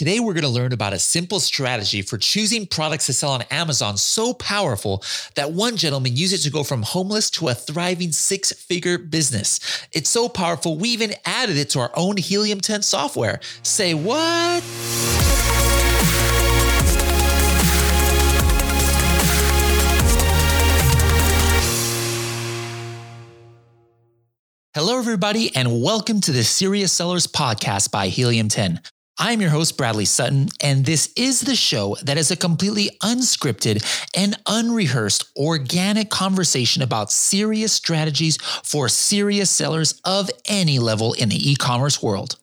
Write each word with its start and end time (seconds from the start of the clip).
Today, 0.00 0.18
we're 0.18 0.32
going 0.32 0.44
to 0.44 0.48
learn 0.48 0.72
about 0.72 0.94
a 0.94 0.98
simple 0.98 1.40
strategy 1.40 2.00
for 2.00 2.16
choosing 2.16 2.66
products 2.66 3.04
to 3.04 3.12
sell 3.12 3.32
on 3.32 3.42
Amazon 3.50 3.98
so 3.98 4.32
powerful 4.32 5.04
that 5.34 5.52
one 5.52 5.76
gentleman 5.76 6.16
used 6.16 6.32
it 6.32 6.38
to 6.38 6.50
go 6.50 6.64
from 6.64 6.80
homeless 6.80 7.28
to 7.32 7.48
a 7.48 7.54
thriving 7.54 8.10
six 8.10 8.50
figure 8.50 8.96
business. 8.96 9.60
It's 9.92 10.08
so 10.08 10.30
powerful, 10.30 10.78
we 10.78 10.88
even 10.88 11.12
added 11.26 11.58
it 11.58 11.68
to 11.72 11.80
our 11.80 11.90
own 11.94 12.16
Helium 12.16 12.62
10 12.62 12.80
software. 12.80 13.40
Say 13.62 13.92
what? 13.92 14.62
Hello, 24.72 24.98
everybody, 24.98 25.54
and 25.54 25.82
welcome 25.82 26.22
to 26.22 26.32
the 26.32 26.42
Serious 26.42 26.90
Sellers 26.90 27.26
Podcast 27.26 27.90
by 27.90 28.06
Helium 28.06 28.48
10. 28.48 28.80
I'm 29.22 29.42
your 29.42 29.50
host, 29.50 29.76
Bradley 29.76 30.06
Sutton, 30.06 30.48
and 30.62 30.86
this 30.86 31.12
is 31.14 31.42
the 31.42 31.54
show 31.54 31.94
that 32.02 32.16
is 32.16 32.30
a 32.30 32.36
completely 32.36 32.96
unscripted 33.02 33.84
and 34.16 34.34
unrehearsed 34.46 35.30
organic 35.36 36.08
conversation 36.08 36.82
about 36.82 37.12
serious 37.12 37.70
strategies 37.70 38.38
for 38.64 38.88
serious 38.88 39.50
sellers 39.50 40.00
of 40.06 40.30
any 40.46 40.78
level 40.78 41.12
in 41.12 41.28
the 41.28 41.50
e 41.50 41.54
commerce 41.54 42.02
world. 42.02 42.36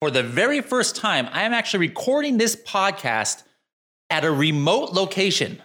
For 0.00 0.12
the 0.12 0.22
very 0.22 0.60
first 0.60 0.94
time, 0.94 1.28
I 1.32 1.42
am 1.42 1.52
actually 1.52 1.80
recording 1.80 2.38
this 2.38 2.54
podcast 2.54 3.42
at 4.08 4.24
a 4.24 4.30
remote 4.30 4.92
location. 4.92 5.60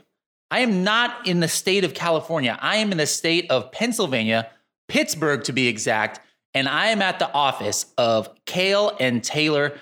I 0.50 0.62
am 0.62 0.84
not 0.84 1.28
in 1.28 1.42
the 1.42 1.48
state 1.48 1.84
of 1.84 1.94
California, 1.94 2.58
I 2.60 2.78
am 2.78 2.92
in 2.92 2.98
the 2.98 3.06
state 3.06 3.52
of 3.52 3.72
Pennsylvania, 3.72 4.50
Pittsburgh 4.88 5.44
to 5.44 5.54
be 5.54 5.68
exact, 5.68 6.22
and 6.56 6.68
I 6.68 6.88
am 6.88 7.04
at 7.04 7.20
the 7.20 7.32
office 7.32 7.86
of 8.00 8.30
Kale 8.48 8.98
and 9.00 9.24
Taylor 9.24 9.78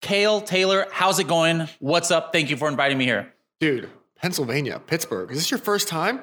Kale, 0.00 0.40
Taylor, 0.40 0.86
how's 0.92 1.18
it 1.18 1.28
going? 1.28 1.68
What's 1.80 2.10
up? 2.10 2.32
Thank 2.32 2.50
you 2.50 2.56
for 2.56 2.68
inviting 2.68 2.98
me 2.98 3.04
here. 3.04 3.32
Dude, 3.60 3.88
Pennsylvania, 4.16 4.80
Pittsburgh. 4.86 5.30
Is 5.30 5.38
this 5.38 5.50
your 5.50 5.58
first 5.58 5.88
time? 5.88 6.20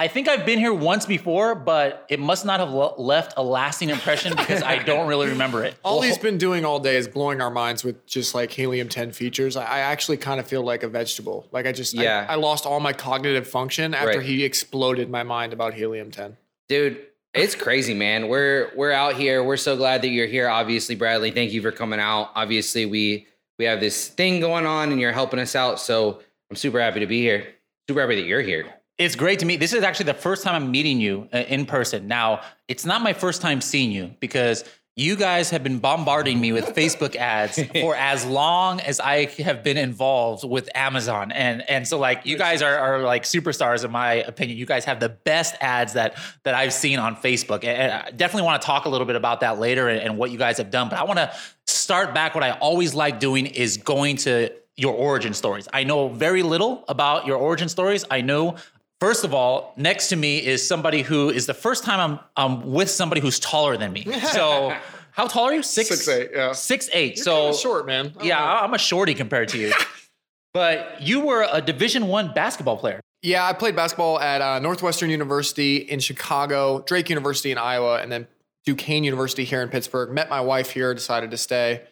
I 0.00 0.08
think 0.08 0.28
I've 0.28 0.46
been 0.46 0.58
here 0.58 0.72
once 0.72 1.04
before, 1.04 1.54
but 1.54 2.06
it 2.08 2.18
must 2.18 2.46
not 2.46 2.58
have 2.60 2.72
left 2.98 3.34
a 3.36 3.42
lasting 3.42 3.90
impression 3.90 4.34
because 4.34 4.62
I 4.62 4.82
don't 4.82 5.06
really 5.06 5.28
remember 5.28 5.62
it. 5.62 5.74
all 5.84 6.00
he's 6.00 6.16
been 6.16 6.38
doing 6.38 6.64
all 6.64 6.80
day 6.80 6.96
is 6.96 7.06
blowing 7.06 7.42
our 7.42 7.50
minds 7.50 7.84
with 7.84 8.06
just 8.06 8.34
like 8.34 8.50
helium 8.50 8.88
10 8.88 9.12
features. 9.12 9.56
I, 9.56 9.66
I 9.66 9.78
actually 9.80 10.16
kind 10.16 10.40
of 10.40 10.46
feel 10.46 10.62
like 10.62 10.82
a 10.82 10.88
vegetable. 10.88 11.46
Like 11.52 11.66
I 11.66 11.72
just, 11.72 11.92
yeah. 11.92 12.24
I, 12.26 12.32
I 12.32 12.36
lost 12.36 12.64
all 12.64 12.80
my 12.80 12.94
cognitive 12.94 13.46
function 13.46 13.92
after 13.92 14.18
right. 14.18 14.22
he 14.22 14.42
exploded 14.42 15.10
my 15.10 15.22
mind 15.22 15.52
about 15.52 15.74
helium 15.74 16.10
10. 16.10 16.38
Dude, 16.66 17.06
it's 17.34 17.54
crazy, 17.54 17.94
man. 17.94 18.28
We're 18.28 18.70
we're 18.74 18.92
out 18.92 19.14
here. 19.14 19.42
We're 19.44 19.56
so 19.56 19.76
glad 19.76 20.02
that 20.02 20.08
you're 20.08 20.26
here. 20.26 20.48
Obviously, 20.48 20.94
Bradley, 20.94 21.30
thank 21.30 21.52
you 21.52 21.62
for 21.62 21.70
coming 21.70 22.00
out. 22.00 22.30
Obviously, 22.34 22.86
we 22.86 23.26
we 23.58 23.64
have 23.66 23.80
this 23.80 24.08
thing 24.08 24.40
going 24.40 24.66
on, 24.66 24.90
and 24.90 25.00
you're 25.00 25.12
helping 25.12 25.38
us 25.38 25.54
out. 25.54 25.78
So 25.78 26.20
I'm 26.50 26.56
super 26.56 26.80
happy 26.80 27.00
to 27.00 27.06
be 27.06 27.20
here. 27.20 27.46
Super 27.88 28.00
happy 28.00 28.16
that 28.16 28.26
you're 28.26 28.42
here. 28.42 28.66
It's 28.98 29.16
great 29.16 29.38
to 29.38 29.46
meet. 29.46 29.60
This 29.60 29.72
is 29.72 29.82
actually 29.82 30.06
the 30.06 30.14
first 30.14 30.42
time 30.42 30.54
I'm 30.54 30.70
meeting 30.70 31.00
you 31.00 31.28
uh, 31.32 31.38
in 31.38 31.64
person. 31.64 32.06
Now, 32.06 32.42
it's 32.68 32.84
not 32.84 33.00
my 33.00 33.12
first 33.14 33.40
time 33.40 33.60
seeing 33.60 33.92
you 33.92 34.14
because 34.20 34.64
you 34.96 35.16
guys 35.16 35.50
have 35.50 35.62
been 35.62 35.78
bombarding 35.78 36.40
me 36.40 36.52
with 36.52 36.66
Facebook 36.76 37.16
ads 37.16 37.62
for 37.80 37.94
as 37.94 38.26
long 38.26 38.80
as 38.80 39.00
I 39.00 39.26
have 39.42 39.62
been 39.62 39.76
involved 39.76 40.44
with 40.48 40.68
Amazon. 40.74 41.32
And 41.32 41.68
and 41.68 41.86
so 41.86 41.98
like 41.98 42.26
you 42.26 42.36
guys 42.36 42.60
are, 42.60 42.76
are 42.76 43.02
like 43.02 43.22
superstars 43.22 43.84
in 43.84 43.90
my 43.90 44.14
opinion. 44.14 44.58
You 44.58 44.66
guys 44.66 44.84
have 44.84 45.00
the 45.00 45.08
best 45.08 45.54
ads 45.60 45.94
that 45.94 46.18
that 46.42 46.54
I've 46.54 46.72
seen 46.72 46.98
on 46.98 47.16
Facebook. 47.16 47.64
And 47.64 47.92
I 47.92 48.10
definitely 48.10 48.46
want 48.46 48.60
to 48.60 48.66
talk 48.66 48.84
a 48.84 48.88
little 48.88 49.06
bit 49.06 49.16
about 49.16 49.40
that 49.40 49.58
later 49.58 49.88
and, 49.88 50.00
and 50.00 50.18
what 50.18 50.30
you 50.30 50.38
guys 50.38 50.58
have 50.58 50.70
done. 50.70 50.88
But 50.88 50.98
I 50.98 51.04
want 51.04 51.18
to 51.18 51.32
start 51.66 52.12
back. 52.12 52.34
What 52.34 52.44
I 52.44 52.52
always 52.52 52.94
like 52.94 53.20
doing 53.20 53.46
is 53.46 53.76
going 53.76 54.16
to 54.18 54.52
your 54.76 54.94
origin 54.94 55.34
stories. 55.34 55.68
I 55.72 55.84
know 55.84 56.08
very 56.08 56.42
little 56.42 56.84
about 56.88 57.26
your 57.26 57.36
origin 57.36 57.68
stories. 57.68 58.04
I 58.10 58.22
know 58.22 58.56
First 59.00 59.24
of 59.24 59.32
all, 59.32 59.72
next 59.78 60.08
to 60.08 60.16
me 60.16 60.44
is 60.44 60.66
somebody 60.66 61.00
who 61.00 61.30
is 61.30 61.46
the 61.46 61.54
first 61.54 61.84
time 61.84 62.00
I'm 62.00 62.20
I'm 62.36 62.72
with 62.72 62.90
somebody 62.90 63.22
who's 63.22 63.38
taller 63.40 63.76
than 63.76 63.92
me. 63.92 64.06
So 64.30 64.76
how 65.12 65.26
tall 65.26 65.46
are 65.46 65.54
you? 65.54 65.62
Six, 65.62 65.88
six 65.88 66.08
eight. 66.08 66.30
Yeah, 66.34 66.52
six 66.52 66.88
eight. 66.92 67.16
You're 67.16 67.24
so 67.24 67.52
short, 67.52 67.86
man. 67.86 68.12
Yeah, 68.22 68.38
know. 68.38 68.44
I'm 68.44 68.74
a 68.74 68.78
shorty 68.78 69.14
compared 69.14 69.48
to 69.48 69.58
you. 69.58 69.72
but 70.54 71.00
you 71.00 71.20
were 71.20 71.46
a 71.50 71.60
Division 71.60 72.06
One 72.06 72.32
basketball 72.32 72.76
player. 72.76 73.00
Yeah, 73.22 73.44
I 73.44 73.52
played 73.52 73.74
basketball 73.74 74.20
at 74.20 74.40
uh, 74.40 74.60
Northwestern 74.60 75.10
University 75.10 75.76
in 75.76 76.00
Chicago, 76.00 76.82
Drake 76.86 77.08
University 77.08 77.50
in 77.50 77.58
Iowa, 77.58 78.00
and 78.00 78.10
then 78.10 78.28
Duquesne 78.64 79.04
University 79.04 79.44
here 79.44 79.62
in 79.62 79.68
Pittsburgh. 79.68 80.10
Met 80.10 80.30
my 80.30 80.40
wife 80.40 80.70
here, 80.70 80.94
decided 80.94 81.30
to 81.30 81.36
stay. 81.36 81.82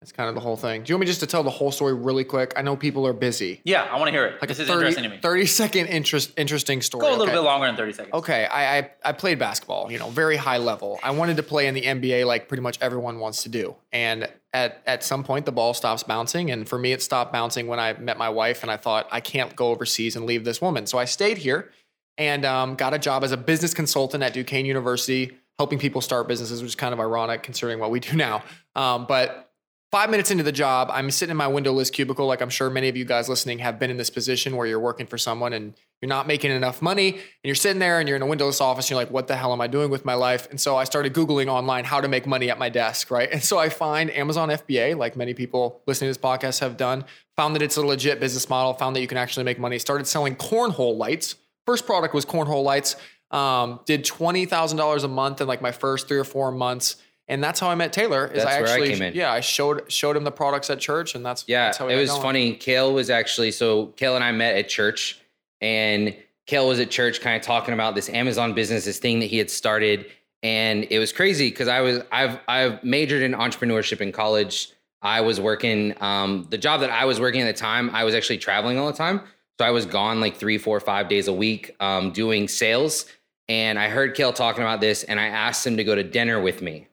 That's 0.00 0.12
kind 0.12 0.28
of 0.28 0.36
the 0.36 0.40
whole 0.40 0.56
thing. 0.56 0.84
Do 0.84 0.90
you 0.90 0.94
want 0.94 1.00
me 1.00 1.06
just 1.06 1.18
to 1.20 1.26
tell 1.26 1.42
the 1.42 1.50
whole 1.50 1.72
story 1.72 1.92
really 1.92 2.22
quick? 2.22 2.52
I 2.54 2.62
know 2.62 2.76
people 2.76 3.04
are 3.04 3.12
busy. 3.12 3.60
Yeah, 3.64 3.82
I 3.82 3.96
want 3.96 4.06
to 4.06 4.12
hear 4.12 4.26
it. 4.26 4.40
Like 4.40 4.46
this 4.46 4.60
a 4.60 4.64
30, 4.64 4.72
is 4.72 4.78
interesting 4.78 5.02
to 5.02 5.10
me. 5.10 5.18
30 5.20 5.46
second 5.46 5.86
interest, 5.88 6.32
interesting 6.36 6.82
story. 6.82 7.02
Go 7.02 7.08
a 7.08 7.10
little 7.10 7.24
okay. 7.24 7.32
bit 7.32 7.40
longer 7.40 7.66
than 7.66 7.74
30 7.74 7.92
seconds. 7.92 8.14
Okay, 8.14 8.46
I, 8.46 8.78
I, 8.78 8.90
I 9.04 9.12
played 9.12 9.40
basketball, 9.40 9.90
you 9.90 9.98
know, 9.98 10.08
very 10.08 10.36
high 10.36 10.58
level. 10.58 11.00
I 11.02 11.10
wanted 11.10 11.36
to 11.38 11.42
play 11.42 11.66
in 11.66 11.74
the 11.74 11.82
NBA 11.82 12.26
like 12.26 12.46
pretty 12.46 12.62
much 12.62 12.78
everyone 12.80 13.18
wants 13.18 13.42
to 13.42 13.48
do. 13.48 13.74
And 13.92 14.28
at, 14.52 14.82
at 14.86 15.02
some 15.02 15.24
point, 15.24 15.46
the 15.46 15.52
ball 15.52 15.74
stops 15.74 16.04
bouncing. 16.04 16.52
And 16.52 16.68
for 16.68 16.78
me, 16.78 16.92
it 16.92 17.02
stopped 17.02 17.32
bouncing 17.32 17.66
when 17.66 17.80
I 17.80 17.94
met 17.94 18.16
my 18.16 18.28
wife 18.28 18.62
and 18.62 18.70
I 18.70 18.76
thought, 18.76 19.08
I 19.10 19.18
can't 19.18 19.56
go 19.56 19.70
overseas 19.70 20.14
and 20.14 20.26
leave 20.26 20.44
this 20.44 20.60
woman. 20.60 20.86
So 20.86 20.98
I 20.98 21.06
stayed 21.06 21.38
here 21.38 21.72
and 22.16 22.44
um, 22.44 22.76
got 22.76 22.94
a 22.94 23.00
job 23.00 23.24
as 23.24 23.32
a 23.32 23.36
business 23.36 23.74
consultant 23.74 24.22
at 24.22 24.32
Duquesne 24.32 24.64
University, 24.64 25.36
helping 25.58 25.80
people 25.80 26.00
start 26.00 26.28
businesses, 26.28 26.62
which 26.62 26.70
is 26.70 26.74
kind 26.76 26.92
of 26.92 27.00
ironic 27.00 27.42
considering 27.42 27.80
what 27.80 27.90
we 27.90 27.98
do 27.98 28.16
now. 28.16 28.44
Um, 28.76 29.06
but 29.06 29.47
Five 29.90 30.10
minutes 30.10 30.30
into 30.30 30.44
the 30.44 30.52
job, 30.52 30.90
I'm 30.92 31.10
sitting 31.10 31.30
in 31.30 31.38
my 31.38 31.46
windowless 31.46 31.88
cubicle, 31.88 32.26
like 32.26 32.42
I'm 32.42 32.50
sure 32.50 32.68
many 32.68 32.90
of 32.90 32.96
you 32.98 33.06
guys 33.06 33.26
listening 33.26 33.60
have 33.60 33.78
been 33.78 33.90
in 33.90 33.96
this 33.96 34.10
position 34.10 34.54
where 34.54 34.66
you're 34.66 34.78
working 34.78 35.06
for 35.06 35.16
someone 35.16 35.54
and 35.54 35.72
you're 36.02 36.10
not 36.10 36.26
making 36.26 36.50
enough 36.50 36.82
money, 36.82 37.14
and 37.14 37.20
you're 37.42 37.54
sitting 37.54 37.78
there 37.78 37.98
and 37.98 38.06
you're 38.06 38.16
in 38.16 38.22
a 38.22 38.26
windowless 38.26 38.60
office, 38.60 38.84
and 38.84 38.90
you're 38.90 38.98
like, 38.98 39.10
what 39.10 39.28
the 39.28 39.36
hell 39.36 39.50
am 39.50 39.62
I 39.62 39.66
doing 39.66 39.88
with 39.88 40.04
my 40.04 40.12
life? 40.12 40.46
And 40.50 40.60
so 40.60 40.76
I 40.76 40.84
started 40.84 41.14
Googling 41.14 41.46
online 41.46 41.84
how 41.84 42.02
to 42.02 42.06
make 42.06 42.26
money 42.26 42.50
at 42.50 42.58
my 42.58 42.68
desk, 42.68 43.10
right? 43.10 43.30
And 43.32 43.42
so 43.42 43.58
I 43.58 43.70
find 43.70 44.10
Amazon 44.10 44.50
FBA, 44.50 44.94
like 44.94 45.16
many 45.16 45.32
people 45.32 45.80
listening 45.86 46.12
to 46.12 46.18
this 46.18 46.22
podcast 46.22 46.60
have 46.60 46.76
done, 46.76 47.06
found 47.34 47.54
that 47.54 47.62
it's 47.62 47.78
a 47.78 47.82
legit 47.82 48.20
business 48.20 48.50
model, 48.50 48.74
found 48.74 48.94
that 48.94 49.00
you 49.00 49.08
can 49.08 49.16
actually 49.16 49.44
make 49.44 49.58
money, 49.58 49.78
started 49.78 50.06
selling 50.06 50.36
cornhole 50.36 50.98
lights. 50.98 51.36
First 51.66 51.86
product 51.86 52.12
was 52.12 52.26
cornhole 52.26 52.62
lights. 52.62 52.96
Um, 53.30 53.80
did 53.86 54.04
$20,000 54.04 55.04
a 55.04 55.08
month 55.08 55.40
in 55.40 55.48
like 55.48 55.62
my 55.62 55.72
first 55.72 56.08
three 56.08 56.18
or 56.18 56.24
four 56.24 56.52
months 56.52 56.96
and 57.28 57.44
that's 57.44 57.60
how 57.60 57.68
I 57.68 57.74
met 57.74 57.92
Taylor. 57.92 58.26
Is 58.26 58.42
that's 58.42 58.46
I 58.46 58.60
actually, 58.60 59.06
I 59.06 59.10
yeah, 59.10 59.32
I 59.32 59.40
showed 59.40 59.90
showed 59.92 60.16
him 60.16 60.24
the 60.24 60.32
products 60.32 60.70
at 60.70 60.80
church, 60.80 61.14
and 61.14 61.24
that's 61.24 61.44
yeah. 61.46 61.66
That's 61.66 61.80
it 61.80 61.96
was 61.96 62.10
going. 62.10 62.22
funny. 62.22 62.54
Kale 62.54 62.92
was 62.92 63.10
actually 63.10 63.52
so 63.52 63.86
Kale 63.96 64.14
and 64.14 64.24
I 64.24 64.32
met 64.32 64.56
at 64.56 64.68
church, 64.68 65.20
and 65.60 66.16
Kale 66.46 66.66
was 66.66 66.80
at 66.80 66.90
church, 66.90 67.20
kind 67.20 67.36
of 67.36 67.42
talking 67.42 67.74
about 67.74 67.94
this 67.94 68.08
Amazon 68.08 68.54
business, 68.54 68.86
this 68.86 68.98
thing 68.98 69.20
that 69.20 69.26
he 69.26 69.36
had 69.36 69.50
started, 69.50 70.06
and 70.42 70.86
it 70.90 70.98
was 70.98 71.12
crazy 71.12 71.50
because 71.50 71.68
I 71.68 71.82
was 71.82 72.00
I've 72.10 72.40
I've 72.48 72.82
majored 72.82 73.22
in 73.22 73.32
entrepreneurship 73.32 74.00
in 74.00 74.10
college. 74.10 74.70
I 75.02 75.20
was 75.20 75.40
working 75.40 75.94
um, 76.02 76.46
the 76.50 76.58
job 76.58 76.80
that 76.80 76.90
I 76.90 77.04
was 77.04 77.20
working 77.20 77.42
at 77.42 77.54
the 77.54 77.60
time. 77.60 77.90
I 77.94 78.04
was 78.04 78.14
actually 78.14 78.38
traveling 78.38 78.78
all 78.78 78.86
the 78.86 78.96
time, 78.96 79.20
so 79.60 79.66
I 79.66 79.70
was 79.70 79.86
gone 79.86 80.20
like 80.20 80.36
three, 80.36 80.58
four, 80.58 80.80
five 80.80 81.08
days 81.08 81.28
a 81.28 81.32
week 81.32 81.76
um, 81.78 82.10
doing 82.10 82.48
sales. 82.48 83.06
And 83.50 83.78
I 83.78 83.88
heard 83.88 84.14
Kale 84.14 84.32
talking 84.32 84.62
about 84.62 84.80
this, 84.80 85.04
and 85.04 85.18
I 85.18 85.28
asked 85.28 85.66
him 85.66 85.78
to 85.78 85.84
go 85.84 85.94
to 85.94 86.02
dinner 86.02 86.38
with 86.40 86.60
me 86.60 86.87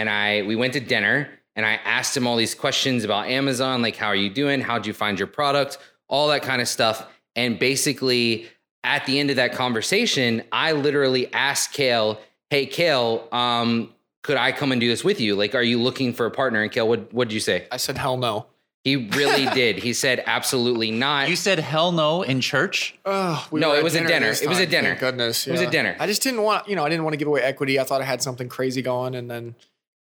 and 0.00 0.08
I 0.08 0.42
we 0.42 0.56
went 0.56 0.72
to 0.72 0.80
dinner 0.80 1.28
and 1.54 1.66
I 1.66 1.74
asked 1.84 2.16
him 2.16 2.26
all 2.26 2.36
these 2.36 2.54
questions 2.54 3.04
about 3.04 3.26
Amazon, 3.26 3.82
like 3.82 3.96
how 3.96 4.06
are 4.06 4.14
you 4.14 4.30
doing? 4.30 4.62
How'd 4.62 4.86
you 4.86 4.94
find 4.94 5.18
your 5.18 5.28
product? 5.28 5.76
All 6.08 6.28
that 6.28 6.42
kind 6.42 6.62
of 6.62 6.68
stuff. 6.68 7.06
And 7.36 7.58
basically, 7.58 8.48
at 8.82 9.04
the 9.04 9.20
end 9.20 9.28
of 9.28 9.36
that 9.36 9.52
conversation, 9.52 10.42
I 10.50 10.72
literally 10.72 11.30
asked 11.34 11.74
Kale, 11.74 12.18
"Hey, 12.48 12.64
Kale, 12.64 13.28
um, 13.30 13.92
could 14.22 14.38
I 14.38 14.52
come 14.52 14.72
and 14.72 14.80
do 14.80 14.88
this 14.88 15.04
with 15.04 15.20
you? 15.20 15.36
Like, 15.36 15.54
are 15.54 15.62
you 15.62 15.78
looking 15.78 16.14
for 16.14 16.24
a 16.24 16.30
partner?" 16.30 16.62
And 16.62 16.72
Kale, 16.72 16.88
what 16.88 17.12
what 17.12 17.28
did 17.28 17.34
you 17.34 17.40
say? 17.40 17.66
I 17.70 17.76
said, 17.76 17.98
"Hell 17.98 18.16
no." 18.16 18.46
He 18.82 18.96
really 18.96 19.44
did. 19.54 19.76
He 19.82 19.92
said, 19.92 20.24
"Absolutely 20.26 20.90
not." 20.90 21.28
You 21.28 21.36
said, 21.36 21.58
"Hell 21.58 21.92
no" 21.92 22.22
in 22.22 22.40
church. 22.40 22.98
Oh, 23.04 23.46
we 23.50 23.60
no, 23.60 23.74
it 23.74 23.84
was, 23.84 23.92
dinner 23.92 24.06
it 24.06 24.08
was 24.08 24.14
a 24.16 24.20
dinner. 24.20 24.44
It 24.44 24.48
was 24.48 24.58
a 24.58 24.66
dinner. 24.66 24.88
Thank 24.88 25.00
goodness, 25.00 25.46
yeah. 25.46 25.50
it 25.50 25.52
was 25.52 25.60
a 25.60 25.70
dinner. 25.70 25.94
I 26.00 26.06
just 26.06 26.22
didn't 26.22 26.42
want, 26.42 26.68
you 26.68 26.74
know, 26.74 26.86
I 26.86 26.88
didn't 26.88 27.04
want 27.04 27.12
to 27.12 27.18
give 27.18 27.28
away 27.28 27.42
equity. 27.42 27.78
I 27.78 27.84
thought 27.84 28.00
I 28.00 28.04
had 28.04 28.22
something 28.22 28.48
crazy 28.48 28.80
going, 28.80 29.14
and 29.14 29.30
then 29.30 29.54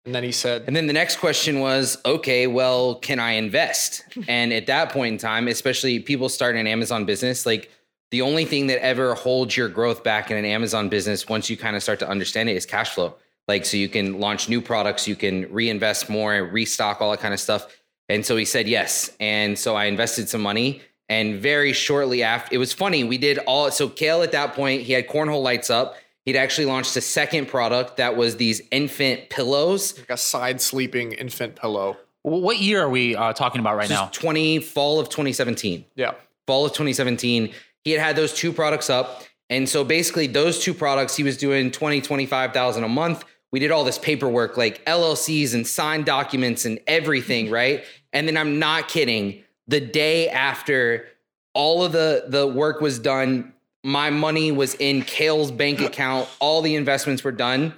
and 0.09 0.15
then 0.15 0.25
he 0.25 0.33
said, 0.33 0.65
and 0.67 0.75
then 0.75 0.87
the 0.87 0.95
next 0.95 1.17
question 1.17 1.61
was, 1.61 1.99
okay, 2.07 2.47
well, 2.47 2.95
can 2.95 3.19
I 3.19 3.33
invest? 3.33 4.05
and 4.27 4.55
at 4.55 4.67
that 4.67 4.91
point 4.91 5.13
in 5.13 5.19
time, 5.19 5.49
especially 5.49 6.01
people 6.01 6.31
starting 6.31 6.59
an 6.59 6.67
Amazon 6.67 7.05
business, 7.05 7.45
like 7.45 7.71
the 8.11 8.23
only 8.23 8.47
thing 8.47 8.69
that 8.69 8.83
ever 8.83 9.13
holds 9.13 9.55
your 9.55 9.69
growth 9.69 10.03
back 10.03 10.31
in 10.31 10.39
an 10.39 10.47
Amazon 10.47 10.89
business, 10.89 11.29
once 11.29 11.51
you 11.51 11.59
kind 11.59 11.77
of 11.77 11.83
start 11.83 11.99
to 11.99 12.09
understand 12.09 12.49
it, 12.49 12.57
is 12.57 12.65
cash 12.65 12.89
flow. 12.89 13.17
Like, 13.49 13.67
so 13.67 13.77
you 13.77 13.87
can 13.91 14.19
launch 14.19 14.49
new 14.49 14.63
products, 14.63 15.07
you 15.07 15.15
can 15.15 15.53
reinvest 15.53 16.09
more, 16.09 16.43
restock, 16.43 17.03
all 17.03 17.11
that 17.11 17.21
kind 17.21 17.35
of 17.35 17.41
stuff. 17.41 17.67
And 18.09 18.25
so 18.25 18.35
he 18.39 18.47
said 18.47 18.67
yes. 18.67 19.15
And 19.21 19.59
so 19.59 19.77
I 19.77 19.85
invested 19.85 20.31
some 20.31 20.41
money. 20.41 20.81
And 21.11 21.39
very 21.39 21.75
shortly 21.75 22.23
after, 22.23 22.55
it 22.55 22.59
was 22.59 22.73
funny. 22.73 23.05
We 23.05 23.19
did 23.19 23.41
all, 23.41 23.71
so 23.71 23.91
Kale 23.91 24.23
at 24.23 24.33
that 24.33 24.55
point, 24.55 24.85
he 24.85 24.95
had 24.95 25.07
cornhole 25.07 25.43
lights 25.43 25.69
up 25.69 25.97
He'd 26.29 26.37
actually 26.37 26.67
launched 26.67 26.95
a 26.95 27.01
second 27.01 27.49
product 27.49 27.97
that 27.97 28.15
was 28.15 28.37
these 28.37 28.61
infant 28.71 29.31
pillows. 29.31 29.97
Like 29.97 30.11
a 30.11 30.19
side 30.19 30.61
sleeping 30.61 31.13
infant 31.13 31.57
pillow. 31.57 31.97
What 32.21 32.59
year 32.59 32.83
are 32.83 32.91
we 32.91 33.17
uh, 33.17 33.33
talking 33.33 33.63
about 33.63 33.79
right 33.79 33.89
This 33.89 33.97
now? 33.97 34.09
20 34.09 34.59
fall 34.59 35.01
of 35.01 35.09
2017. 35.09 35.87
Yeah. 35.95 36.13
Fall 36.47 36.67
of 36.67 36.73
2017. 36.73 37.55
He 37.83 37.93
had 37.93 38.03
had 38.03 38.15
those 38.15 38.35
two 38.35 38.53
products 38.53 38.91
up. 38.91 39.25
And 39.49 39.67
so 39.67 39.85
basically 39.85 40.27
those 40.27 40.63
two 40.63 40.75
products, 40.75 41.17
he 41.17 41.23
was 41.23 41.39
doing 41.39 41.71
20, 41.71 42.03
25,000 42.03 42.85
a 42.85 42.89
month. 42.89 43.25
We 43.51 43.59
did 43.59 43.71
all 43.71 43.85
this 43.85 43.99
paperwork 43.99 44.59
like 44.59 44.85
LLCs 44.85 45.55
and 45.55 45.67
signed 45.67 46.05
documents 46.05 46.67
and 46.67 46.79
everything, 46.87 47.51
right? 47.61 47.87
And 48.13 48.29
then 48.29 48.37
I'm 48.37 48.59
not 48.59 48.89
kidding. 48.89 49.45
The 49.67 49.81
day 49.81 50.29
after 50.29 51.09
all 51.55 51.83
of 51.83 51.93
the 51.93 52.25
the 52.29 52.47
work 52.47 52.83
was 52.83 52.99
done, 52.99 53.55
my 53.89 54.11
money 54.11 54.53
was 54.53 54.75
in 54.75 55.01
Kale's 55.01 55.51
bank 55.51 55.81
account. 55.81 56.29
All 56.41 56.61
the 56.61 56.75
investments 56.75 57.25
were 57.25 57.33
done. 57.33 57.73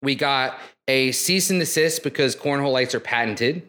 We 0.00 0.14
got 0.14 0.58
a 0.88 1.12
cease 1.12 1.50
and 1.50 1.60
desist 1.60 2.02
because 2.02 2.34
cornhole 2.34 2.72
lights 2.72 2.94
are 2.94 3.00
patented. 3.00 3.68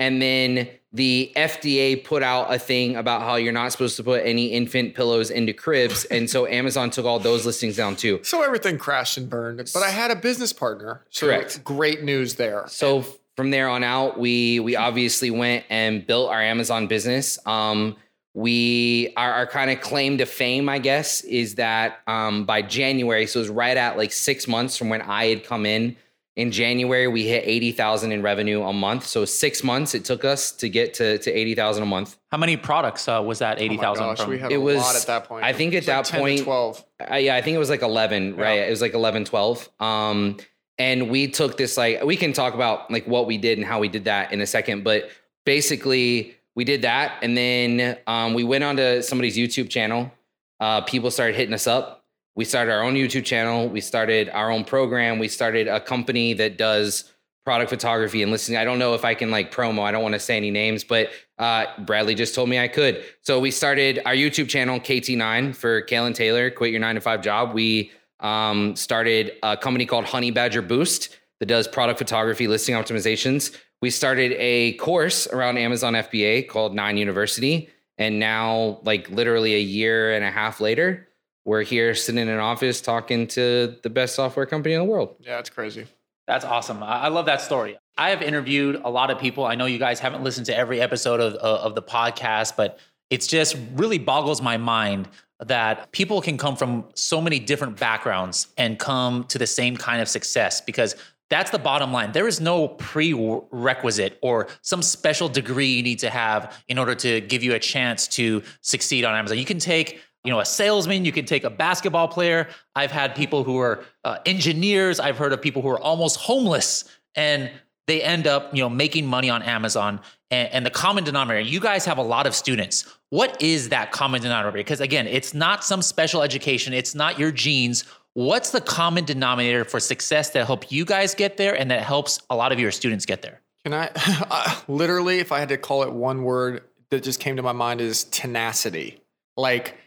And 0.00 0.20
then 0.20 0.68
the 0.92 1.32
FDA 1.36 2.02
put 2.02 2.24
out 2.24 2.52
a 2.52 2.58
thing 2.58 2.96
about 2.96 3.22
how 3.22 3.36
you're 3.36 3.52
not 3.52 3.70
supposed 3.70 3.96
to 3.98 4.02
put 4.02 4.26
any 4.26 4.46
infant 4.46 4.96
pillows 4.96 5.30
into 5.30 5.52
cribs. 5.52 6.06
And 6.06 6.28
so 6.28 6.44
Amazon 6.48 6.90
took 6.90 7.06
all 7.06 7.20
those 7.20 7.46
listings 7.46 7.76
down 7.76 7.94
too. 7.94 8.18
So 8.24 8.42
everything 8.42 8.76
crashed 8.76 9.16
and 9.16 9.30
burned. 9.30 9.70
But 9.72 9.84
I 9.84 9.90
had 9.90 10.10
a 10.10 10.16
business 10.16 10.52
partner. 10.52 11.04
So 11.10 11.28
Correct. 11.28 11.62
Great 11.62 12.02
news 12.02 12.34
there. 12.34 12.64
So 12.66 13.06
from 13.36 13.52
there 13.52 13.68
on 13.68 13.84
out, 13.84 14.18
we 14.18 14.58
we 14.58 14.74
obviously 14.74 15.30
went 15.30 15.66
and 15.70 16.04
built 16.04 16.30
our 16.30 16.42
Amazon 16.42 16.88
business. 16.88 17.38
Um, 17.46 17.96
we 18.34 19.12
our, 19.16 19.32
our 19.32 19.46
kind 19.46 19.70
of 19.70 19.80
claim 19.80 20.18
to 20.18 20.26
fame, 20.26 20.68
I 20.68 20.78
guess, 20.78 21.22
is 21.22 21.56
that 21.56 22.00
um, 22.06 22.44
by 22.44 22.62
January, 22.62 23.26
so 23.26 23.40
it 23.40 23.42
was 23.42 23.48
right 23.50 23.76
at 23.76 23.96
like 23.96 24.12
six 24.12 24.46
months 24.46 24.76
from 24.76 24.88
when 24.88 25.02
I 25.02 25.26
had 25.26 25.44
come 25.44 25.66
in. 25.66 25.96
In 26.36 26.52
January, 26.52 27.06
we 27.08 27.26
hit 27.26 27.42
eighty 27.44 27.72
thousand 27.72 28.12
in 28.12 28.22
revenue 28.22 28.62
a 28.62 28.72
month. 28.72 29.04
So 29.04 29.24
six 29.24 29.64
months 29.64 29.94
it 29.94 30.04
took 30.04 30.24
us 30.24 30.52
to 30.52 30.68
get 30.68 30.94
to 30.94 31.18
to 31.18 31.30
eighty 31.30 31.54
thousand 31.56 31.82
a 31.82 31.86
month. 31.86 32.16
How 32.30 32.38
many 32.38 32.56
products 32.56 33.08
uh, 33.08 33.20
was 33.22 33.40
that 33.40 33.56
Oh 33.58 33.60
my 33.60 33.64
80,000 33.66 34.04
gosh, 34.06 34.18
from? 34.20 34.30
we 34.30 34.38
had 34.38 34.52
It 34.52 34.54
a 34.54 34.60
was- 34.60 34.76
lot 34.76 34.94
at 34.96 35.06
that 35.08 35.24
point. 35.24 35.44
I 35.44 35.52
think 35.52 35.74
at 35.74 35.78
was 35.80 35.88
like 35.88 36.04
that 36.06 36.18
point- 36.18 36.42
12. 36.44 36.84
I, 37.08 37.18
yeah, 37.18 37.34
I 37.34 37.42
think 37.42 37.56
it 37.56 37.58
was 37.58 37.68
like 37.68 37.82
11, 37.82 38.36
right? 38.36 38.54
Yeah. 38.60 38.66
It 38.66 38.70
was 38.70 38.80
like 38.80 38.94
11, 38.94 39.24
12. 39.24 39.68
Um, 39.80 40.36
and 40.78 41.10
we 41.10 41.26
took 41.28 41.56
this, 41.58 41.76
like, 41.76 42.04
we 42.04 42.16
can 42.16 42.32
talk 42.32 42.54
about 42.54 42.90
like 42.90 43.06
what 43.08 43.26
we 43.26 43.36
did 43.36 43.58
and 43.58 43.66
how 43.66 43.80
we 43.80 43.88
did 43.88 44.04
that 44.04 44.32
in 44.32 44.40
a 44.40 44.46
second, 44.46 44.84
but 44.84 45.10
basically 45.44 46.36
we 46.56 46.64
did 46.64 46.82
that. 46.82 47.18
And 47.22 47.36
then 47.36 47.98
um, 48.06 48.34
we 48.34 48.44
went 48.44 48.64
onto 48.64 49.02
somebody's 49.02 49.36
YouTube 49.36 49.70
channel. 49.70 50.10
Uh, 50.58 50.80
people 50.82 51.10
started 51.10 51.36
hitting 51.36 51.54
us 51.54 51.66
up. 51.66 52.04
We 52.36 52.44
started 52.44 52.72
our 52.72 52.82
own 52.82 52.94
YouTube 52.94 53.24
channel. 53.24 53.68
We 53.68 53.80
started 53.80 54.28
our 54.30 54.50
own 54.50 54.64
program. 54.64 55.18
We 55.18 55.28
started 55.28 55.68
a 55.68 55.80
company 55.80 56.34
that 56.34 56.58
does 56.58 57.12
product 57.44 57.70
photography 57.70 58.22
and 58.22 58.30
listening. 58.30 58.58
I 58.58 58.64
don't 58.64 58.78
know 58.78 58.94
if 58.94 59.04
I 59.04 59.14
can 59.14 59.30
like 59.30 59.52
promo. 59.52 59.82
I 59.82 59.90
don't 59.90 60.02
want 60.02 60.14
to 60.14 60.20
say 60.20 60.36
any 60.36 60.50
names, 60.50 60.84
but 60.84 61.10
uh, 61.38 61.66
Bradley 61.80 62.14
just 62.14 62.34
told 62.34 62.48
me 62.48 62.58
I 62.58 62.68
could. 62.68 63.02
So 63.22 63.40
we 63.40 63.50
started 63.50 64.00
our 64.04 64.12
YouTube 64.12 64.48
channel, 64.48 64.78
KT9 64.78 65.56
for 65.56 65.80
Kale 65.82 66.06
and 66.06 66.14
Taylor, 66.14 66.50
Quit 66.50 66.70
Your 66.70 66.80
Nine 66.80 66.96
to 66.96 67.00
Five 67.00 67.22
Job. 67.22 67.54
We 67.54 67.90
um, 68.20 68.76
started 68.76 69.32
a 69.42 69.56
company 69.56 69.86
called 69.86 70.04
Honey 70.04 70.30
Badger 70.30 70.62
Boost 70.62 71.18
that 71.40 71.46
does 71.46 71.66
product 71.66 71.98
photography, 71.98 72.46
listing 72.46 72.74
optimizations. 72.74 73.56
We 73.82 73.90
started 73.90 74.32
a 74.38 74.74
course 74.74 75.26
around 75.26 75.56
Amazon 75.58 75.94
FBA 75.94 76.48
called 76.48 76.74
Nine 76.74 76.96
University. 76.96 77.70
And 77.96 78.18
now, 78.18 78.80
like 78.82 79.10
literally 79.10 79.54
a 79.54 79.60
year 79.60 80.12
and 80.12 80.24
a 80.24 80.30
half 80.30 80.60
later, 80.60 81.08
we're 81.44 81.62
here 81.62 81.94
sitting 81.94 82.20
in 82.20 82.28
an 82.28 82.38
office 82.38 82.80
talking 82.80 83.26
to 83.28 83.76
the 83.82 83.90
best 83.90 84.14
software 84.14 84.46
company 84.46 84.74
in 84.74 84.80
the 84.80 84.86
world. 84.86 85.16
Yeah, 85.20 85.38
it's 85.38 85.50
crazy. 85.50 85.86
That's 86.26 86.44
awesome. 86.44 86.82
I 86.82 87.02
I 87.02 87.08
love 87.08 87.26
that 87.26 87.40
story. 87.40 87.78
I 87.98 88.10
have 88.10 88.22
interviewed 88.22 88.80
a 88.84 88.90
lot 88.90 89.10
of 89.10 89.18
people. 89.18 89.44
I 89.44 89.54
know 89.54 89.66
you 89.66 89.78
guys 89.78 89.98
haven't 89.98 90.22
listened 90.22 90.46
to 90.46 90.56
every 90.56 90.80
episode 90.80 91.20
of, 91.20 91.34
of 91.34 91.60
of 91.60 91.74
the 91.74 91.82
podcast, 91.82 92.56
but 92.56 92.78
it's 93.10 93.26
just 93.26 93.56
really 93.74 93.98
boggles 93.98 94.40
my 94.40 94.56
mind 94.56 95.08
that 95.40 95.90
people 95.92 96.20
can 96.20 96.36
come 96.36 96.54
from 96.54 96.84
so 96.94 97.20
many 97.20 97.38
different 97.38 97.80
backgrounds 97.80 98.48
and 98.56 98.78
come 98.78 99.24
to 99.24 99.38
the 99.38 99.46
same 99.46 99.76
kind 99.76 100.00
of 100.00 100.08
success 100.08 100.60
because 100.60 100.94
that's 101.30 101.52
the 101.52 101.58
bottom 101.58 101.92
line. 101.92 102.12
There 102.12 102.26
is 102.26 102.40
no 102.40 102.68
prerequisite 102.68 104.18
or 104.20 104.48
some 104.62 104.82
special 104.82 105.28
degree 105.28 105.68
you 105.68 105.82
need 105.82 106.00
to 106.00 106.10
have 106.10 106.60
in 106.68 106.76
order 106.76 106.94
to 106.96 107.20
give 107.20 107.44
you 107.44 107.54
a 107.54 107.58
chance 107.58 108.08
to 108.08 108.42
succeed 108.60 109.04
on 109.04 109.14
Amazon. 109.14 109.38
You 109.38 109.44
can 109.44 109.60
take 109.60 110.00
you 110.24 110.30
know 110.30 110.40
a 110.40 110.44
salesman 110.44 111.04
you 111.06 111.12
can 111.12 111.24
take 111.24 111.44
a 111.44 111.50
basketball 111.50 112.08
player. 112.08 112.48
I've 112.74 112.90
had 112.90 113.14
people 113.14 113.44
who 113.44 113.58
are 113.58 113.84
uh, 114.04 114.18
engineers. 114.26 115.00
I've 115.00 115.16
heard 115.16 115.32
of 115.32 115.40
people 115.40 115.62
who 115.62 115.68
are 115.68 115.80
almost 115.80 116.18
homeless 116.18 116.84
and 117.14 117.50
they 117.86 118.02
end 118.02 118.26
up 118.26 118.54
you 118.54 118.62
know 118.62 118.68
making 118.68 119.06
money 119.06 119.30
on 119.30 119.42
amazon. 119.42 120.00
And, 120.32 120.52
and 120.52 120.66
the 120.66 120.70
common 120.70 121.04
denominator 121.04 121.48
you 121.48 121.60
guys 121.60 121.84
have 121.84 121.96
a 121.96 122.02
lot 122.02 122.26
of 122.26 122.34
students. 122.34 122.84
What 123.10 123.40
is 123.40 123.70
that 123.70 123.92
common 123.92 124.20
denominator? 124.20 124.58
Because 124.58 124.80
again 124.80 125.06
it's 125.06 125.32
not 125.32 125.64
some 125.64 125.80
special 125.80 126.22
education. 126.22 126.74
It's 126.74 126.94
not 126.94 127.18
your 127.18 127.30
genes 127.30 127.84
what's 128.14 128.50
the 128.50 128.60
common 128.60 129.04
denominator 129.04 129.64
for 129.64 129.80
success 129.80 130.30
that 130.30 130.46
help 130.46 130.70
you 130.70 130.84
guys 130.84 131.14
get 131.14 131.36
there 131.36 131.54
and 131.54 131.70
that 131.70 131.82
helps 131.82 132.20
a 132.30 132.36
lot 132.36 132.52
of 132.52 132.58
your 132.60 132.70
students 132.70 133.06
get 133.06 133.22
there 133.22 133.40
Can 133.64 133.74
I 133.74 133.90
uh, 133.96 134.60
literally, 134.68 135.18
if 135.18 135.32
I 135.32 135.38
had 135.38 135.50
to 135.50 135.56
call 135.56 135.82
it 135.82 135.92
one 135.92 136.22
word 136.22 136.62
that 136.90 137.02
just 137.02 137.20
came 137.20 137.36
to 137.36 137.42
my 137.42 137.52
mind 137.52 137.80
is 137.80 138.04
tenacity. 138.04 139.00
Like 139.36 139.78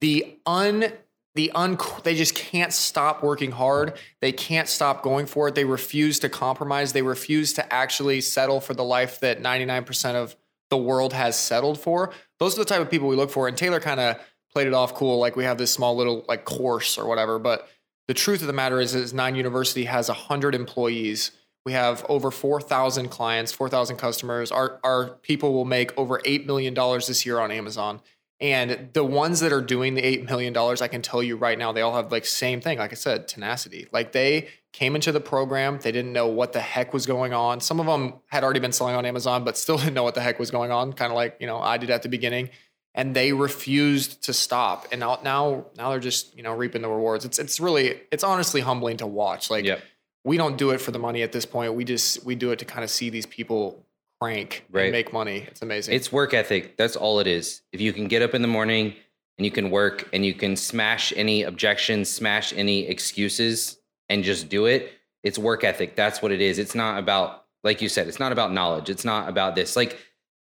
the 0.00 0.36
un, 0.46 0.92
the 1.34 1.50
un, 1.52 1.78
they 2.04 2.14
just 2.14 2.34
can't 2.34 2.72
stop 2.72 3.22
working 3.22 3.50
hard. 3.50 3.94
They 4.20 4.32
can't 4.32 4.68
stop 4.68 5.02
going 5.02 5.26
for 5.26 5.48
it. 5.48 5.54
They 5.54 5.64
refuse 5.64 6.18
to 6.20 6.28
compromise. 6.28 6.92
They 6.92 7.02
refuse 7.02 7.54
to 7.54 7.72
actually 7.72 8.20
settle 8.20 8.60
for 8.60 8.74
the 8.74 8.84
life 8.84 9.20
that 9.20 9.42
99% 9.42 10.14
of 10.14 10.36
the 10.68 10.78
world 10.78 11.12
has 11.12 11.36
settled 11.36 11.80
for. 11.80 12.12
Those 12.38 12.56
are 12.56 12.60
the 12.60 12.64
type 12.64 12.80
of 12.80 12.90
people 12.90 13.08
we 13.08 13.16
look 13.16 13.30
for. 13.30 13.48
And 13.48 13.56
Taylor 13.56 13.80
kind 13.80 14.00
of 14.00 14.20
played 14.52 14.66
it 14.66 14.74
off 14.74 14.94
cool. 14.94 15.18
Like 15.18 15.36
we 15.36 15.44
have 15.44 15.58
this 15.58 15.72
small 15.72 15.96
little 15.96 16.24
like 16.28 16.44
course 16.44 16.98
or 16.98 17.06
whatever. 17.06 17.38
But 17.38 17.68
the 18.08 18.14
truth 18.14 18.40
of 18.40 18.46
the 18.46 18.52
matter 18.52 18.80
is, 18.80 18.94
is 18.94 19.14
Nine 19.14 19.36
University 19.36 19.84
has 19.84 20.08
100 20.08 20.54
employees. 20.54 21.32
We 21.64 21.72
have 21.72 22.04
over 22.08 22.30
4,000 22.30 23.08
clients, 23.08 23.52
4,000 23.52 23.96
customers. 23.96 24.50
Our, 24.50 24.80
our 24.82 25.10
people 25.22 25.52
will 25.52 25.64
make 25.64 25.96
over 25.98 26.18
$8 26.20 26.46
million 26.46 26.74
this 26.74 27.24
year 27.26 27.38
on 27.38 27.50
Amazon. 27.50 28.00
And 28.40 28.88
the 28.94 29.04
ones 29.04 29.40
that 29.40 29.52
are 29.52 29.60
doing 29.60 29.94
the 29.94 30.02
$8 30.02 30.28
million, 30.28 30.56
I 30.56 30.88
can 30.88 31.02
tell 31.02 31.22
you 31.22 31.36
right 31.36 31.58
now, 31.58 31.72
they 31.72 31.82
all 31.82 31.94
have 31.94 32.10
like 32.10 32.24
same 32.24 32.62
thing. 32.62 32.78
Like 32.78 32.92
I 32.92 32.94
said, 32.94 33.28
tenacity. 33.28 33.86
Like 33.92 34.12
they 34.12 34.48
came 34.72 34.94
into 34.94 35.12
the 35.12 35.20
program, 35.20 35.78
they 35.82 35.92
didn't 35.92 36.12
know 36.12 36.26
what 36.26 36.54
the 36.54 36.60
heck 36.60 36.94
was 36.94 37.04
going 37.04 37.34
on. 37.34 37.60
Some 37.60 37.80
of 37.80 37.86
them 37.86 38.14
had 38.28 38.42
already 38.42 38.60
been 38.60 38.72
selling 38.72 38.94
on 38.94 39.04
Amazon, 39.04 39.44
but 39.44 39.58
still 39.58 39.76
didn't 39.78 39.94
know 39.94 40.04
what 40.04 40.14
the 40.14 40.22
heck 40.22 40.38
was 40.38 40.50
going 40.50 40.70
on. 40.70 40.94
Kind 40.94 41.12
of 41.12 41.16
like, 41.16 41.36
you 41.38 41.46
know, 41.46 41.58
I 41.58 41.76
did 41.76 41.90
at 41.90 42.02
the 42.02 42.08
beginning. 42.08 42.48
And 42.94 43.14
they 43.14 43.32
refused 43.32 44.22
to 44.24 44.32
stop. 44.32 44.88
And 44.90 44.98
now, 45.00 45.20
now, 45.22 45.66
now 45.76 45.90
they're 45.90 46.00
just, 46.00 46.36
you 46.36 46.42
know, 46.42 46.52
reaping 46.52 46.82
the 46.82 46.88
rewards. 46.88 47.24
It's, 47.24 47.38
it's 47.38 47.60
really, 47.60 48.00
it's 48.10 48.24
honestly 48.24 48.60
humbling 48.60 48.96
to 48.98 49.06
watch. 49.06 49.48
Like, 49.48 49.64
Yep. 49.64 49.80
we 50.24 50.36
don't 50.36 50.56
do 50.58 50.70
it 50.70 50.78
for 50.80 50.90
the 50.90 50.98
money 50.98 51.22
at 51.22 51.30
this 51.32 51.46
point. 51.46 51.74
We 51.74 51.84
just 51.84 52.24
we 52.24 52.34
do 52.34 52.50
it 52.50 52.58
to 52.58 52.64
kind 52.64 52.82
of 52.82 52.90
see 52.90 53.08
these 53.08 53.26
people 53.26 53.86
crank 54.20 54.66
Right. 54.70 54.84
and 54.84 54.92
make 54.92 55.12
money. 55.12 55.46
It's 55.48 55.62
amazing. 55.62 55.94
It's 55.94 56.10
work 56.12 56.34
ethic. 56.34 56.76
That's 56.76 56.96
all 56.96 57.20
it 57.20 57.26
is. 57.26 57.62
If 57.72 57.80
you 57.80 57.92
can 57.92 58.08
get 58.08 58.22
up 58.22 58.34
in 58.34 58.42
the 58.42 58.48
morning 58.48 58.94
and 59.38 59.44
you 59.46 59.50
can 59.52 59.70
work 59.70 60.08
and 60.12 60.26
you 60.26 60.34
can 60.34 60.56
smash 60.56 61.12
any 61.16 61.44
objections, 61.44 62.10
smash 62.10 62.52
any 62.52 62.86
excuses 62.88 63.78
and 64.08 64.24
just 64.24 64.48
do 64.48 64.66
it, 64.66 64.92
it's 65.22 65.38
work 65.38 65.62
ethic. 65.64 65.94
That's 65.96 66.20
what 66.20 66.32
it 66.32 66.40
is. 66.40 66.58
It's 66.58 66.74
not 66.74 66.98
about 66.98 67.44
like 67.62 67.80
you 67.82 67.88
said, 67.88 68.08
it's 68.08 68.18
not 68.18 68.32
about 68.32 68.52
knowledge. 68.52 68.90
It's 68.90 69.04
not 69.04 69.28
about 69.28 69.54
this. 69.54 69.76
Like 69.76 69.96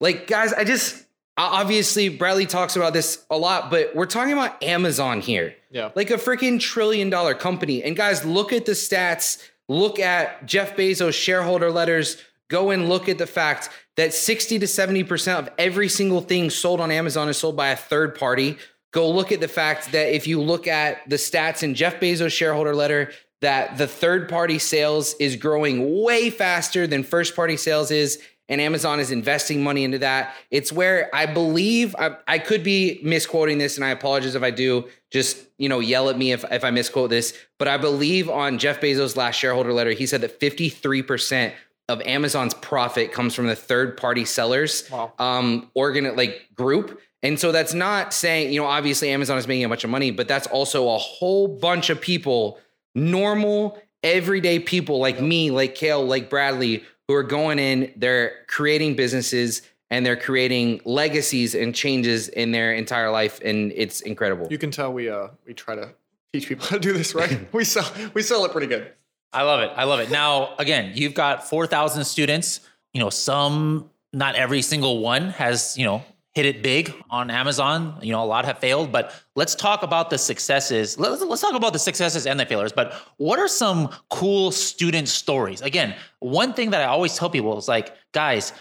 like 0.00 0.26
guys, 0.26 0.52
I 0.54 0.64
just 0.64 1.04
obviously 1.42 2.08
Bradley 2.08 2.46
talks 2.46 2.76
about 2.76 2.92
this 2.92 3.24
a 3.30 3.36
lot, 3.36 3.70
but 3.70 3.94
we're 3.94 4.06
talking 4.06 4.32
about 4.32 4.62
Amazon 4.62 5.20
here 5.20 5.54
yeah. 5.70 5.90
like 5.94 6.10
a 6.10 6.14
freaking 6.14 6.60
trillion 6.60 7.10
dollar 7.10 7.34
company. 7.34 7.82
And 7.82 7.96
guys, 7.96 8.24
look 8.24 8.52
at 8.52 8.66
the 8.66 8.72
stats. 8.72 9.42
Look 9.68 9.98
at 9.98 10.46
Jeff 10.46 10.76
Bezos' 10.76 11.14
shareholder 11.14 11.70
letters. 11.70 12.16
Go 12.48 12.70
and 12.70 12.88
look 12.88 13.08
at 13.08 13.18
the 13.18 13.26
fact 13.26 13.70
that 13.96 14.12
60 14.12 14.58
to 14.58 14.66
70% 14.66 15.38
of 15.38 15.48
every 15.56 15.88
single 15.88 16.20
thing 16.20 16.50
sold 16.50 16.80
on 16.80 16.90
Amazon 16.90 17.28
is 17.28 17.38
sold 17.38 17.56
by 17.56 17.68
a 17.68 17.76
third 17.76 18.18
party. 18.18 18.58
Go 18.92 19.08
look 19.08 19.30
at 19.30 19.40
the 19.40 19.48
fact 19.48 19.92
that 19.92 20.14
if 20.14 20.26
you 20.26 20.40
look 20.40 20.66
at 20.66 21.08
the 21.08 21.16
stats 21.16 21.62
in 21.62 21.76
Jeff 21.76 22.00
Bezos' 22.00 22.32
shareholder 22.32 22.74
letter, 22.74 23.12
that 23.40 23.78
the 23.78 23.86
third 23.86 24.28
party 24.28 24.58
sales 24.58 25.14
is 25.20 25.36
growing 25.36 26.02
way 26.02 26.28
faster 26.28 26.86
than 26.86 27.04
first 27.04 27.36
party 27.36 27.56
sales 27.56 27.90
is 27.90 28.20
and 28.50 28.60
Amazon 28.60 29.00
is 29.00 29.10
investing 29.10 29.62
money 29.62 29.84
into 29.84 29.98
that. 29.98 30.34
It's 30.50 30.70
where 30.70 31.08
I 31.14 31.24
believe 31.24 31.96
I, 31.98 32.16
I 32.28 32.38
could 32.38 32.62
be 32.62 33.00
misquoting 33.02 33.56
this, 33.56 33.76
and 33.76 33.84
I 33.84 33.90
apologize 33.90 34.34
if 34.34 34.42
I 34.42 34.50
do. 34.50 34.86
Just 35.10 35.38
you 35.56 35.68
know, 35.68 35.80
yell 35.80 36.10
at 36.10 36.18
me 36.18 36.32
if 36.32 36.44
if 36.52 36.64
I 36.64 36.70
misquote 36.70 37.08
this. 37.08 37.32
But 37.58 37.68
I 37.68 37.78
believe 37.78 38.28
on 38.28 38.58
Jeff 38.58 38.80
Bezos' 38.80 39.16
last 39.16 39.36
shareholder 39.36 39.72
letter, 39.72 39.92
he 39.92 40.04
said 40.06 40.20
that 40.20 40.38
fifty 40.38 40.68
three 40.68 41.02
percent 41.02 41.54
of 41.88 42.00
Amazon's 42.02 42.54
profit 42.54 43.10
comes 43.12 43.34
from 43.34 43.46
the 43.48 43.56
third 43.56 43.96
party 43.96 44.24
sellers 44.24 44.88
Wow. 44.90 45.12
um 45.18 45.70
organ 45.74 46.14
like 46.14 46.46
group. 46.54 47.00
And 47.22 47.38
so 47.38 47.52
that's 47.52 47.74
not 47.74 48.14
saying, 48.14 48.52
you 48.52 48.60
know, 48.60 48.66
obviously 48.66 49.10
Amazon 49.10 49.36
is 49.38 49.46
making 49.46 49.64
a 49.64 49.68
bunch 49.68 49.84
of 49.84 49.90
money, 49.90 50.10
but 50.10 50.26
that's 50.28 50.46
also 50.46 50.88
a 50.88 50.96
whole 50.98 51.48
bunch 51.48 51.90
of 51.90 52.00
people, 52.00 52.58
normal, 52.94 53.78
everyday 54.02 54.58
people 54.58 54.98
like 54.98 55.20
me, 55.20 55.50
like 55.50 55.74
Kale, 55.74 56.04
like 56.04 56.30
Bradley, 56.30 56.84
who 57.10 57.16
are 57.16 57.24
going 57.24 57.58
in, 57.58 57.92
they're 57.96 58.44
creating 58.46 58.94
businesses 58.94 59.62
and 59.90 60.06
they're 60.06 60.16
creating 60.16 60.80
legacies 60.84 61.56
and 61.56 61.74
changes 61.74 62.28
in 62.28 62.52
their 62.52 62.72
entire 62.72 63.10
life 63.10 63.40
and 63.44 63.72
it's 63.74 64.00
incredible. 64.02 64.46
You 64.48 64.58
can 64.58 64.70
tell 64.70 64.92
we 64.92 65.08
uh 65.08 65.28
we 65.44 65.52
try 65.52 65.74
to 65.74 65.90
teach 66.32 66.46
people 66.48 66.66
how 66.70 66.76
to 66.76 66.80
do 66.80 66.92
this 66.92 67.12
right. 67.14 67.48
we 67.52 67.64
sell 67.64 67.90
we 68.14 68.22
sell 68.22 68.44
it 68.44 68.52
pretty 68.52 68.68
good. 68.68 68.92
I 69.32 69.42
love 69.42 69.60
it. 69.60 69.72
I 69.76 69.84
love 69.84 70.00
it. 70.00 70.10
Now, 70.10 70.54
again, 70.58 70.92
you've 70.94 71.14
got 71.14 71.48
4,000 71.48 72.04
students. 72.04 72.60
You 72.92 73.00
know, 73.00 73.10
some, 73.10 73.88
not 74.12 74.34
every 74.34 74.60
single 74.60 74.98
one 74.98 75.30
has, 75.30 75.78
you 75.78 75.84
know, 75.84 76.02
hit 76.34 76.46
it 76.46 76.62
big 76.62 76.94
on 77.10 77.30
Amazon. 77.30 77.98
You 78.02 78.12
know, 78.12 78.22
a 78.22 78.26
lot 78.26 78.44
have 78.44 78.58
failed, 78.58 78.92
but 78.92 79.12
let's 79.34 79.54
talk 79.54 79.82
about 79.82 80.10
the 80.10 80.18
successes. 80.18 80.98
Let's, 80.98 81.22
let's 81.22 81.42
talk 81.42 81.54
about 81.54 81.72
the 81.72 81.78
successes 81.78 82.26
and 82.26 82.38
the 82.38 82.46
failures. 82.46 82.72
But 82.72 82.94
what 83.16 83.38
are 83.38 83.48
some 83.48 83.88
cool 84.10 84.52
student 84.52 85.08
stories? 85.08 85.60
Again, 85.60 85.96
one 86.20 86.54
thing 86.54 86.70
that 86.70 86.82
I 86.82 86.84
always 86.84 87.16
tell 87.16 87.30
people 87.30 87.58
is 87.58 87.66
like, 87.66 87.94
guys, 88.12 88.52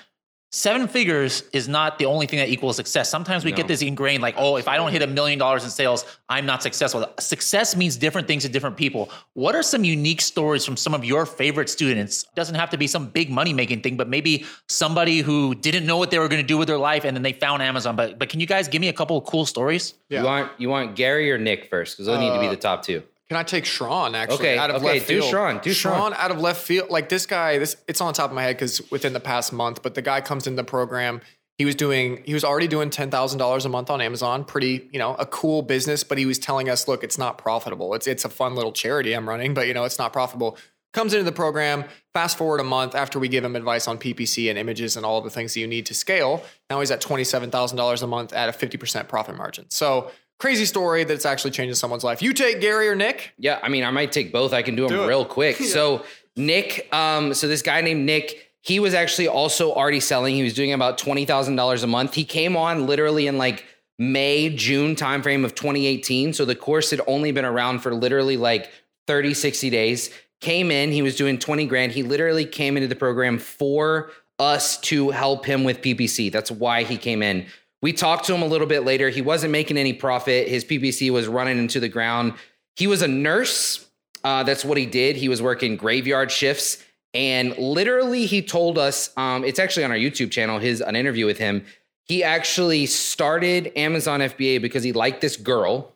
seven 0.52 0.88
figures 0.88 1.44
is 1.54 1.68
not 1.68 2.00
the 2.00 2.06
only 2.06 2.26
thing 2.26 2.40
that 2.40 2.50
equals 2.50 2.76
success. 2.76 3.10
Sometimes 3.10 3.46
we 3.46 3.52
No. 3.52 3.58
get 3.58 3.68
this 3.68 3.82
ingrained 3.82 4.24
like, 4.24 4.36
oh, 4.38 4.56
if 4.58 4.68
I 4.68 4.78
don't 4.78 4.92
hit 4.92 5.02
a 5.04 5.08
million 5.08 5.38
dollars 5.38 5.64
in 5.64 5.70
sales, 5.70 6.06
I'm 6.28 6.46
not 6.46 6.64
successful. 6.64 7.06
Success 7.20 7.76
means 7.76 7.98
different 7.98 8.28
things 8.28 8.44
to 8.44 8.50
different 8.50 8.76
people. 8.76 9.10
What 9.34 9.54
are 9.56 9.62
some 9.62 9.84
unique 9.84 10.22
stories 10.22 10.66
from 10.66 10.76
some 10.76 10.94
of 10.96 11.06
your 11.06 11.26
favorite 11.26 11.70
students? 11.70 12.24
Doesn't 12.36 12.56
have 12.56 12.70
to 12.72 12.78
be 12.78 12.88
some 12.88 13.08
big 13.08 13.30
money 13.30 13.54
making 13.54 13.82
thing, 13.82 13.96
but 13.96 14.08
maybe 14.10 14.46
somebody 14.68 15.20
who 15.20 15.54
didn't 15.54 15.86
know 15.86 15.98
what 15.98 16.10
they 16.10 16.18
were 16.20 16.28
going 16.28 16.42
to 16.42 16.48
do 16.48 16.58
with 16.58 16.68
their 16.68 16.78
life 16.80 17.06
and 17.06 17.16
then 17.16 17.22
they 17.24 17.34
found 17.34 17.62
Amazon. 17.62 17.96
But 17.96 18.18
but 18.18 18.30
can 18.30 18.40
you 18.40 18.48
guys 18.48 18.68
give 18.68 18.82
me 18.82 18.88
a 18.88 18.94
couple 18.94 19.18
of 19.18 19.26
cool 19.26 19.46
stories? 19.46 19.94
Yeah. 20.10 20.22
You 20.22 20.26
want 20.26 20.52
you 20.58 20.70
want 20.70 20.96
Gary 20.96 21.32
or 21.32 21.38
Nick 21.38 21.70
first 21.70 21.96
because 21.96 22.08
those 22.08 22.20
need 22.20 22.34
to 22.34 22.40
be 22.40 22.48
Uh, 22.48 22.52
the 22.52 22.58
top 22.58 22.84
two. 22.84 23.04
Can 23.30 23.38
I 23.38 23.44
take 23.44 23.66
Sean 23.66 24.16
actually 24.16 24.38
Okay, 24.40 24.58
out 24.58 24.72
of 24.72 24.78
okay, 24.78 24.96
left 24.96 25.06
field? 25.06 25.24
do? 25.24 25.30
Shawn, 25.30 25.60
do 25.60 25.72
Shawn. 25.72 26.14
out 26.16 26.32
of 26.32 26.40
left 26.40 26.62
field. 26.64 26.90
Like 26.90 27.10
this 27.10 27.26
guy, 27.28 27.60
this 27.60 27.76
it's 27.88 28.02
on 28.02 28.14
top 28.14 28.32
of 28.32 28.36
my 28.36 28.42
head 28.44 28.56
because 28.56 28.82
within 28.90 29.14
the 29.14 29.20
past 29.20 29.54
month, 29.54 29.84
but 29.84 29.94
the 29.94 30.02
guy 30.02 30.20
comes 30.22 30.48
in 30.48 30.56
the 30.56 30.64
program. 30.64 31.22
He 31.60 31.66
was 31.66 31.76
doing 31.76 32.24
he 32.26 32.34
was 32.34 32.44
already 32.44 32.68
doing 32.68 32.90
ten 32.90 33.12
thousand 33.12 33.38
dollars 33.38 33.66
a 33.66 33.70
month 33.70 33.90
on 33.92 34.02
Amazon. 34.02 34.46
Pretty, 34.46 34.90
you 34.92 34.98
know, 34.98 35.14
a 35.16 35.26
cool 35.28 35.62
business, 35.62 36.04
but 36.04 36.18
he 36.18 36.26
was 36.26 36.40
telling 36.40 36.70
us, 36.70 36.88
look, 36.88 37.04
it's 37.04 37.18
not 37.20 37.38
profitable. 37.38 37.94
It's 37.94 38.08
it's 38.08 38.26
a 38.26 38.30
fun 38.30 38.56
little 38.56 38.72
charity 38.72 39.14
I'm 39.14 39.30
running, 39.30 39.54
but 39.54 39.68
you 39.68 39.74
know, 39.76 39.84
it's 39.84 40.00
not 40.00 40.12
profitable. 40.12 40.58
Comes 40.92 41.14
into 41.14 41.24
the 41.24 41.32
program, 41.32 41.84
fast 42.16 42.36
forward 42.36 42.60
a 42.62 42.64
month 42.64 42.96
after 42.96 43.20
we 43.20 43.28
give 43.28 43.44
him 43.44 43.56
advice 43.56 43.88
on 43.88 44.00
PPC 44.00 44.50
and 44.50 44.58
images 44.58 44.98
and 44.98 45.06
all 45.06 45.20
of 45.20 45.24
the 45.24 45.30
things 45.30 45.54
that 45.54 45.60
you 45.60 45.68
need 45.68 45.86
to 45.86 45.94
scale. 45.94 46.44
Now 46.72 46.80
he's 46.80 46.90
at 46.90 47.00
$27,000 47.00 48.02
a 48.02 48.08
month 48.08 48.34
at 48.34 48.50
a 48.50 48.52
50% 48.68 49.08
profit 49.08 49.38
margin. 49.38 49.66
So 49.70 50.10
crazy 50.40 50.66
story 50.66 51.04
that's 51.04 51.26
actually 51.26 51.52
changing 51.52 51.76
someone's 51.76 52.04
life. 52.04 52.22
You 52.22 52.34
take 52.34 52.62
Gary 52.62 52.88
or 52.88 52.96
Nick? 52.96 53.34
Yeah, 53.38 53.60
I 53.62 53.70
mean, 53.70 53.84
I 53.84 53.92
might 53.92 54.12
take 54.12 54.32
both. 54.32 54.54
I 54.54 54.62
can 54.64 54.76
do 54.76 54.88
them 54.88 54.98
Do 54.98 55.04
it. 55.04 55.08
real 55.08 55.26
quick. 55.26 55.58
So 55.64 56.04
Nick, 56.36 56.88
um, 56.94 57.34
so 57.34 57.48
this 57.48 57.62
guy 57.62 57.82
named 57.82 58.06
Nick, 58.06 58.52
he 58.62 58.80
was 58.80 58.94
actually 58.94 59.28
also 59.28 59.74
already 59.74 60.00
selling. 60.00 60.36
He 60.36 60.44
was 60.44 60.54
doing 60.54 60.74
about 60.74 60.98
twenty 60.98 61.26
thousand 61.26 61.56
dollars 61.58 61.84
a 61.84 61.88
month. 61.88 62.14
He 62.16 62.24
came 62.26 62.56
on 62.58 62.88
literally 62.88 63.28
in 63.28 63.38
like 63.38 63.66
May, 63.98 64.50
June 64.50 64.96
timeframe 64.96 65.44
of 65.44 65.54
2018. 65.56 66.32
So 66.34 66.46
the 66.46 66.56
course 66.56 66.90
had 66.92 67.02
only 67.06 67.34
been 67.34 67.44
around 67.46 67.80
for 67.80 67.94
literally 67.94 68.38
like 68.38 68.72
30, 69.08 69.34
60 69.34 69.70
days. 69.70 70.10
Came 70.40 70.72
in, 70.72 70.94
he 70.94 71.02
was 71.02 71.18
doing 71.18 71.38
20 71.38 71.66
grand. 71.66 71.92
He 71.92 72.04
literally 72.04 72.46
came 72.46 72.78
into 72.78 72.88
the 72.88 72.96
program 72.96 73.38
for 73.40 74.12
us 74.40 74.78
to 74.82 75.10
help 75.10 75.46
him 75.46 75.66
with 75.66 75.82
PPC. 75.82 76.32
That's 76.32 76.50
why 76.50 76.84
he 76.84 76.96
came 76.96 77.22
in. 77.22 77.46
We 77.82 77.94
talked 77.94 78.26
to 78.26 78.34
him 78.34 78.42
a 78.42 78.46
little 78.46 78.68
bit 78.68 78.84
later. 78.84 79.10
He 79.10 79.22
wasn't 79.22 79.52
making 79.52 79.78
any 79.78 79.94
profit. 79.94 80.48
His 80.48 80.66
PPC 80.66 81.12
was 81.12 81.28
running 81.28 81.58
into 81.58 81.80
the 81.80 81.88
ground. 81.88 82.34
He 82.76 82.88
was 82.88 83.02
a 83.02 83.08
nurse. 83.08 83.88
Uh, 84.24 84.44
that's 84.44 84.66
what 84.66 84.78
he 84.78 84.86
did. 84.86 85.16
He 85.16 85.30
was 85.30 85.42
working 85.42 85.78
graveyard 85.78 86.32
shifts. 86.32 86.84
And 87.14 87.58
literally, 87.58 88.26
he 88.26 88.42
told 88.42 88.78
us 88.78 89.12
um, 89.18 89.44
it's 89.44 89.60
actually 89.60 89.86
on 89.86 89.92
our 89.92 89.98
YouTube 89.98 90.32
channel, 90.32 90.60
his 90.60 90.82
an 90.82 90.96
interview 90.96 91.26
with 91.26 91.38
him. 91.38 91.66
He 92.04 92.24
actually 92.24 92.86
started 92.86 93.72
Amazon 93.76 94.20
FBA 94.20 94.62
because 94.62 94.84
he 94.84 94.92
liked 94.92 95.22
this 95.22 95.38
girl 95.38 95.94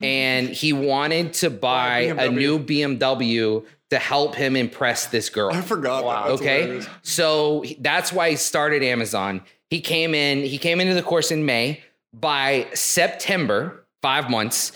and 0.00 0.48
he 0.48 0.72
wanted 0.72 1.34
to 1.34 1.50
buy 1.50 2.00
a 2.00 2.30
new 2.30 2.58
BMW 2.58 3.64
to 3.90 3.98
help 3.98 4.34
him 4.34 4.56
impress 4.56 5.06
this 5.06 5.28
girl. 5.28 5.54
I 5.54 5.60
forgot. 5.60 6.04
Wow. 6.04 6.28
Okay. 6.30 6.62
hilarious. 6.62 6.88
So 7.02 7.64
that's 7.78 8.12
why 8.12 8.30
he 8.30 8.36
started 8.36 8.82
Amazon. 8.82 9.42
He 9.74 9.80
came 9.80 10.14
in, 10.14 10.44
he 10.44 10.56
came 10.56 10.80
into 10.80 10.94
the 10.94 11.02
course 11.02 11.32
in 11.32 11.44
May. 11.44 11.82
By 12.12 12.68
September, 12.74 13.84
five 14.02 14.30
months, 14.30 14.70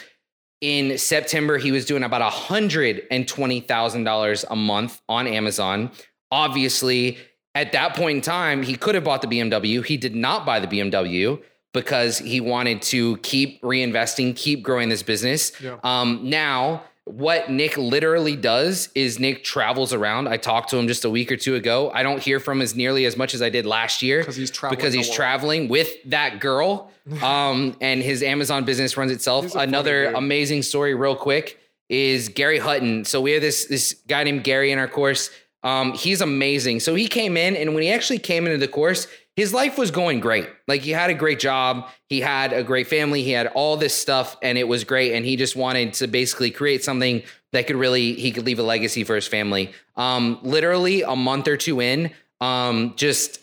in 0.61 0.99
September, 0.99 1.57
he 1.57 1.71
was 1.71 1.85
doing 1.85 2.03
about 2.03 2.33
$120,000 2.33 4.45
a 4.51 4.57
month 4.57 5.01
on 5.09 5.29
Amazon. 5.29 5.93
Obviously, 6.33 7.17
at 7.55 7.71
that 7.71 7.95
point 7.95 8.17
in 8.17 8.23
time, 8.23 8.65
he 8.65 8.75
could 8.75 8.97
have 8.97 9.05
bought 9.05 9.23
the 9.23 9.29
BMW. 9.29 9.87
He 9.87 9.97
did 9.97 10.17
not 10.17 10.45
buy 10.45 10.59
the 10.59 10.67
BMW 10.67 11.41
because 11.73 12.19
he 12.19 12.41
wanted 12.41 12.83
to 12.83 13.19
keep 13.19 13.63
reinvesting, 13.63 14.35
keep 14.35 14.65
growing 14.65 14.89
this 14.89 15.05
business. 15.05 15.53
Yeah. 15.61 15.79
Um, 15.85 16.23
now, 16.25 16.83
what 17.11 17.51
Nick 17.51 17.77
literally 17.77 18.37
does 18.37 18.89
is 18.95 19.19
Nick 19.19 19.45
travels 19.45 19.93
around. 19.93 20.29
I 20.29 20.37
talked 20.37 20.71
to 20.71 20.77
him 20.77 20.87
just 20.89 21.05
a 21.05 21.11
week 21.11 21.33
or 21.33 21.37
two 21.37 21.55
ago. 21.55 21.91
I 21.93 22.03
don't 22.03 22.23
hear 22.23 22.39
from 22.41 22.61
as 22.61 22.75
nearly 22.75 23.05
as 23.07 23.17
much 23.17 23.35
as 23.35 23.43
I 23.43 23.49
did 23.51 23.67
last 23.67 24.03
year 24.03 24.23
'Cause 24.25 24.37
he's 24.37 24.51
traveling 24.51 24.77
because 24.77 24.95
he's 24.95 25.11
traveling 25.11 25.69
with 25.69 25.91
that 26.07 26.41
girl. 26.41 26.91
Um, 27.23 27.75
and 27.81 28.03
his 28.03 28.23
Amazon 28.23 28.65
business 28.65 28.99
runs 28.99 29.11
itself. 29.11 29.45
He's 29.47 29.53
a 29.55 29.59
funny 29.61 29.69
Another 29.69 30.05
amazing 30.13 30.63
story, 30.63 30.95
real 30.95 31.17
quick, 31.17 31.59
is 31.89 32.29
Gary 32.29 32.59
Hutton. 32.59 33.07
So 33.07 33.23
we 33.23 33.31
have 33.33 33.41
this 33.41 33.65
this 33.65 33.95
guy 34.07 34.25
named 34.25 34.45
Gary 34.45 34.73
in 34.73 34.79
our 34.79 34.89
course. 34.89 35.31
Um, 35.63 35.95
he's 35.95 36.21
amazing. 36.21 36.81
So 36.81 36.95
he 36.95 37.09
came 37.09 37.39
in, 37.39 37.57
and 37.57 37.73
when 37.73 37.83
he 37.83 37.91
actually 37.91 38.19
came 38.19 38.45
into 38.47 38.59
the 38.59 38.69
course, 38.69 39.07
his 39.39 39.55
life 39.55 39.79
was 39.79 39.93
going 39.93 40.19
great. 40.19 40.49
Like 40.67 40.81
he 40.81 40.91
had 40.91 41.11
a 41.11 41.15
great 41.15 41.39
job, 41.39 41.89
he 42.09 42.21
had 42.21 42.53
a 42.53 42.65
great 42.65 42.89
family, 42.89 43.23
he 43.23 43.31
had 43.31 43.47
all 43.47 43.77
this 43.77 43.95
stuff, 43.95 44.37
and 44.43 44.59
it 44.59 44.67
was 44.67 44.83
great. 44.83 45.13
And 45.13 45.25
he 45.25 45.37
just 45.37 45.55
wanted 45.55 45.93
to 45.95 46.09
basically 46.09 46.51
create 46.51 46.83
something 46.83 47.23
that 47.53 47.69
could 47.69 47.77
really 47.77 48.15
he 48.15 48.33
could 48.33 48.45
leave 48.45 48.59
a 48.59 48.65
legacy 48.65 49.05
for 49.05 49.15
his 49.15 49.29
family. 49.29 49.71
Um, 49.95 50.41
literally 50.43 51.03
a 51.03 51.15
month 51.15 51.47
or 51.47 51.57
two 51.57 51.81
in, 51.81 52.11
um, 52.41 52.95
just 52.97 53.39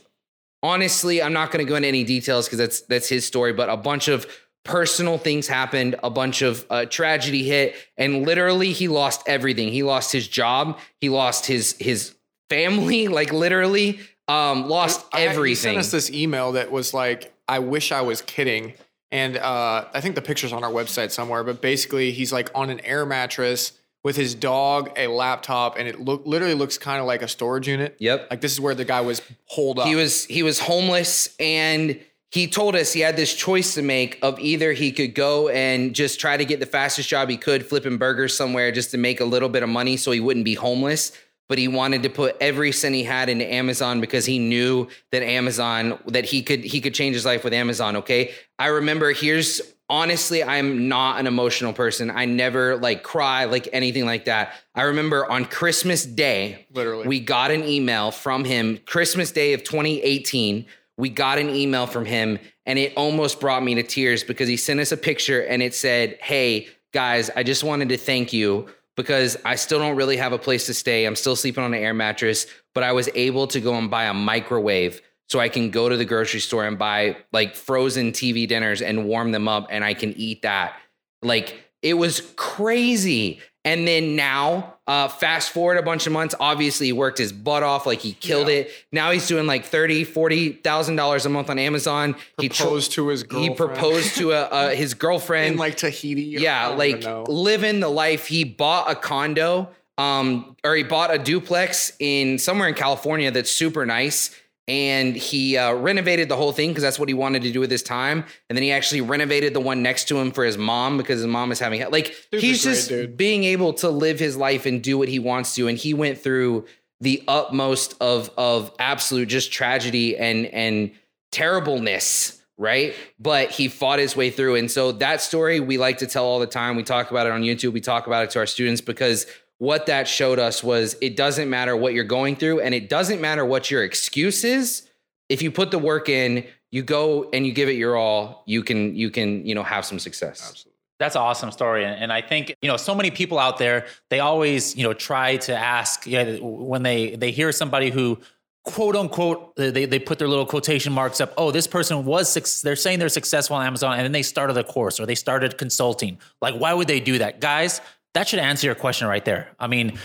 honestly, 0.62 1.24
I'm 1.24 1.32
not 1.32 1.50
going 1.50 1.66
to 1.66 1.70
go 1.70 1.78
into 1.78 1.88
any 1.88 2.04
details 2.04 2.46
because 2.46 2.58
that's 2.58 2.82
that's 2.82 3.08
his 3.08 3.25
story, 3.25 3.54
but 3.54 3.70
a 3.70 3.78
bunch 3.78 4.10
of 4.10 4.28
personal 4.66 5.18
things 5.18 5.48
happened, 5.48 5.96
a 6.04 6.10
bunch 6.10 6.42
of 6.42 6.66
uh, 6.70 6.88
tragedy 6.88 7.44
hit, 7.44 7.74
and 7.96 8.25
literally 8.25 8.74
he 8.74 8.90
lost 8.90 9.24
everything. 9.28 9.70
He 9.70 9.82
lost 9.82 10.12
his 10.12 10.28
job, 10.28 10.78
he 11.00 11.08
lost 11.08 11.46
his 11.46 11.78
his 11.80 12.16
family, 12.50 13.08
like 13.20 13.32
literally, 13.32 14.02
um, 14.27 14.67
lost 14.67 15.05
I- 15.13 15.22
He 15.22 15.25
everything. 15.27 15.55
sent 15.55 15.77
us 15.77 15.91
this 15.91 16.10
email 16.12 16.53
that 16.53 16.72
was 16.72 16.94
like, 16.94 17.34
"I 17.48 17.60
wish 17.60 17.91
I 17.91 18.01
was 18.01 18.22
kidding," 18.22 18.74
and 19.12 19.38
uh, 19.38 19.86
I 19.94 20.01
think 20.01 20.15
the 20.15 20.22
picture's 20.22 20.53
on 20.53 20.63
our 20.63 20.72
website 20.72 21.12
somewhere. 21.12 21.44
But 21.44 21.62
basically, 21.62 22.12
he's 22.12 22.32
like 22.34 22.50
on 22.55 22.70
an 22.70 22.79
air 22.82 23.05
mattress 23.05 23.74
with 24.03 24.15
his 24.15 24.36
dog, 24.36 24.91
a 24.98 25.08
laptop, 25.08 25.77
and 25.79 25.88
it 25.88 26.00
look 26.00 26.25
literally 26.25 26.53
looks 26.53 26.77
kind 26.77 27.00
of 27.00 27.08
like 27.08 27.22
a 27.22 27.27
storage 27.27 27.67
unit. 27.67 27.96
Yep. 28.00 28.27
Like 28.29 28.41
this 28.41 28.51
is 28.51 28.60
where 28.60 28.75
the 28.75 28.86
guy 28.86 29.01
was 29.01 29.22
holed 29.46 29.79
up. 29.79 29.88
He 29.88 29.96
was 29.96 30.25
he 30.25 30.44
was 30.44 30.60
homeless 30.60 31.36
and 31.39 32.00
he 32.32 32.48
told 32.48 32.75
us 32.75 32.91
he 32.91 33.00
had 33.00 33.15
this 33.15 33.34
choice 33.34 33.75
to 33.75 33.82
make 33.82 34.20
of 34.22 34.38
either 34.39 34.74
he 34.74 34.91
could 34.91 35.15
go 35.15 35.48
and 35.48 35.96
just 35.96 36.20
try 36.20 36.36
to 36.36 36.44
get 36.44 36.60
the 36.60 36.65
fastest 36.65 37.08
job 37.08 37.29
he 37.29 37.38
could 37.38 37.65
flipping 37.65 37.98
burgers 37.98 38.36
somewhere 38.36 38.72
just 38.72 38.91
to 38.91 38.98
make 38.98 39.22
a 39.22 39.25
little 39.25 39.48
bit 39.48 39.63
of 39.63 39.70
money 39.70 39.96
so 39.96 40.12
he 40.12 40.20
wouldn't 40.20 40.44
be 40.44 40.53
homeless 40.55 41.13
but 41.48 41.58
he 41.58 41.68
wanted 41.68 42.04
to 42.04 42.10
put 42.10 42.36
every 42.40 42.72
cent 42.72 42.96
he 42.96 43.04
had 43.04 43.30
into 43.30 43.46
Amazon 43.52 44.02
because 44.02 44.25
he 44.25 44.40
knew 44.40 44.88
that 45.12 45.24
Amazon 45.24 46.00
that 46.08 46.25
he 46.25 46.42
could 46.42 46.64
he 46.64 46.82
could 46.82 46.94
change 46.94 47.16
his 47.16 47.25
life 47.25 47.44
with 47.44 47.54
Amazon 47.54 47.98
okay 47.98 48.34
I 48.60 48.68
remember 48.68 49.12
here's 49.12 49.62
honestly 49.90 50.44
I'm 50.44 50.88
not 50.88 51.20
an 51.20 51.28
emotional 51.28 51.74
person 51.74 52.10
I 52.10 52.25
never 52.25 52.78
like 52.78 53.04
cry 53.04 53.46
like 53.46 53.68
anything 53.74 54.06
like 54.06 54.25
that 54.25 54.54
I 54.74 54.84
remember 54.84 55.30
on 55.30 55.46
Christmas 55.46 56.06
day 56.06 56.66
literally. 56.74 57.08
we 57.08 57.20
got 57.20 57.52
an 57.52 57.64
email 57.64 58.12
from 58.12 58.46
him 58.46 58.80
Christmas 58.86 59.32
Day 59.32 59.54
of 59.54 59.64
2018. 59.64 60.66
We 60.98 61.10
got 61.10 61.38
an 61.40 61.50
email 61.50 61.88
from 61.88 62.06
him 62.06 62.40
and 62.66 62.80
it 62.80 62.94
almost 62.96 63.40
brought 63.40 63.64
me 63.64 63.75
to 63.75 63.84
tears 63.84 64.24
because 64.24 64.48
he 64.48 64.58
sent 64.58 64.80
us 64.80 64.92
a 64.92 64.98
picture 64.98 65.42
and 65.42 65.62
it 65.62 65.75
said, 65.75 66.18
Hey, 66.22 66.68
guys, 66.94 67.30
I 67.36 67.44
just 67.44 67.64
wanted 67.64 67.90
to 67.90 67.98
thank 67.98 68.34
you 68.34 68.68
because 68.96 69.38
I 69.46 69.56
still 69.56 69.80
don't 69.80 69.96
really 69.96 70.18
have 70.18 70.34
a 70.34 70.38
place 70.38 70.66
to 70.68 70.74
stay. 70.74 71.06
I'm 71.06 71.16
still 71.16 71.36
sleeping 71.36 71.64
on 71.64 71.74
an 71.74 71.82
air 71.82 71.94
mattress, 71.94 72.48
but 72.74 72.84
I 72.84 72.94
was 72.94 73.10
able 73.16 73.48
to 73.48 73.60
go 73.60 73.75
and 73.75 73.90
buy 73.90 74.06
a 74.06 74.14
microwave 74.14 75.02
so 75.28 75.40
I 75.40 75.50
can 75.50 75.70
go 75.72 75.90
to 75.90 75.98
the 75.98 76.06
grocery 76.06 76.40
store 76.40 76.66
and 76.66 76.78
buy 76.78 77.18
like 77.34 77.56
frozen 77.56 78.12
TV 78.12 78.48
dinners 78.48 78.82
and 78.82 79.06
warm 79.06 79.32
them 79.32 79.48
up 79.48 79.68
and 79.70 79.84
I 79.84 79.94
can 79.94 80.14
eat 80.14 80.44
that. 80.44 80.78
Like 81.22 81.60
it 81.82 81.96
was 81.96 82.22
crazy. 82.36 83.42
And 83.65 83.88
then 83.88 84.15
now, 84.15 84.75
uh, 84.88 85.07
fast 85.07 85.50
forward 85.51 85.77
a 85.77 85.81
bunch 85.81 86.05
of 86.05 86.13
months, 86.13 86.36
obviously 86.39 86.86
he 86.86 86.93
worked 86.93 87.17
his 87.17 87.34
butt 87.34 87.63
off, 87.63 87.88
like 87.88 88.00
he 88.00 88.13
killed 88.13 88.48
Yeah. 88.48 88.57
it. 88.57 88.72
Now 88.91 89.10
he's 89.12 89.27
doing 89.27 89.48
like 89.48 89.65
thirty, 89.65 90.03
forty 90.03 90.51
thousand 90.53 90.95
dollars 90.98 91.25
a 91.25 91.29
month 91.29 91.50
on 91.50 91.57
Amazon. 91.57 92.15
He 92.39 92.48
tr- 92.48 92.62
proposed 92.62 92.91
to 92.93 93.07
his 93.07 93.22
he 93.24 93.27
girlfriend. 93.27 93.57
proposed 93.57 94.15
to 94.17 94.34
a, 94.34 94.41
uh, 94.43 94.69
his 94.69 94.93
girlfriend. 94.93 95.53
in 95.53 95.57
like 95.57 95.77
Tahiti. 95.77 96.22
yeah, 96.22 96.67
like 96.67 97.03
living 97.27 97.79
the 97.79 97.89
life. 97.89 98.27
He 98.27 98.43
bought 98.43 98.89
a 98.89 98.95
condo 98.95 99.69
um, 99.98 100.55
or 100.63 100.75
he 100.75 100.84
bought 100.84 101.12
a 101.12 101.17
duplex 101.17 101.91
in 102.00 102.38
somewhere 102.38 102.67
in 102.67 102.75
California 102.75 103.31
that's 103.31 103.50
super 103.50 103.84
nice. 103.86 104.29
And 104.67 105.15
he 105.15 105.57
uh, 105.57 105.74
renovated 105.74 106.27
the 106.27 106.36
whole 106.36 106.51
thing 106.51 106.69
because 106.69 106.81
that's 106.81 106.98
what 106.98 107.07
he 107.07 107.13
wanted 107.13 107.43
to 107.43 107.51
do 107.51 107.60
with 107.60 107.69
his 107.69 107.84
time. 107.84 108.25
And 108.50 108.57
then 108.57 108.63
he 108.63 108.72
actually 108.72 109.01
renovated 109.01 109.53
the 109.53 109.60
one 109.60 109.84
next 109.84 110.07
to 110.07 110.17
him 110.17 110.31
for 110.31 110.43
his 110.43 110.57
mom 110.57 110.98
because 110.98 111.19
his 111.19 111.27
mom 111.27 111.51
is 111.51 111.60
having 111.60 111.88
like 111.91 112.15
he's 112.31 112.63
great 112.63 112.74
just 112.74 112.89
dude. 112.89 113.15
being 113.15 113.43
able 113.43 113.74
to 113.74 113.89
live 113.89 114.19
his 114.19 114.36
life 114.36 114.65
and 114.65 114.81
do 114.81 114.98
what 114.98 115.07
he 115.07 115.19
wants 115.19 115.53
to. 115.55 115.67
And 115.67 115.77
he 115.77 115.93
went 115.93 116.17
through 116.17 116.65
the 117.01 117.24
utmost 117.27 117.95
of 118.01 118.29
of 118.38 118.72
absolute 118.79 119.27
just 119.27 119.51
tragedy 119.51 120.17
and 120.17 120.45
and 120.48 120.91
terribleness 121.31 122.41
right 122.57 122.95
but 123.19 123.51
he 123.51 123.67
fought 123.67 124.00
his 124.00 124.15
way 124.15 124.29
through 124.29 124.55
and 124.55 124.72
so 124.72 124.93
that 124.93 125.22
story 125.22 125.60
we 125.60 125.77
like 125.77 125.98
to 125.98 126.07
tell 126.07 126.24
all 126.24 126.39
the 126.39 126.48
time 126.48 126.77
we 126.77 126.84
talk 126.84 127.12
about 127.12 127.27
it 127.27 127.34
on 127.34 127.41
youtube 127.41 127.74
we 127.74 127.81
talk 127.81 128.07
about 128.07 128.24
it 128.24 128.29
to 128.29 128.39
our 128.39 128.45
students 128.45 128.79
because 128.79 129.25
what 129.58 129.86
that 129.86 130.08
showed 130.08 130.40
us 130.40 130.64
was 130.64 130.98
it 131.02 131.16
doesn't 131.16 131.50
matter 131.50 131.76
what 131.76 131.94
you're 131.94 132.04
going 132.04 132.36
through 132.36 132.60
and 132.60 132.74
it 132.74 132.90
doesn't 132.90 133.22
matter 133.22 133.46
what 133.46 133.72
your 133.72 133.84
excuse 133.84 134.44
is 134.44 134.90
if 135.30 135.42
you 135.42 135.52
put 135.52 135.72
the 135.72 135.80
work 135.80 136.10
in 136.10 136.46
you 136.72 136.84
go 136.84 137.30
and 137.32 137.46
you 137.46 137.54
give 137.54 137.70
it 137.70 137.76
your 137.76 137.96
all 137.96 138.44
you 138.46 138.64
can 138.64 138.96
you 138.96 139.10
can 139.10 139.46
you 139.46 139.56
know 139.56 139.64
have 139.64 139.86
some 139.86 140.00
success 140.00 140.42
Absolutely. 140.50 140.76
That's 140.98 141.16
an 141.16 141.22
awesome 141.22 141.52
story. 141.52 141.84
And, 141.84 142.12
I 142.12 142.22
think, 142.22 142.56
you 142.62 142.70
know, 142.70 142.78
so 142.78 142.96
many 142.96 143.12
people 143.12 143.38
out 143.38 143.58
there, 143.58 143.86
they 144.10 144.22
always, 144.22 144.78
you 144.78 144.84
know, 144.84 144.94
try 144.94 145.38
to 145.38 145.54
ask 145.56 146.08
you 146.08 146.24
know, 146.24 146.46
when 146.46 146.84
they, 146.84 147.18
they 147.18 147.32
hear 147.32 147.52
somebody 147.52 147.90
who 147.90 148.18
quote 148.64 148.96
unquote, 148.96 149.56
they, 149.58 149.86
they 149.86 150.00
put 150.00 150.20
their 150.20 150.28
little 150.30 150.46
quotation 150.46 150.94
marks 150.94 151.20
up. 151.20 151.34
Oh, 151.38 151.52
this 151.52 151.68
person 151.68 152.06
was, 152.06 152.62
they're 152.62 152.78
saying 152.78 153.00
they're 153.00 153.10
successful 153.10 153.58
on 153.58 153.66
Amazon 153.66 153.94
and 153.94 154.06
then 154.06 154.14
they 154.14 154.24
started 154.24 154.58
a 154.58 154.64
course 154.64 155.00
or 155.00 155.06
they 155.06 155.16
started 155.16 155.58
consulting. 155.58 156.18
Like, 156.42 156.56
why 156.56 156.74
would 156.74 156.88
they 156.88 157.02
do 157.02 157.18
that? 157.18 157.42
Guys, 157.42 157.82
that 158.15 158.27
should 158.27 158.39
answer 158.39 158.65
your 158.65 158.75
question 158.75 159.07
right 159.07 159.24
there. 159.24 159.50
I 159.60 159.67
mean, 159.67 160.00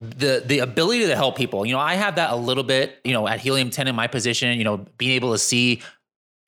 the 0.00 0.42
the 0.44 0.58
ability 0.58 1.06
to 1.06 1.16
help 1.16 1.36
people. 1.36 1.64
You 1.64 1.72
know, 1.72 1.80
I 1.80 1.94
have 1.94 2.16
that 2.16 2.32
a 2.32 2.36
little 2.36 2.64
bit, 2.64 3.00
you 3.04 3.12
know, 3.12 3.26
at 3.26 3.40
Helium 3.40 3.70
10 3.70 3.88
in 3.88 3.94
my 3.94 4.08
position, 4.08 4.58
you 4.58 4.64
know, 4.64 4.84
being 4.98 5.12
able 5.12 5.32
to 5.32 5.38
see 5.38 5.80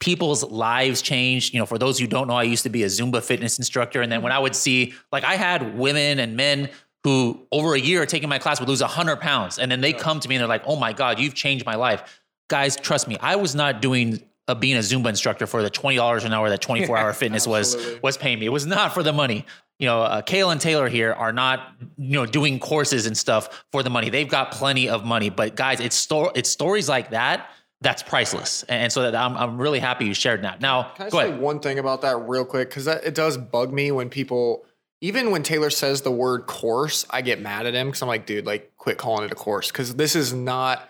people's 0.00 0.42
lives 0.44 1.00
change. 1.00 1.52
You 1.54 1.60
know, 1.60 1.66
for 1.66 1.78
those 1.78 1.98
who 1.98 2.06
don't 2.08 2.26
know, 2.26 2.34
I 2.34 2.42
used 2.42 2.64
to 2.64 2.68
be 2.68 2.82
a 2.82 2.86
Zumba 2.86 3.22
fitness 3.22 3.58
instructor. 3.58 4.02
And 4.02 4.10
then 4.10 4.22
when 4.22 4.32
I 4.32 4.38
would 4.38 4.56
see, 4.56 4.92
like, 5.12 5.24
I 5.24 5.36
had 5.36 5.78
women 5.78 6.18
and 6.18 6.36
men 6.36 6.68
who 7.04 7.46
over 7.52 7.74
a 7.74 7.80
year 7.80 8.04
taking 8.06 8.28
my 8.28 8.38
class 8.38 8.58
would 8.58 8.68
lose 8.68 8.80
100 8.80 9.20
pounds. 9.20 9.58
And 9.58 9.70
then 9.70 9.80
they 9.80 9.92
come 9.92 10.18
to 10.20 10.28
me 10.28 10.34
and 10.34 10.40
they're 10.40 10.48
like, 10.48 10.64
oh 10.66 10.76
my 10.76 10.92
God, 10.92 11.20
you've 11.20 11.34
changed 11.34 11.64
my 11.64 11.76
life. 11.76 12.20
Guys, 12.48 12.76
trust 12.76 13.06
me, 13.06 13.16
I 13.20 13.36
was 13.36 13.54
not 13.54 13.80
doing 13.80 14.22
a, 14.48 14.54
being 14.54 14.76
a 14.76 14.80
Zumba 14.80 15.08
instructor 15.08 15.46
for 15.46 15.62
the 15.62 15.70
$20 15.70 16.24
an 16.24 16.32
hour 16.32 16.50
that 16.50 16.60
24 16.60 16.96
hour 16.96 17.12
fitness 17.12 17.46
was, 17.46 17.76
was 18.02 18.16
paying 18.16 18.38
me. 18.38 18.46
It 18.46 18.50
was 18.50 18.66
not 18.66 18.92
for 18.94 19.02
the 19.02 19.12
money. 19.12 19.46
You 19.78 19.86
know, 19.86 20.02
uh, 20.02 20.22
Kale 20.22 20.50
and 20.50 20.60
Taylor 20.60 20.88
here 20.88 21.12
are 21.12 21.32
not, 21.32 21.74
you 21.98 22.12
know, 22.12 22.26
doing 22.26 22.60
courses 22.60 23.06
and 23.06 23.16
stuff 23.16 23.64
for 23.72 23.82
the 23.82 23.90
money. 23.90 24.08
They've 24.08 24.28
got 24.28 24.52
plenty 24.52 24.88
of 24.88 25.04
money. 25.04 25.30
But 25.30 25.56
guys, 25.56 25.80
it's 25.80 25.96
sto- 25.96 26.30
it's 26.34 26.48
stories 26.48 26.88
like 26.88 27.10
that 27.10 27.50
that's 27.84 28.02
priceless. 28.02 28.64
And 28.64 28.90
so 28.90 29.02
that 29.02 29.14
I'm, 29.14 29.36
I'm 29.36 29.58
really 29.58 29.78
happy 29.78 30.06
you 30.06 30.14
shared 30.14 30.42
that. 30.42 30.60
Now, 30.60 30.94
Can 30.96 31.06
I 31.06 31.08
say 31.10 31.28
ahead. 31.28 31.40
one 31.40 31.60
thing 31.60 31.78
about 31.78 32.00
that 32.00 32.16
real 32.16 32.44
quick? 32.44 32.70
Because 32.70 32.86
it 32.86 33.14
does 33.14 33.36
bug 33.36 33.72
me 33.72 33.92
when 33.92 34.08
people, 34.08 34.64
even 35.00 35.30
when 35.30 35.42
Taylor 35.42 35.70
says 35.70 36.00
the 36.00 36.10
word 36.10 36.46
course, 36.46 37.04
I 37.10 37.20
get 37.20 37.40
mad 37.40 37.66
at 37.66 37.74
him 37.74 37.88
because 37.88 38.00
I'm 38.00 38.08
like, 38.08 38.26
dude, 38.26 38.46
like, 38.46 38.72
quit 38.78 38.96
calling 38.96 39.26
it 39.26 39.32
a 39.32 39.34
course. 39.34 39.70
Because 39.70 39.94
this 39.96 40.16
is 40.16 40.32
not. 40.32 40.88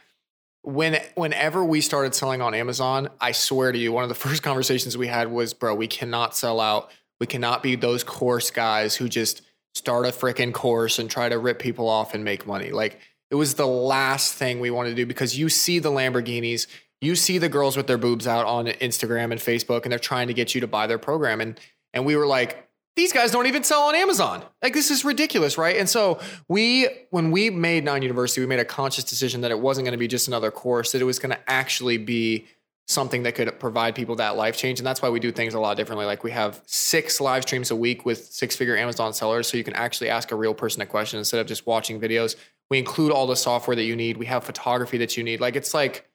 When 0.64 0.98
whenever 1.14 1.64
we 1.64 1.80
started 1.80 2.14
selling 2.14 2.40
on 2.40 2.54
Amazon, 2.54 3.10
I 3.20 3.32
swear 3.32 3.70
to 3.70 3.78
you, 3.78 3.92
one 3.92 4.02
of 4.02 4.08
the 4.08 4.14
first 4.26 4.42
conversations 4.42 4.96
we 4.96 5.06
had 5.06 5.30
was, 5.30 5.54
bro, 5.54 5.74
we 5.74 5.86
cannot 5.86 6.36
sell 6.36 6.60
out. 6.60 6.90
We 7.20 7.26
cannot 7.26 7.62
be 7.62 7.76
those 7.76 8.02
course 8.02 8.50
guys 8.50 8.96
who 8.96 9.08
just 9.08 9.42
start 9.74 10.06
a 10.06 10.10
freaking 10.10 10.52
course 10.52 10.98
and 10.98 11.10
try 11.10 11.28
to 11.28 11.38
rip 11.38 11.58
people 11.58 11.88
off 11.88 12.14
and 12.14 12.24
make 12.24 12.46
money. 12.46 12.70
Like 12.70 12.98
it 13.30 13.34
was 13.34 13.54
the 13.54 13.66
last 13.66 14.34
thing 14.34 14.60
we 14.60 14.70
wanted 14.70 14.90
to 14.90 14.96
do 14.96 15.06
because 15.06 15.36
you 15.36 15.48
see 15.48 15.78
the 15.78 15.90
Lamborghinis, 15.90 16.66
you 17.00 17.16
see 17.16 17.38
the 17.38 17.48
girls 17.48 17.76
with 17.76 17.86
their 17.86 17.98
boobs 17.98 18.26
out 18.26 18.46
on 18.46 18.66
Instagram 18.66 19.32
and 19.32 19.40
Facebook 19.40 19.82
and 19.82 19.92
they're 19.92 19.98
trying 19.98 20.28
to 20.28 20.34
get 20.34 20.54
you 20.54 20.60
to 20.60 20.66
buy 20.66 20.86
their 20.86 20.98
program 20.98 21.40
and 21.40 21.58
and 21.92 22.04
we 22.04 22.16
were 22.16 22.26
like 22.26 22.68
these 22.96 23.12
guys 23.12 23.32
don't 23.32 23.46
even 23.46 23.64
sell 23.64 23.82
on 23.82 23.94
Amazon. 23.94 24.44
Like 24.62 24.72
this 24.72 24.90
is 24.90 25.04
ridiculous, 25.04 25.58
right? 25.58 25.76
And 25.76 25.88
so 25.88 26.20
we 26.48 26.88
when 27.10 27.30
we 27.30 27.50
made 27.50 27.84
Nine 27.84 28.02
University, 28.02 28.40
we 28.40 28.46
made 28.46 28.60
a 28.60 28.64
conscious 28.64 29.04
decision 29.04 29.40
that 29.40 29.50
it 29.50 29.58
wasn't 29.58 29.84
going 29.84 29.92
to 29.92 29.98
be 29.98 30.06
just 30.08 30.28
another 30.28 30.50
course, 30.50 30.92
that 30.92 31.02
it 31.02 31.04
was 31.04 31.18
going 31.18 31.34
to 31.34 31.50
actually 31.50 31.98
be 31.98 32.46
something 32.86 33.22
that 33.22 33.34
could 33.34 33.58
provide 33.58 33.94
people 33.94 34.16
that 34.16 34.36
life 34.36 34.56
change. 34.56 34.78
And 34.78 34.86
that's 34.86 35.00
why 35.00 35.08
we 35.08 35.18
do 35.18 35.32
things 35.32 35.54
a 35.54 35.60
lot 35.60 35.76
differently. 35.76 36.04
Like 36.04 36.22
we 36.22 36.30
have 36.32 36.62
six 36.66 37.20
live 37.20 37.42
streams 37.42 37.70
a 37.70 37.76
week 37.76 38.04
with 38.04 38.26
six 38.26 38.56
figure 38.56 38.76
Amazon 38.76 39.14
sellers. 39.14 39.48
So 39.48 39.56
you 39.56 39.64
can 39.64 39.74
actually 39.74 40.10
ask 40.10 40.30
a 40.30 40.36
real 40.36 40.54
person 40.54 40.82
a 40.82 40.86
question 40.86 41.18
instead 41.18 41.40
of 41.40 41.46
just 41.46 41.66
watching 41.66 41.98
videos. 41.98 42.36
We 42.70 42.78
include 42.78 43.10
all 43.10 43.26
the 43.26 43.36
software 43.36 43.74
that 43.74 43.84
you 43.84 43.96
need. 43.96 44.18
We 44.18 44.26
have 44.26 44.44
photography 44.44 44.98
that 44.98 45.16
you 45.16 45.24
need. 45.24 45.40
Like 45.40 45.56
it's 45.56 45.72
like, 45.72 46.06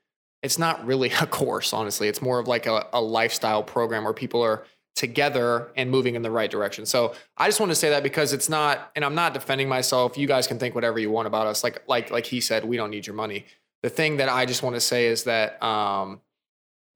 it's 0.44 0.60
not 0.60 0.86
really 0.86 1.12
a 1.22 1.26
course, 1.26 1.74
honestly. 1.74 2.08
It's 2.08 2.22
more 2.22 2.39
of 2.39 2.48
like 2.48 2.68
a, 2.68 2.88
a 2.94 3.02
lifestyle 3.02 3.63
program 3.63 4.04
where 4.04 4.13
people 4.13 4.44
are 4.44 4.63
together 4.95 5.69
and 5.75 5.89
moving 5.89 6.15
in 6.15 6.21
the 6.21 6.32
right 6.32 6.52
direction. 6.52 6.86
So 6.86 7.15
I 7.38 7.47
just 7.47 7.60
want 7.60 7.71
to 7.71 7.75
say 7.75 7.89
that 7.91 8.04
because 8.04 8.34
it's 8.34 8.49
not, 8.49 8.91
and 8.95 9.06
I'm 9.06 9.15
not 9.15 9.34
defending 9.34 9.69
myself. 9.69 10.17
You 10.17 10.28
guys 10.28 10.47
can 10.47 10.60
think 10.60 10.75
whatever 10.75 10.99
you 10.99 11.10
want 11.10 11.28
about 11.28 11.47
us. 11.47 11.63
Like, 11.63 11.84
like, 11.88 12.12
like 12.12 12.25
he 12.25 12.41
said, 12.41 12.65
we 12.65 12.78
don't 12.78 12.89
need 12.89 13.08
your 13.08 13.15
money. 13.15 13.45
The 13.84 13.89
thing 13.89 14.17
that 14.17 14.30
I 14.30 14.45
just 14.45 14.62
want 14.62 14.75
to 14.75 14.82
say 14.82 15.08
is 15.08 15.23
that, 15.23 15.62
um, 15.63 16.21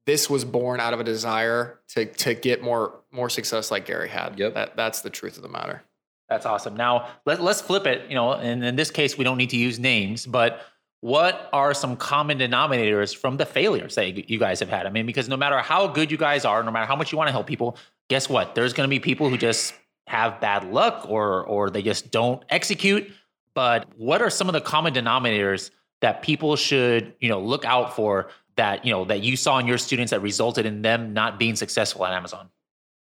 this 0.06 0.30
was 0.30 0.44
born 0.44 0.82
out 0.82 0.94
of 0.94 1.00
a 1.00 1.04
desire 1.06 1.80
to 1.88 2.06
to 2.06 2.34
get 2.34 2.62
more 2.62 2.94
more 3.12 3.30
success 3.30 3.72
like 3.72 3.86
Gary 3.86 4.10
had. 4.10 4.38
Yep. 4.38 4.54
That 4.54 4.76
that's 4.76 5.00
the 5.00 5.10
truth 5.10 5.38
of 5.38 5.44
the 5.44 5.48
matter. 5.50 5.82
That's 6.28 6.46
awesome. 6.46 6.76
Now 6.76 7.08
let, 7.26 7.42
let's 7.42 7.62
flip 7.62 7.86
it. 7.88 8.10
You 8.10 8.16
know, 8.16 8.34
and 8.34 8.64
in 8.64 8.76
this 8.76 8.92
case, 8.92 9.18
we 9.18 9.24
don't 9.24 9.38
need 9.38 9.52
to 9.52 9.58
use 9.58 9.80
names, 9.80 10.26
but 10.26 10.60
what 11.04 11.50
are 11.52 11.74
some 11.74 11.98
common 11.98 12.40
denominators 12.40 13.14
from 13.14 13.36
the 13.36 13.46
failures 13.46 13.96
that 13.96 14.30
you 14.30 14.40
guys 14.40 14.62
have 14.62 14.70
had? 14.70 14.86
I 14.86 14.90
mean, 14.90 15.06
because 15.06 15.28
no 15.28 15.36
matter 15.36 15.58
how 15.58 15.86
good 15.86 16.10
you 16.10 16.16
guys 16.18 16.46
are, 16.46 16.64
no 16.64 16.72
matter 16.72 16.86
how 16.86 16.96
much 16.96 17.12
you 17.12 17.18
want 17.18 17.28
to 17.28 17.34
help 17.34 17.46
people, 17.46 17.76
guess 18.10 18.30
what? 18.30 18.56
There's 18.56 18.72
going 18.72 18.88
to 18.88 18.90
be 18.90 19.02
people 19.02 19.28
who 19.28 19.38
just 19.38 19.74
have 20.08 20.40
bad 20.40 20.72
luck 20.72 21.06
or 21.10 21.44
or 21.44 21.70
they 21.70 21.82
just 21.82 22.10
don't 22.10 22.42
execute. 22.50 23.12
But 23.54 23.86
what 23.98 24.22
are 24.22 24.30
some 24.30 24.48
of 24.48 24.54
the 24.54 24.62
common 24.62 24.94
denominators 24.94 25.72
that 26.00 26.22
people 26.22 26.56
should, 26.56 27.14
you 27.20 27.28
know, 27.28 27.42
look 27.42 27.66
out 27.66 27.98
for 27.98 28.30
that, 28.56 28.86
you 28.86 28.94
know, 28.94 29.04
that 29.04 29.24
you 29.24 29.36
saw 29.36 29.60
in 29.60 29.68
your 29.68 29.80
students 29.80 30.12
that 30.12 30.22
resulted 30.22 30.66
in 30.66 30.84
them 30.84 31.12
not 31.12 31.38
being 31.38 31.58
successful 31.58 32.06
at 32.06 32.14
Amazon? 32.14 32.48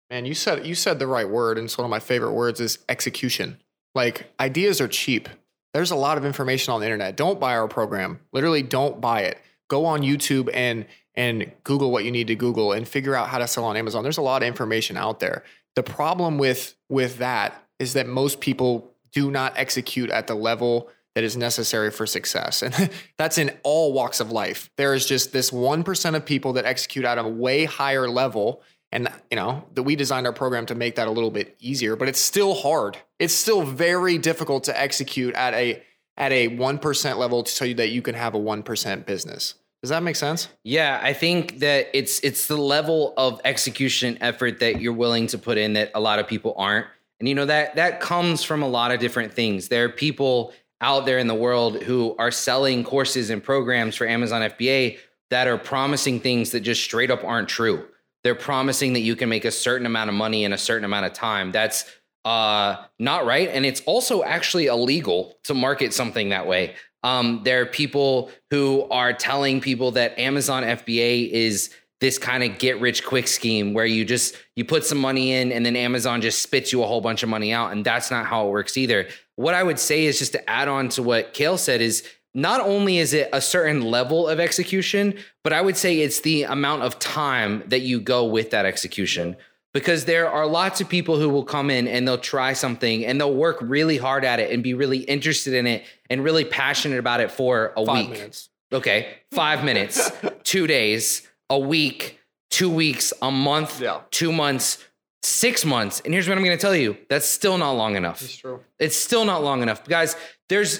Man, 0.09 0.25
you 0.25 0.33
said 0.33 0.67
you 0.67 0.75
said 0.75 0.99
the 0.99 1.07
right 1.07 1.29
word, 1.29 1.57
and 1.57 1.63
it's 1.63 1.77
one 1.77 1.85
of 1.85 1.89
my 1.89 1.99
favorite 1.99 2.33
words 2.33 2.59
is 2.59 2.79
execution. 2.89 3.61
Like 3.95 4.29
ideas 4.41 4.81
are 4.81 4.89
cheap. 4.89 5.29
There's 5.77 5.91
a 5.91 5.95
lot 5.95 6.17
of 6.17 6.25
information 6.25 6.73
on 6.73 6.79
the 6.79 6.87
internet. 6.87 7.15
Don't 7.15 7.39
buy 7.39 7.55
our 7.55 7.67
program. 7.67 8.19
Literally, 8.31 8.63
don't 8.63 8.99
buy 8.99 9.21
it. 9.21 9.37
Go 9.67 9.85
on 9.85 10.01
YouTube 10.01 10.49
and 10.51 10.87
and 11.13 11.51
Google 11.63 11.91
what 11.91 12.03
you 12.03 12.09
need 12.11 12.25
to 12.27 12.35
Google 12.35 12.71
and 12.71 12.87
figure 12.87 13.13
out 13.13 13.29
how 13.29 13.37
to 13.37 13.47
sell 13.47 13.63
on 13.63 13.77
Amazon. 13.77 14.01
There's 14.01 14.17
a 14.17 14.23
lot 14.23 14.41
of 14.41 14.47
information 14.47 14.97
out 14.97 15.19
there. 15.19 15.43
The 15.75 15.83
problem 15.83 16.39
with 16.39 16.75
with 16.89 17.19
that 17.19 17.63
is 17.77 17.93
that 17.93 18.07
most 18.07 18.39
people 18.39 18.91
do 19.11 19.29
not 19.29 19.53
execute 19.55 20.09
at 20.09 20.25
the 20.25 20.33
level 20.33 20.89
that 21.13 21.23
is 21.23 21.37
necessary 21.37 21.91
for 21.91 22.07
success. 22.07 22.63
And 22.63 22.89
that's 23.19 23.37
in 23.37 23.55
all 23.61 23.93
walks 23.93 24.19
of 24.19 24.31
life. 24.31 24.71
There 24.77 24.95
is 24.95 25.05
just 25.05 25.31
this 25.31 25.51
1% 25.51 26.15
of 26.15 26.25
people 26.25 26.53
that 26.53 26.65
execute 26.65 27.05
at 27.05 27.19
a 27.19 27.27
way 27.27 27.65
higher 27.65 28.09
level. 28.09 28.63
And, 28.91 29.09
you 29.29 29.35
know, 29.35 29.65
that 29.73 29.83
we 29.83 29.95
designed 29.95 30.27
our 30.27 30.33
program 30.33 30.65
to 30.67 30.75
make 30.75 30.95
that 30.95 31.07
a 31.07 31.11
little 31.11 31.31
bit 31.31 31.55
easier, 31.59 31.95
but 31.95 32.07
it's 32.07 32.19
still 32.19 32.53
hard. 32.53 32.97
It's 33.19 33.33
still 33.33 33.63
very 33.63 34.17
difficult 34.17 34.63
to 34.65 34.79
execute 34.79 35.35
at 35.35 35.53
a 35.53 35.83
at 36.15 36.31
a 36.31 36.49
1% 36.49 37.17
level 37.17 37.43
to 37.43 37.55
tell 37.55 37.67
you 37.67 37.75
that 37.75 37.89
you 37.89 38.01
can 38.01 38.15
have 38.15 38.33
a 38.33 38.39
1% 38.39 39.05
business. 39.05 39.53
Does 39.83 39.91
that 39.91 40.01
make 40.01 40.15
sense? 40.15 40.47
Yeah, 40.63 40.99
I 41.01 41.13
think 41.13 41.59
that 41.59 41.87
it's 41.93 42.19
it's 42.21 42.47
the 42.47 42.57
level 42.57 43.13
of 43.15 43.39
execution 43.45 44.17
effort 44.21 44.59
that 44.59 44.81
you're 44.81 44.93
willing 44.93 45.27
to 45.27 45.37
put 45.37 45.57
in 45.59 45.73
that 45.73 45.91
a 45.93 45.99
lot 45.99 46.17
of 46.17 46.27
people 46.27 46.55
aren't. 46.57 46.87
And 47.19 47.29
you 47.29 47.35
know 47.35 47.45
that 47.45 47.75
that 47.75 47.99
comes 47.99 48.43
from 48.43 48.63
a 48.63 48.67
lot 48.67 48.91
of 48.91 48.99
different 48.99 49.33
things. 49.33 49.67
There 49.67 49.85
are 49.85 49.89
people 49.89 50.51
out 50.81 51.05
there 51.05 51.19
in 51.19 51.27
the 51.27 51.35
world 51.35 51.83
who 51.83 52.15
are 52.17 52.31
selling 52.31 52.83
courses 52.83 53.29
and 53.29 53.43
programs 53.43 53.95
for 53.95 54.07
Amazon 54.07 54.41
FBA 54.41 54.97
that 55.29 55.47
are 55.47 55.57
promising 55.57 56.19
things 56.19 56.51
that 56.51 56.61
just 56.61 56.83
straight 56.83 57.11
up 57.11 57.23
aren't 57.23 57.49
true. 57.49 57.85
They're 58.27 58.35
promising 58.35 58.91
that 58.91 58.99
you 58.99 59.15
can 59.15 59.29
make 59.29 59.45
a 59.45 59.51
certain 59.51 59.85
amount 59.85 60.09
of 60.09 60.13
money 60.13 60.43
in 60.43 60.51
a 60.51 60.57
certain 60.57 60.83
amount 60.83 61.05
of 61.05 61.13
time. 61.13 61.53
That's 61.53 61.85
uh, 62.25 62.75
not 62.99 63.25
right, 63.25 63.47
and 63.47 63.65
it's 63.65 63.79
also 63.85 64.21
actually 64.21 64.65
illegal 64.65 65.37
to 65.45 65.53
market 65.53 65.93
something 65.93 66.27
that 66.27 66.45
way. 66.45 66.75
Um, 67.03 67.39
there 67.45 67.61
are 67.61 67.65
people 67.65 68.29
who 68.51 68.85
are 68.91 69.13
telling 69.13 69.61
people 69.61 69.91
that 69.91 70.19
Amazon 70.19 70.63
FBA 70.63 71.29
is 71.29 71.69
this 72.01 72.17
kind 72.17 72.43
of 72.43 72.59
get 72.59 72.81
rich 72.81 73.05
quick 73.05 73.29
scheme 73.29 73.73
where 73.73 73.85
you 73.85 74.03
just 74.03 74.35
you 74.57 74.65
put 74.65 74.85
some 74.85 74.97
money 74.97 75.31
in 75.31 75.53
and 75.53 75.65
then 75.65 75.77
Amazon 75.77 76.19
just 76.19 76.41
spits 76.41 76.73
you 76.73 76.83
a 76.83 76.85
whole 76.85 76.99
bunch 76.99 77.23
of 77.23 77.29
money 77.29 77.53
out 77.53 77.71
and 77.71 77.85
that's 77.85 78.11
not 78.11 78.25
how 78.25 78.45
it 78.45 78.51
works 78.51 78.75
either. 78.75 79.07
What 79.37 79.53
I 79.53 79.63
would 79.63 79.79
say 79.79 80.03
is 80.03 80.19
just 80.19 80.33
to 80.33 80.49
add 80.49 80.67
on 80.67 80.89
to 80.89 81.01
what 81.01 81.33
Kale 81.33 81.57
said 81.57 81.79
is 81.79 82.03
not 82.37 82.61
only 82.61 82.99
is 82.99 83.13
it 83.13 83.29
a 83.33 83.41
certain 83.41 83.81
level 83.81 84.27
of 84.29 84.39
execution, 84.39 85.15
but 85.43 85.51
I 85.53 85.59
would 85.61 85.75
say 85.75 85.99
it's 85.99 86.21
the 86.21 86.43
amount 86.43 86.83
of 86.83 86.99
time 86.99 87.63
that 87.67 87.79
you 87.81 87.99
go 87.99 88.25
with 88.25 88.51
that 88.51 88.63
execution 88.65 89.35
because 89.73 90.05
there 90.05 90.29
are 90.29 90.45
lots 90.45 90.79
of 90.79 90.87
people 90.87 91.17
who 91.17 91.29
will 91.29 91.43
come 91.43 91.71
in 91.71 91.87
and 91.87 92.07
they'll 92.07 92.17
try 92.17 92.53
something 92.53 93.03
and 93.05 93.19
they'll 93.19 93.33
work 93.33 93.57
really 93.59 93.97
hard 93.97 94.23
at 94.23 94.39
it 94.39 94.51
and 94.51 94.61
be 94.61 94.75
really 94.75 94.99
interested 94.99 95.53
in 95.55 95.65
it 95.65 95.83
and 96.11 96.23
really 96.23 96.45
passionate 96.45 96.99
about 96.99 97.19
it 97.21 97.31
for 97.31 97.73
a 97.75 97.83
Five 97.85 97.97
week. 98.07 98.09
minutes. 98.17 98.49
Okay, 98.71 99.07
five 99.31 99.63
minutes, 99.63 100.11
two 100.43 100.67
days, 100.67 101.27
a 101.49 101.57
week, 101.57 102.19
two 102.51 102.69
weeks, 102.69 103.13
a 103.21 103.31
month, 103.31 103.81
Yeah. 103.81 104.01
two 104.11 104.31
months, 104.31 104.83
six 105.23 105.65
months. 105.65 106.01
And 106.05 106.13
here's 106.13 106.27
what 106.29 106.37
I'm 106.37 106.43
going 106.43 106.55
to 106.57 106.61
tell 106.61 106.75
you 106.75 106.97
that's 107.09 107.25
still 107.27 107.57
not 107.57 107.71
long 107.71 107.95
enough. 107.95 108.21
It's 108.21 108.35
true. 108.37 108.59
It's 108.77 108.95
still 108.95 109.25
not 109.25 109.43
long 109.43 109.63
enough, 109.63 109.83
guys. 109.87 110.15
There's 110.49 110.79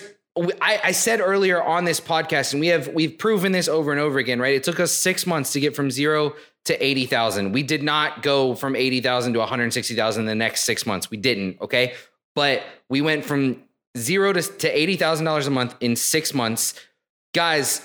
I, 0.62 0.80
I 0.86 0.91
said 0.91 1.19
earlier 1.19 1.62
on 1.62 1.86
this 1.86 2.00
podcast, 2.00 2.54
and 2.54 2.60
we 2.60 2.67
have 2.67 2.88
we've 2.89 3.17
proven 3.17 3.52
this 3.52 3.67
over 3.67 3.91
and 3.91 4.00
over 4.00 4.19
again, 4.19 4.39
right? 4.39 4.56
It 4.56 4.63
took 4.63 4.80
us 4.80 4.91
six 4.91 5.26
months 5.26 5.54
to 5.54 5.60
get 5.60 5.76
from 5.76 5.91
zero 5.91 6.36
to 6.65 6.84
eighty 6.84 7.06
thousand. 7.06 7.54
We 7.54 7.63
did 7.63 7.84
not 7.84 8.21
go 8.21 8.56
from 8.56 8.76
eighty 8.76 9.02
thousand 9.02 9.34
to 9.34 9.39
one 9.39 9.47
hundred 9.47 9.71
sixty 9.73 9.95
thousand 9.95 10.23
in 10.23 10.28
the 10.28 10.36
next 10.36 10.62
six 10.65 10.86
months. 10.86 11.10
We 11.10 11.17
didn't, 11.17 11.62
okay? 11.62 11.93
But 12.36 12.63
we 12.89 13.02
went 13.02 13.26
from 13.26 13.63
zero 13.97 14.34
to, 14.34 14.41
to 14.41 14.67
eighty 14.67 14.95
thousand 14.95 15.26
dollars 15.26 15.47
a 15.47 15.52
month 15.52 15.76
in 15.80 15.95
six 15.95 16.34
months, 16.34 16.73
guys. 17.34 17.82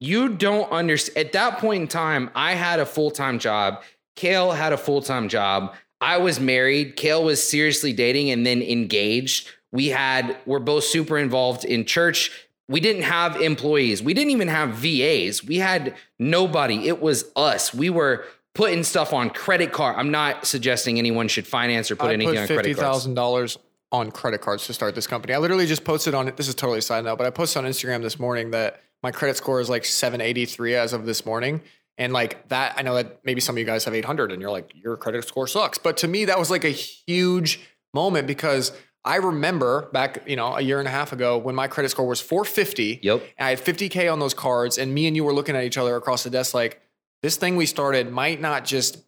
You 0.00 0.30
don't 0.30 0.70
understand. 0.70 1.26
At 1.26 1.32
that 1.32 1.58
point 1.58 1.82
in 1.82 1.88
time, 1.88 2.30
I 2.34 2.54
had 2.54 2.80
a 2.80 2.86
full 2.86 3.10
time 3.10 3.38
job. 3.38 3.82
Kale 4.16 4.52
had 4.52 4.72
a 4.72 4.78
full 4.78 5.02
time 5.02 5.28
job. 5.28 5.74
I 6.00 6.16
was 6.18 6.40
married. 6.40 6.96
Kale 6.96 7.22
was 7.22 7.46
seriously 7.46 7.92
dating 7.92 8.30
and 8.30 8.46
then 8.46 8.62
engaged. 8.62 9.48
We 9.72 9.88
had, 9.88 10.36
we're 10.46 10.58
both 10.58 10.84
super 10.84 11.18
involved 11.18 11.64
in 11.64 11.84
church. 11.84 12.30
We 12.68 12.80
didn't 12.80 13.02
have 13.02 13.40
employees. 13.40 14.02
We 14.02 14.14
didn't 14.14 14.30
even 14.30 14.48
have 14.48 14.70
VAs. 14.70 15.44
We 15.44 15.58
had 15.58 15.94
nobody. 16.18 16.88
It 16.88 17.00
was 17.00 17.24
us. 17.36 17.74
We 17.74 17.90
were 17.90 18.24
putting 18.54 18.84
stuff 18.84 19.12
on 19.12 19.30
credit 19.30 19.72
card. 19.72 19.96
I'm 19.96 20.10
not 20.10 20.46
suggesting 20.46 20.98
anyone 20.98 21.28
should 21.28 21.46
finance 21.46 21.90
or 21.90 21.96
put 21.96 22.10
I 22.10 22.14
anything 22.14 22.34
put 22.34 22.40
on 22.42 22.46
credit 22.46 22.76
cards. 22.76 22.80
thousand 22.80 23.14
dollars 23.14 23.58
on 23.92 24.10
credit 24.12 24.40
cards 24.40 24.66
to 24.66 24.72
start 24.72 24.94
this 24.94 25.06
company. 25.06 25.34
I 25.34 25.38
literally 25.38 25.66
just 25.66 25.84
posted 25.84 26.14
on 26.14 26.28
it. 26.28 26.36
This 26.36 26.48
is 26.48 26.54
totally 26.54 26.78
a 26.78 26.82
side 26.82 27.04
note, 27.04 27.18
but 27.18 27.26
I 27.26 27.30
posted 27.30 27.64
on 27.64 27.70
Instagram 27.70 28.02
this 28.02 28.18
morning 28.18 28.52
that 28.52 28.80
my 29.02 29.10
credit 29.10 29.36
score 29.36 29.60
is 29.60 29.68
like 29.68 29.84
seven 29.84 30.20
eighty 30.20 30.46
three 30.46 30.74
as 30.74 30.92
of 30.92 31.06
this 31.06 31.26
morning. 31.26 31.62
And 31.98 32.12
like 32.12 32.48
that, 32.48 32.74
I 32.78 32.82
know 32.82 32.94
that 32.94 33.20
maybe 33.24 33.40
some 33.40 33.56
of 33.56 33.58
you 33.58 33.66
guys 33.66 33.84
have 33.84 33.94
800 33.94 34.32
and 34.32 34.40
you're 34.40 34.50
like, 34.50 34.72
your 34.74 34.96
credit 34.96 35.28
score 35.28 35.46
sucks. 35.46 35.76
But 35.76 35.98
to 35.98 36.08
me, 36.08 36.24
that 36.24 36.38
was 36.38 36.50
like 36.50 36.64
a 36.64 36.70
huge 36.70 37.60
moment 37.92 38.26
because 38.26 38.72
I 39.04 39.16
remember 39.16 39.88
back, 39.92 40.22
you 40.26 40.36
know, 40.36 40.54
a 40.54 40.60
year 40.60 40.78
and 40.78 40.86
a 40.86 40.90
half 40.90 41.12
ago 41.12 41.38
when 41.38 41.54
my 41.54 41.68
credit 41.68 41.88
score 41.90 42.06
was 42.06 42.20
450. 42.20 43.00
Yep. 43.02 43.22
And 43.38 43.46
I 43.46 43.50
had 43.50 43.60
50K 43.60 44.12
on 44.12 44.18
those 44.18 44.34
cards. 44.34 44.78
And 44.78 44.92
me 44.92 45.06
and 45.06 45.16
you 45.16 45.24
were 45.24 45.32
looking 45.32 45.56
at 45.56 45.64
each 45.64 45.78
other 45.78 45.96
across 45.96 46.22
the 46.22 46.30
desk 46.30 46.54
like, 46.54 46.80
this 47.22 47.36
thing 47.36 47.56
we 47.56 47.66
started 47.66 48.10
might 48.10 48.40
not 48.40 48.64
just, 48.64 48.98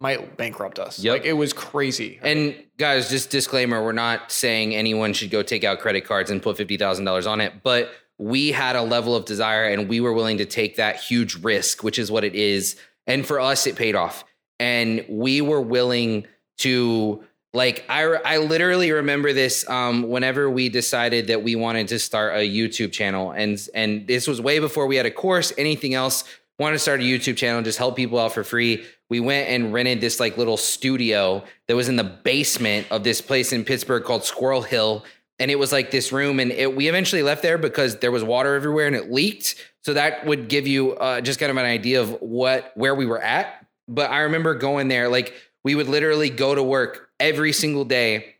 might 0.00 0.36
bankrupt 0.36 0.78
us. 0.78 0.98
Yep. 0.98 1.12
Like 1.12 1.24
it 1.24 1.34
was 1.34 1.52
crazy. 1.52 2.18
And 2.22 2.56
guys, 2.78 3.08
just 3.08 3.30
disclaimer: 3.30 3.82
we're 3.82 3.92
not 3.92 4.32
saying 4.32 4.74
anyone 4.74 5.12
should 5.12 5.30
go 5.30 5.42
take 5.42 5.62
out 5.62 5.78
credit 5.78 6.04
cards 6.04 6.30
and 6.30 6.42
put 6.42 6.56
fifty 6.56 6.76
thousand 6.76 7.04
dollars 7.04 7.26
on 7.26 7.40
it, 7.40 7.62
but 7.62 7.92
we 8.18 8.52
had 8.52 8.76
a 8.76 8.82
level 8.82 9.14
of 9.14 9.24
desire 9.24 9.64
and 9.64 9.88
we 9.88 10.00
were 10.00 10.12
willing 10.12 10.38
to 10.38 10.44
take 10.44 10.76
that 10.76 10.96
huge 10.96 11.36
risk, 11.42 11.82
which 11.82 11.98
is 11.98 12.10
what 12.10 12.24
it 12.24 12.34
is. 12.34 12.76
And 13.06 13.26
for 13.26 13.40
us, 13.40 13.66
it 13.66 13.76
paid 13.76 13.94
off. 13.94 14.24
And 14.60 15.04
we 15.08 15.40
were 15.40 15.60
willing 15.60 16.26
to 16.58 17.24
like 17.54 17.84
I 17.88 18.02
I 18.02 18.38
literally 18.38 18.90
remember 18.90 19.32
this 19.32 19.66
um, 19.70 20.02
whenever 20.08 20.50
we 20.50 20.68
decided 20.68 21.28
that 21.28 21.42
we 21.42 21.54
wanted 21.54 21.88
to 21.88 21.98
start 22.00 22.34
a 22.34 22.40
YouTube 22.40 22.92
channel, 22.92 23.30
and 23.30 23.56
and 23.74 24.06
this 24.06 24.26
was 24.26 24.40
way 24.40 24.58
before 24.58 24.86
we 24.86 24.96
had 24.96 25.06
a 25.06 25.10
course, 25.10 25.52
anything 25.56 25.94
else. 25.94 26.24
Wanted 26.58 26.74
to 26.74 26.78
start 26.80 27.00
a 27.00 27.04
YouTube 27.04 27.36
channel, 27.36 27.62
just 27.62 27.78
help 27.78 27.96
people 27.96 28.18
out 28.18 28.32
for 28.32 28.44
free. 28.44 28.84
We 29.10 29.18
went 29.18 29.48
and 29.48 29.72
rented 29.72 30.00
this 30.00 30.20
like 30.20 30.36
little 30.36 30.56
studio 30.56 31.42
that 31.66 31.74
was 31.74 31.88
in 31.88 31.96
the 31.96 32.04
basement 32.04 32.86
of 32.90 33.02
this 33.02 33.20
place 33.20 33.52
in 33.52 33.64
Pittsburgh 33.64 34.04
called 34.04 34.24
Squirrel 34.24 34.62
Hill, 34.62 35.04
and 35.38 35.50
it 35.50 35.58
was 35.58 35.72
like 35.72 35.90
this 35.90 36.12
room. 36.12 36.40
And 36.40 36.50
it, 36.50 36.74
we 36.74 36.88
eventually 36.88 37.22
left 37.22 37.42
there 37.42 37.58
because 37.58 37.98
there 37.98 38.12
was 38.12 38.22
water 38.24 38.54
everywhere 38.54 38.86
and 38.86 38.96
it 38.96 39.12
leaked. 39.12 39.56
So 39.82 39.94
that 39.94 40.26
would 40.26 40.48
give 40.48 40.66
you 40.66 40.92
uh, 40.92 41.20
just 41.20 41.38
kind 41.38 41.50
of 41.50 41.56
an 41.56 41.66
idea 41.66 42.00
of 42.00 42.10
what 42.20 42.72
where 42.74 42.94
we 42.94 43.06
were 43.06 43.20
at. 43.20 43.64
But 43.86 44.10
I 44.10 44.20
remember 44.20 44.54
going 44.54 44.88
there, 44.88 45.08
like 45.08 45.34
we 45.64 45.74
would 45.74 45.88
literally 45.88 46.30
go 46.30 46.54
to 46.54 46.62
work 46.62 47.10
every 47.18 47.52
single 47.52 47.84
day 47.84 48.36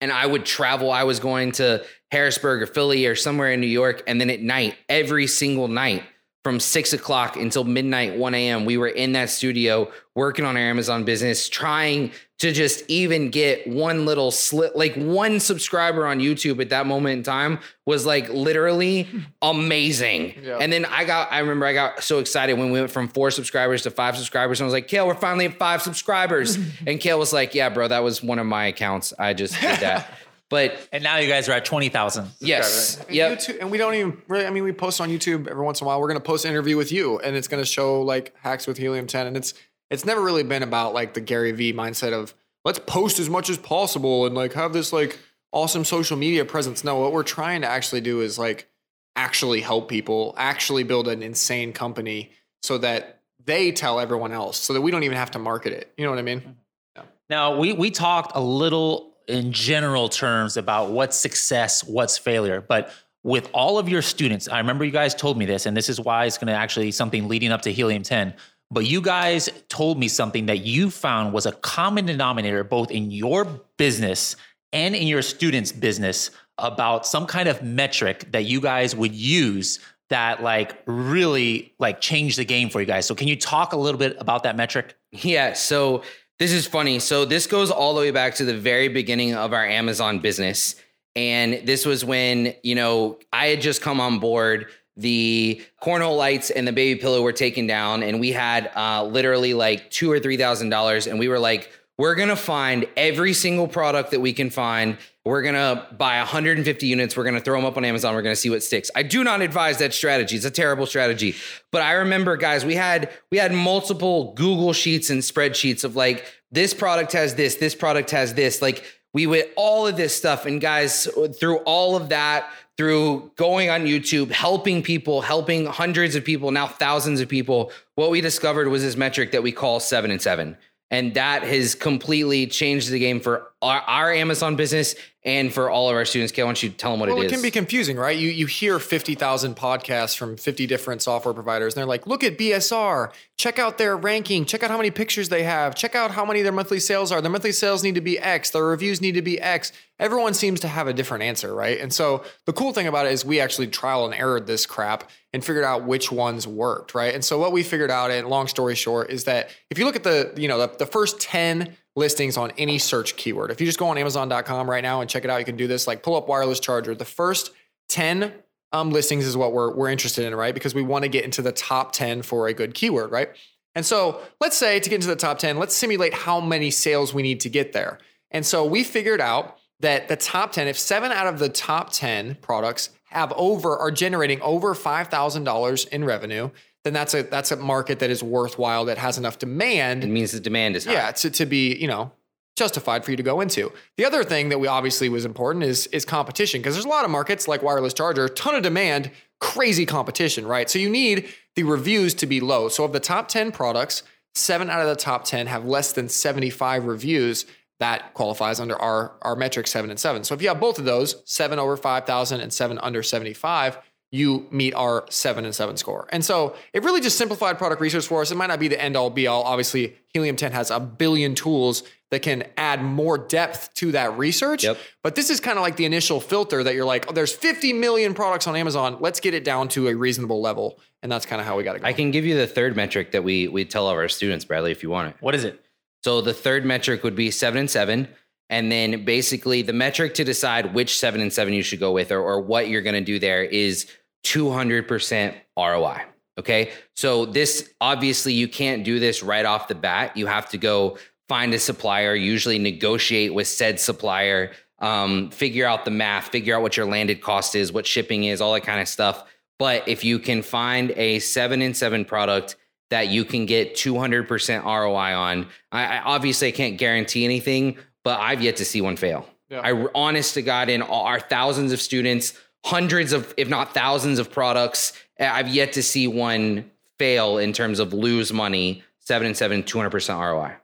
and 0.00 0.12
I 0.12 0.26
would 0.26 0.44
travel. 0.44 0.90
I 0.90 1.04
was 1.04 1.20
going 1.20 1.52
to 1.52 1.84
Harrisburg 2.10 2.62
or 2.62 2.66
Philly 2.66 3.06
or 3.06 3.14
somewhere 3.14 3.52
in 3.52 3.60
New 3.60 3.66
York. 3.66 4.02
And 4.06 4.20
then 4.20 4.30
at 4.30 4.40
night, 4.40 4.76
every 4.88 5.26
single 5.26 5.68
night 5.68 6.02
from 6.46 6.60
six 6.60 6.92
o'clock 6.92 7.34
until 7.34 7.64
midnight, 7.64 8.16
1 8.16 8.32
a.m., 8.32 8.64
we 8.66 8.76
were 8.76 8.86
in 8.86 9.10
that 9.14 9.28
studio 9.28 9.90
working 10.14 10.44
on 10.44 10.56
our 10.56 10.62
Amazon 10.62 11.02
business, 11.02 11.48
trying 11.48 12.12
to 12.38 12.52
just 12.52 12.88
even 12.88 13.30
get 13.30 13.66
one 13.66 14.06
little 14.06 14.30
slit, 14.30 14.76
like 14.76 14.94
one 14.94 15.40
subscriber 15.40 16.06
on 16.06 16.20
YouTube 16.20 16.60
at 16.60 16.68
that 16.68 16.86
moment 16.86 17.18
in 17.18 17.22
time 17.24 17.58
was 17.84 18.06
like 18.06 18.28
literally 18.28 19.08
amazing. 19.42 20.34
Yeah. 20.40 20.58
And 20.60 20.72
then 20.72 20.84
I 20.84 21.04
got, 21.04 21.32
I 21.32 21.40
remember 21.40 21.66
I 21.66 21.72
got 21.72 22.04
so 22.04 22.20
excited 22.20 22.56
when 22.56 22.70
we 22.70 22.78
went 22.78 22.92
from 22.92 23.08
four 23.08 23.32
subscribers 23.32 23.82
to 23.82 23.90
five 23.90 24.16
subscribers. 24.16 24.60
And 24.60 24.66
I 24.66 24.68
was 24.68 24.72
like, 24.72 24.86
Kale, 24.86 25.08
we're 25.08 25.14
finally 25.14 25.46
at 25.46 25.58
five 25.58 25.82
subscribers. 25.82 26.58
and 26.86 27.00
Kale 27.00 27.18
was 27.18 27.32
like, 27.32 27.56
Yeah, 27.56 27.70
bro, 27.70 27.88
that 27.88 28.04
was 28.04 28.22
one 28.22 28.38
of 28.38 28.46
my 28.46 28.66
accounts. 28.66 29.12
I 29.18 29.34
just 29.34 29.60
did 29.60 29.80
that. 29.80 30.12
But 30.48 30.88
And 30.92 31.02
now 31.02 31.16
you 31.16 31.28
guys 31.28 31.48
are 31.48 31.52
at 31.52 31.64
20,000. 31.64 32.30
yes, 32.38 33.00
And 33.06 33.14
yep. 33.14 33.40
And 33.60 33.70
we 33.70 33.78
don't 33.78 33.94
even 33.94 34.22
really. 34.28 34.46
I 34.46 34.50
mean, 34.50 34.62
we 34.64 34.72
post 34.72 35.00
on 35.00 35.08
YouTube 35.08 35.48
every 35.48 35.64
once 35.64 35.80
in 35.80 35.84
a 35.84 35.88
while. 35.88 36.00
We're 36.00 36.08
gonna 36.08 36.20
post 36.20 36.44
an 36.44 36.52
interview 36.52 36.76
with 36.76 36.92
you, 36.92 37.18
and 37.18 37.34
it's 37.34 37.48
gonna 37.48 37.64
show 37.64 38.02
like 38.02 38.34
hacks 38.40 38.66
with 38.66 38.78
helium 38.78 39.06
ten, 39.06 39.26
and 39.26 39.36
it's 39.36 39.54
it's 39.90 40.04
never 40.04 40.20
really 40.22 40.44
been 40.44 40.62
about 40.62 40.94
like 40.94 41.14
the 41.14 41.20
Gary 41.20 41.52
V 41.52 41.72
mindset 41.72 42.12
of 42.12 42.34
let's 42.64 42.78
post 42.78 43.18
as 43.18 43.28
much 43.28 43.50
as 43.50 43.58
possible 43.58 44.26
and 44.26 44.34
like 44.34 44.52
have 44.52 44.72
this 44.72 44.92
like 44.92 45.18
awesome 45.52 45.84
social 45.84 46.16
media 46.16 46.44
presence. 46.44 46.84
No, 46.84 47.00
what 47.00 47.12
we're 47.12 47.22
trying 47.22 47.62
to 47.62 47.66
actually 47.68 48.00
do 48.00 48.20
is 48.20 48.38
like 48.38 48.68
actually 49.16 49.62
help 49.62 49.88
people, 49.88 50.34
actually 50.36 50.82
build 50.84 51.08
an 51.08 51.22
insane 51.22 51.72
company 51.72 52.30
so 52.62 52.78
that 52.78 53.20
they 53.44 53.72
tell 53.72 53.98
everyone 53.98 54.32
else, 54.32 54.58
so 54.58 54.72
that 54.74 54.80
we 54.80 54.90
don't 54.90 55.04
even 55.04 55.16
have 55.16 55.30
to 55.32 55.38
market 55.38 55.72
it. 55.72 55.92
You 55.96 56.04
know 56.04 56.10
what 56.10 56.18
I 56.18 56.22
mean? 56.22 56.40
Mm-hmm. 56.40 56.50
Yeah. 56.96 57.02
Now, 57.30 57.58
we, 57.58 57.72
we 57.72 57.90
talked 57.90 58.32
a 58.34 58.40
little 58.40 59.15
in 59.28 59.52
general 59.52 60.08
terms 60.08 60.56
about 60.56 60.90
what's 60.90 61.16
success, 61.16 61.82
what's 61.84 62.16
failure, 62.18 62.60
but 62.60 62.92
with 63.26 63.50
all 63.52 63.76
of 63.76 63.88
your 63.88 64.02
students, 64.02 64.46
I 64.46 64.58
remember 64.58 64.84
you 64.84 64.92
guys 64.92 65.12
told 65.12 65.36
me 65.36 65.46
this, 65.46 65.66
and 65.66 65.76
this 65.76 65.88
is 65.88 66.00
why 66.00 66.26
it's 66.26 66.38
going 66.38 66.46
to 66.46 66.52
actually 66.52 66.92
something 66.92 67.26
leading 67.26 67.50
up 67.50 67.62
to 67.62 67.72
Helium 67.72 68.04
10. 68.04 68.32
But 68.70 68.86
you 68.86 69.00
guys 69.00 69.48
told 69.68 69.98
me 69.98 70.06
something 70.06 70.46
that 70.46 70.58
you 70.58 70.90
found 70.90 71.32
was 71.32 71.44
a 71.44 71.52
common 71.52 72.06
denominator 72.06 72.62
both 72.62 72.92
in 72.92 73.10
your 73.10 73.44
business 73.78 74.36
and 74.72 74.94
in 74.94 75.08
your 75.08 75.22
students' 75.22 75.72
business 75.72 76.30
about 76.58 77.04
some 77.04 77.26
kind 77.26 77.48
of 77.48 77.62
metric 77.62 78.30
that 78.30 78.44
you 78.44 78.60
guys 78.60 78.94
would 78.94 79.14
use 79.14 79.80
that 80.08 80.42
like 80.42 80.80
really 80.86 81.74
like 81.78 82.00
changed 82.00 82.38
the 82.38 82.44
game 82.44 82.70
for 82.70 82.80
you 82.80 82.86
guys. 82.86 83.06
So 83.06 83.14
can 83.14 83.26
you 83.26 83.36
talk 83.36 83.72
a 83.72 83.76
little 83.76 83.98
bit 83.98 84.16
about 84.20 84.44
that 84.44 84.56
metric? 84.56 84.96
Yeah. 85.10 85.52
So 85.54 86.02
this 86.38 86.52
is 86.52 86.66
funny. 86.66 86.98
So 86.98 87.24
this 87.24 87.46
goes 87.46 87.70
all 87.70 87.94
the 87.94 88.00
way 88.00 88.10
back 88.10 88.34
to 88.36 88.44
the 88.44 88.56
very 88.56 88.88
beginning 88.88 89.34
of 89.34 89.52
our 89.52 89.64
Amazon 89.64 90.18
business. 90.18 90.74
And 91.14 91.66
this 91.66 91.86
was 91.86 92.04
when, 92.04 92.54
you 92.62 92.74
know, 92.74 93.18
I 93.32 93.46
had 93.46 93.62
just 93.62 93.80
come 93.80 94.00
on 94.00 94.18
board. 94.18 94.66
The 94.98 95.62
cornhole 95.82 96.16
lights 96.16 96.50
and 96.50 96.66
the 96.66 96.72
baby 96.72 97.00
pillow 97.00 97.22
were 97.22 97.32
taken 97.32 97.66
down, 97.66 98.02
and 98.02 98.18
we 98.18 98.32
had 98.32 98.70
uh, 98.74 99.04
literally 99.04 99.52
like 99.52 99.90
two 99.90 100.10
or 100.10 100.18
three 100.18 100.36
thousand 100.38 100.70
dollars. 100.70 101.06
And 101.06 101.18
we 101.18 101.28
were 101.28 101.38
like, 101.38 101.70
we're 101.98 102.14
gonna 102.14 102.36
find 102.36 102.86
every 102.96 103.32
single 103.32 103.66
product 103.66 104.10
that 104.10 104.20
we 104.20 104.32
can 104.32 104.50
find. 104.50 104.98
We're 105.24 105.42
gonna 105.42 105.86
buy 105.96 106.18
150 106.18 106.86
units. 106.86 107.16
We're 107.16 107.24
gonna 107.24 107.40
throw 107.40 107.56
them 107.56 107.64
up 107.64 107.76
on 107.76 107.84
Amazon. 107.84 108.14
We're 108.14 108.22
gonna 108.22 108.36
see 108.36 108.50
what 108.50 108.62
sticks. 108.62 108.90
I 108.94 109.02
do 109.02 109.24
not 109.24 109.40
advise 109.40 109.78
that 109.78 109.94
strategy. 109.94 110.36
It's 110.36 110.44
a 110.44 110.50
terrible 110.50 110.86
strategy. 110.86 111.34
But 111.72 111.82
I 111.82 111.92
remember, 111.92 112.36
guys, 112.36 112.64
we 112.64 112.74
had 112.74 113.10
we 113.30 113.38
had 113.38 113.52
multiple 113.52 114.34
Google 114.34 114.72
sheets 114.72 115.08
and 115.10 115.22
spreadsheets 115.22 115.84
of 115.84 115.96
like 115.96 116.26
this 116.52 116.74
product 116.74 117.12
has 117.12 117.34
this, 117.34 117.56
this 117.56 117.74
product 117.74 118.10
has 118.10 118.34
this. 118.34 118.60
Like 118.60 118.84
we 119.14 119.26
would 119.26 119.48
all 119.56 119.86
of 119.86 119.96
this 119.96 120.14
stuff, 120.14 120.44
and 120.44 120.60
guys, 120.60 121.08
through 121.40 121.58
all 121.60 121.96
of 121.96 122.10
that, 122.10 122.50
through 122.76 123.32
going 123.36 123.70
on 123.70 123.86
YouTube, 123.86 124.30
helping 124.30 124.82
people, 124.82 125.22
helping 125.22 125.64
hundreds 125.64 126.14
of 126.14 126.24
people, 126.24 126.50
now 126.50 126.66
thousands 126.66 127.20
of 127.20 127.28
people, 127.28 127.72
what 127.94 128.10
we 128.10 128.20
discovered 128.20 128.68
was 128.68 128.82
this 128.82 128.96
metric 128.96 129.32
that 129.32 129.42
we 129.42 129.52
call 129.52 129.80
seven 129.80 130.10
and 130.10 130.20
seven. 130.20 130.58
And 130.90 131.14
that 131.14 131.42
has 131.42 131.74
completely 131.74 132.46
changed 132.46 132.90
the 132.90 132.98
game 132.98 133.20
for 133.20 133.50
our, 133.66 133.80
our 133.80 134.12
Amazon 134.12 134.56
business 134.56 134.94
and 135.26 135.52
for 135.52 135.68
all 135.68 135.90
of 135.90 135.96
our 135.96 136.04
students. 136.04 136.32
Kay, 136.32 136.44
why 136.44 136.48
don't 136.48 136.62
you 136.62 136.70
tell 136.70 136.92
them 136.92 137.00
what 137.00 137.08
well, 137.08 137.18
it 137.18 137.24
it 137.24 137.26
is? 137.26 137.32
can 137.32 137.42
be 137.42 137.50
confusing, 137.50 137.96
right? 137.96 138.16
You 138.16 138.28
you 138.28 138.46
hear 138.46 138.78
50,000 138.78 139.56
podcasts 139.56 140.16
from 140.16 140.36
50 140.36 140.66
different 140.66 141.02
software 141.02 141.34
providers 141.34 141.74
and 141.74 141.80
they're 141.80 141.86
like, 141.86 142.06
"Look 142.06 142.22
at 142.22 142.38
BSR. 142.38 143.10
Check 143.36 143.58
out 143.58 143.76
their 143.76 143.96
ranking. 143.96 144.44
Check 144.44 144.62
out 144.62 144.70
how 144.70 144.76
many 144.76 144.92
pictures 144.92 145.28
they 145.28 145.42
have. 145.42 145.74
Check 145.74 145.94
out 145.94 146.12
how 146.12 146.24
many 146.24 146.42
their 146.42 146.52
monthly 146.52 146.78
sales 146.78 147.10
are. 147.10 147.20
Their 147.20 147.30
monthly 147.30 147.52
sales 147.52 147.82
need 147.82 147.96
to 147.96 148.00
be 148.00 148.18
X. 148.18 148.50
Their 148.50 148.64
reviews 148.64 149.00
need 149.00 149.12
to 149.12 149.22
be 149.22 149.40
X." 149.40 149.72
Everyone 149.98 150.34
seems 150.34 150.60
to 150.60 150.68
have 150.68 150.88
a 150.88 150.92
different 150.92 151.24
answer, 151.24 151.54
right? 151.54 151.80
And 151.80 151.92
so 151.92 152.22
the 152.44 152.52
cool 152.52 152.74
thing 152.74 152.86
about 152.86 153.06
it 153.06 153.12
is 153.12 153.24
we 153.24 153.40
actually 153.40 153.68
trial 153.68 154.04
and 154.04 154.14
error 154.14 154.38
this 154.40 154.66
crap 154.66 155.10
and 155.32 155.42
figured 155.42 155.64
out 155.64 155.84
which 155.84 156.12
ones 156.12 156.46
worked, 156.46 156.94
right? 156.94 157.14
And 157.14 157.24
so 157.24 157.38
what 157.38 157.50
we 157.50 157.62
figured 157.62 157.90
out, 157.90 158.10
and 158.10 158.28
long 158.28 158.46
story 158.46 158.74
short, 158.74 159.10
is 159.10 159.24
that 159.24 159.48
if 159.70 159.78
you 159.78 159.86
look 159.86 159.96
at 159.96 160.02
the, 160.02 160.34
you 160.36 160.48
know, 160.48 160.58
the, 160.58 160.76
the 160.78 160.86
first 160.86 161.18
10 161.18 161.74
listings 161.96 162.36
on 162.36 162.52
any 162.58 162.78
search 162.78 163.16
keyword. 163.16 163.50
If 163.50 163.60
you 163.60 163.66
just 163.66 163.78
go 163.78 163.88
on 163.88 163.98
Amazon.com 163.98 164.70
right 164.70 164.82
now 164.82 165.00
and 165.00 165.10
check 165.10 165.24
it 165.24 165.30
out, 165.30 165.38
you 165.38 165.44
can 165.44 165.56
do 165.56 165.66
this. 165.66 165.86
Like 165.86 166.02
pull 166.02 166.14
up 166.14 166.28
wireless 166.28 166.60
charger. 166.60 166.94
The 166.94 167.04
first 167.04 167.50
10 167.88 168.32
um, 168.72 168.90
listings 168.90 169.26
is 169.26 169.36
what 169.36 169.52
we're, 169.52 169.74
we're 169.74 169.88
interested 169.88 170.24
in, 170.24 170.34
right? 170.34 170.54
Because 170.54 170.74
we 170.74 170.82
want 170.82 171.04
to 171.04 171.08
get 171.08 171.24
into 171.24 171.42
the 171.42 171.52
top 171.52 171.92
10 171.92 172.22
for 172.22 172.46
a 172.46 172.54
good 172.54 172.74
keyword, 172.74 173.10
right? 173.10 173.30
And 173.74 173.84
so 173.84 174.20
let's 174.40 174.56
say 174.56 174.78
to 174.78 174.88
get 174.88 174.96
into 174.96 175.08
the 175.08 175.16
top 175.16 175.38
10, 175.38 175.58
let's 175.58 175.74
simulate 175.74 176.14
how 176.14 176.40
many 176.40 176.70
sales 176.70 177.12
we 177.12 177.22
need 177.22 177.40
to 177.40 177.48
get 177.48 177.72
there. 177.72 177.98
And 178.30 178.44
so 178.44 178.64
we 178.64 178.84
figured 178.84 179.20
out 179.20 179.58
that 179.80 180.08
the 180.08 180.16
top 180.16 180.52
10, 180.52 180.68
if 180.68 180.78
seven 180.78 181.12
out 181.12 181.26
of 181.26 181.38
the 181.38 181.48
top 181.48 181.92
10 181.92 182.36
products 182.40 182.90
have 183.10 183.32
over, 183.36 183.76
are 183.76 183.90
generating 183.90 184.40
over 184.40 184.74
$5,000 184.74 185.88
in 185.88 186.04
revenue, 186.04 186.50
then 186.86 186.92
that's 186.92 187.14
a 187.14 187.24
that's 187.24 187.50
a 187.50 187.56
market 187.56 187.98
that 187.98 188.10
is 188.10 188.22
worthwhile 188.22 188.84
that 188.84 188.96
has 188.96 189.18
enough 189.18 189.38
demand. 189.38 190.04
It 190.04 190.06
means 190.06 190.30
the 190.30 190.38
demand 190.38 190.76
is 190.76 190.84
high. 190.84 190.92
Yeah, 190.92 191.10
to, 191.10 191.30
to 191.30 191.44
be 191.44 191.74
you 191.74 191.88
know 191.88 192.12
justified 192.56 193.04
for 193.04 193.10
you 193.10 193.16
to 193.16 193.22
go 193.24 193.40
into. 193.40 193.72
The 193.96 194.04
other 194.04 194.22
thing 194.22 194.48
that 194.50 194.58
we 194.58 194.68
obviously 194.68 195.08
was 195.08 195.24
important 195.24 195.64
is 195.64 195.88
is 195.88 196.04
competition 196.04 196.60
because 196.60 196.76
there's 196.76 196.84
a 196.84 196.88
lot 196.88 197.04
of 197.04 197.10
markets 197.10 197.48
like 197.48 197.60
wireless 197.60 197.92
charger, 197.92 198.28
ton 198.28 198.54
of 198.54 198.62
demand, 198.62 199.10
crazy 199.40 199.84
competition, 199.84 200.46
right? 200.46 200.70
So 200.70 200.78
you 200.78 200.88
need 200.88 201.28
the 201.56 201.64
reviews 201.64 202.14
to 202.14 202.26
be 202.26 202.40
low. 202.40 202.68
So 202.68 202.84
of 202.84 202.92
the 202.92 203.00
top 203.00 203.26
10 203.26 203.50
products, 203.50 204.04
7 204.36 204.70
out 204.70 204.80
of 204.80 204.86
the 204.86 204.96
top 204.96 205.24
10 205.24 205.48
have 205.48 205.64
less 205.64 205.92
than 205.92 206.08
75 206.08 206.84
reviews. 206.84 207.46
That 207.80 208.14
qualifies 208.14 208.60
under 208.60 208.80
our 208.80 209.16
our 209.22 209.34
metric 209.34 209.66
7 209.66 209.90
and 209.90 209.98
7. 209.98 210.22
So 210.22 210.34
if 210.34 210.40
you 210.40 210.48
have 210.48 210.60
both 210.60 210.78
of 210.78 210.84
those, 210.84 211.20
7 211.24 211.58
over 211.58 211.76
5,000 211.76 212.40
and 212.40 212.52
7 212.52 212.78
under 212.78 213.02
75, 213.02 213.78
you 214.12 214.46
meet 214.50 214.74
our 214.74 215.04
seven 215.10 215.44
and 215.44 215.54
seven 215.54 215.76
score. 215.76 216.06
And 216.10 216.24
so 216.24 216.54
it 216.72 216.82
really 216.84 217.00
just 217.00 217.18
simplified 217.18 217.58
product 217.58 217.80
research 217.80 218.06
for 218.06 218.22
us. 218.22 218.30
It 218.30 218.36
might 218.36 218.46
not 218.46 218.60
be 218.60 218.68
the 218.68 218.80
end 218.80 218.96
all 218.96 219.10
be 219.10 219.26
all. 219.26 219.42
Obviously, 219.42 219.96
Helium 220.14 220.36
10 220.36 220.52
has 220.52 220.70
a 220.70 220.78
billion 220.78 221.34
tools 221.34 221.82
that 222.10 222.22
can 222.22 222.44
add 222.56 222.82
more 222.82 223.18
depth 223.18 223.74
to 223.74 223.92
that 223.92 224.16
research. 224.16 224.62
Yep. 224.62 224.78
But 225.02 225.16
this 225.16 225.28
is 225.28 225.40
kind 225.40 225.58
of 225.58 225.62
like 225.62 225.76
the 225.76 225.84
initial 225.84 226.20
filter 226.20 226.62
that 226.62 226.74
you're 226.74 226.84
like, 226.84 227.06
oh, 227.08 227.12
there's 227.12 227.32
50 227.32 227.72
million 227.72 228.14
products 228.14 228.46
on 228.46 228.54
Amazon. 228.54 228.98
Let's 229.00 229.18
get 229.18 229.34
it 229.34 229.42
down 229.44 229.68
to 229.70 229.88
a 229.88 229.94
reasonable 229.94 230.40
level. 230.40 230.78
And 231.02 231.10
that's 231.10 231.26
kind 231.26 231.40
of 231.40 231.46
how 231.46 231.56
we 231.56 231.64
got 231.64 231.72
to 231.72 231.80
go. 231.80 231.86
I 231.86 231.92
can 231.92 232.12
give 232.12 232.24
you 232.24 232.36
the 232.36 232.46
third 232.46 232.76
metric 232.76 233.12
that 233.12 233.24
we 233.24 233.48
we 233.48 233.64
tell 233.64 233.86
all 233.86 233.92
our 233.92 234.08
students, 234.08 234.44
Bradley, 234.44 234.70
if 234.70 234.82
you 234.82 234.90
want 234.90 235.08
it. 235.08 235.16
What 235.20 235.34
is 235.34 235.44
it? 235.44 235.60
So 236.04 236.20
the 236.20 236.32
third 236.32 236.64
metric 236.64 237.02
would 237.02 237.16
be 237.16 237.32
seven 237.32 237.58
and 237.58 237.70
seven. 237.70 238.08
And 238.48 238.70
then 238.70 239.04
basically 239.04 239.62
the 239.62 239.72
metric 239.72 240.14
to 240.14 240.24
decide 240.24 240.74
which 240.74 240.98
seven 240.98 241.20
and 241.20 241.32
seven 241.32 241.52
you 241.52 241.62
should 241.62 241.80
go 241.80 241.92
with 241.92 242.12
or, 242.12 242.20
or 242.20 242.40
what 242.40 242.68
you're 242.68 242.82
going 242.82 242.94
to 242.94 243.00
do 243.00 243.18
there 243.18 243.42
is 243.42 243.86
200% 244.24 245.34
ROI. 245.56 246.02
Okay. 246.38 246.72
So 246.94 247.24
this 247.24 247.70
obviously 247.80 248.34
you 248.34 248.46
can't 248.46 248.84
do 248.84 249.00
this 249.00 249.22
right 249.22 249.44
off 249.44 249.68
the 249.68 249.74
bat. 249.74 250.16
You 250.16 250.26
have 250.26 250.48
to 250.50 250.58
go 250.58 250.98
find 251.28 251.52
a 251.54 251.58
supplier, 251.58 252.14
usually 252.14 252.58
negotiate 252.58 253.34
with 253.34 253.48
said 253.48 253.80
supplier, 253.80 254.52
um, 254.78 255.30
figure 255.30 255.66
out 255.66 255.84
the 255.84 255.90
math, 255.90 256.28
figure 256.28 256.54
out 256.54 256.62
what 256.62 256.76
your 256.76 256.86
landed 256.86 257.20
cost 257.20 257.54
is, 257.54 257.72
what 257.72 257.86
shipping 257.86 258.24
is, 258.24 258.40
all 258.40 258.52
that 258.52 258.62
kind 258.62 258.80
of 258.80 258.88
stuff. 258.88 259.24
But 259.58 259.88
if 259.88 260.04
you 260.04 260.18
can 260.18 260.42
find 260.42 260.90
a 260.92 261.18
seven 261.20 261.62
and 261.62 261.76
seven 261.76 262.04
product 262.04 262.56
that 262.90 263.08
you 263.08 263.24
can 263.24 263.46
get 263.46 263.74
200% 263.74 264.64
ROI 264.64 265.16
on, 265.16 265.46
I, 265.72 265.86
I 265.86 266.02
obviously 266.02 266.48
I 266.48 266.52
can't 266.52 266.78
guarantee 266.78 267.24
anything, 267.24 267.78
but 268.06 268.20
I've 268.20 268.40
yet 268.40 268.58
to 268.58 268.64
see 268.64 268.80
one 268.80 268.94
fail. 268.94 269.28
Yeah. 269.48 269.62
I 269.64 269.88
honest 269.92 270.34
to 270.34 270.42
God, 270.42 270.68
in 270.68 270.80
all 270.80 271.06
our 271.06 271.18
thousands 271.18 271.72
of 271.72 271.80
students, 271.80 272.34
hundreds 272.64 273.12
of, 273.12 273.34
if 273.36 273.48
not 273.48 273.74
thousands 273.74 274.20
of 274.20 274.30
products, 274.30 274.92
eh, 275.18 275.28
I've 275.28 275.48
yet 275.48 275.72
to 275.72 275.82
see 275.82 276.06
one 276.06 276.70
fail 277.00 277.38
in 277.38 277.52
terms 277.52 277.80
of 277.80 277.92
lose 277.92 278.32
money, 278.32 278.84
seven 279.00 279.26
and 279.26 279.36
seven, 279.36 279.64
200% 279.64 280.20
ROI. 280.20 280.54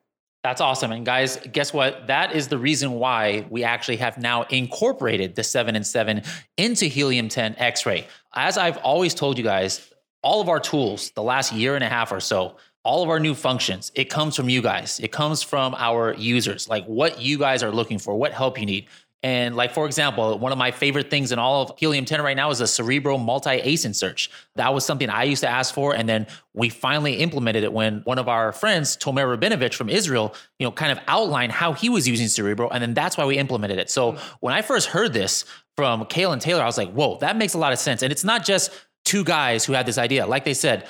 That's 0.44 0.60
awesome. 0.60 0.92
And 0.92 1.04
guys, 1.04 1.36
guess 1.50 1.74
what? 1.74 2.06
That 2.06 2.36
is 2.36 2.46
the 2.46 2.58
reason 2.58 2.92
why 2.92 3.44
we 3.50 3.64
actually 3.64 3.96
have 3.96 4.18
now 4.18 4.42
incorporated 4.44 5.34
the 5.34 5.42
7 5.42 5.74
and 5.74 5.84
7 5.84 6.22
into 6.56 6.84
Helium 6.84 7.28
10 7.28 7.56
X 7.58 7.84
ray. 7.84 8.06
As 8.32 8.56
I've 8.56 8.76
always 8.78 9.14
told 9.14 9.36
you 9.36 9.42
guys, 9.42 9.92
all 10.22 10.40
of 10.40 10.48
our 10.48 10.60
tools, 10.60 11.10
the 11.16 11.24
last 11.24 11.52
year 11.52 11.74
and 11.74 11.82
a 11.82 11.88
half 11.88 12.12
or 12.12 12.20
so, 12.20 12.56
all 12.84 13.02
of 13.02 13.08
our 13.08 13.20
new 13.20 13.34
functions, 13.34 13.92
it 13.94 14.10
comes 14.10 14.34
from 14.34 14.48
you 14.48 14.60
guys. 14.60 14.98
It 15.00 15.12
comes 15.12 15.42
from 15.42 15.74
our 15.76 16.14
users, 16.14 16.68
like 16.68 16.84
what 16.86 17.20
you 17.20 17.38
guys 17.38 17.62
are 17.62 17.70
looking 17.70 17.98
for, 17.98 18.14
what 18.14 18.32
help 18.32 18.58
you 18.58 18.66
need. 18.66 18.88
And 19.24 19.54
like, 19.54 19.72
for 19.72 19.86
example, 19.86 20.36
one 20.38 20.50
of 20.50 20.58
my 20.58 20.72
favorite 20.72 21.08
things 21.08 21.30
in 21.30 21.38
all 21.38 21.62
of 21.62 21.78
Helium 21.78 22.04
10 22.04 22.22
right 22.22 22.36
now 22.36 22.50
is 22.50 22.60
a 22.60 22.66
Cerebro 22.66 23.18
multi-ASIN 23.18 23.94
search. 23.94 24.28
That 24.56 24.74
was 24.74 24.84
something 24.84 25.08
I 25.08 25.22
used 25.22 25.42
to 25.42 25.48
ask 25.48 25.72
for. 25.72 25.94
And 25.94 26.08
then 26.08 26.26
we 26.54 26.68
finally 26.68 27.14
implemented 27.14 27.62
it 27.62 27.72
when 27.72 28.00
one 28.00 28.18
of 28.18 28.28
our 28.28 28.50
friends, 28.50 28.96
Tomer 28.96 29.36
Rabinovich 29.36 29.74
from 29.74 29.88
Israel, 29.88 30.34
you 30.58 30.66
know, 30.66 30.72
kind 30.72 30.90
of 30.90 30.98
outlined 31.06 31.52
how 31.52 31.72
he 31.72 31.88
was 31.88 32.08
using 32.08 32.26
Cerebro. 32.26 32.68
And 32.68 32.82
then 32.82 32.94
that's 32.94 33.16
why 33.16 33.24
we 33.24 33.38
implemented 33.38 33.78
it. 33.78 33.90
So 33.90 34.12
hmm. 34.12 34.18
when 34.40 34.54
I 34.54 34.62
first 34.62 34.88
heard 34.88 35.12
this 35.12 35.44
from 35.76 36.00
and 36.00 36.40
Taylor, 36.40 36.62
I 36.62 36.66
was 36.66 36.76
like, 36.76 36.90
whoa, 36.92 37.18
that 37.18 37.36
makes 37.36 37.54
a 37.54 37.58
lot 37.58 37.72
of 37.72 37.78
sense. 37.78 38.02
And 38.02 38.10
it's 38.10 38.24
not 38.24 38.44
just 38.44 38.72
two 39.04 39.22
guys 39.22 39.64
who 39.64 39.72
had 39.72 39.86
this 39.86 39.98
idea. 39.98 40.26
Like 40.26 40.44
they 40.44 40.54
said, 40.54 40.86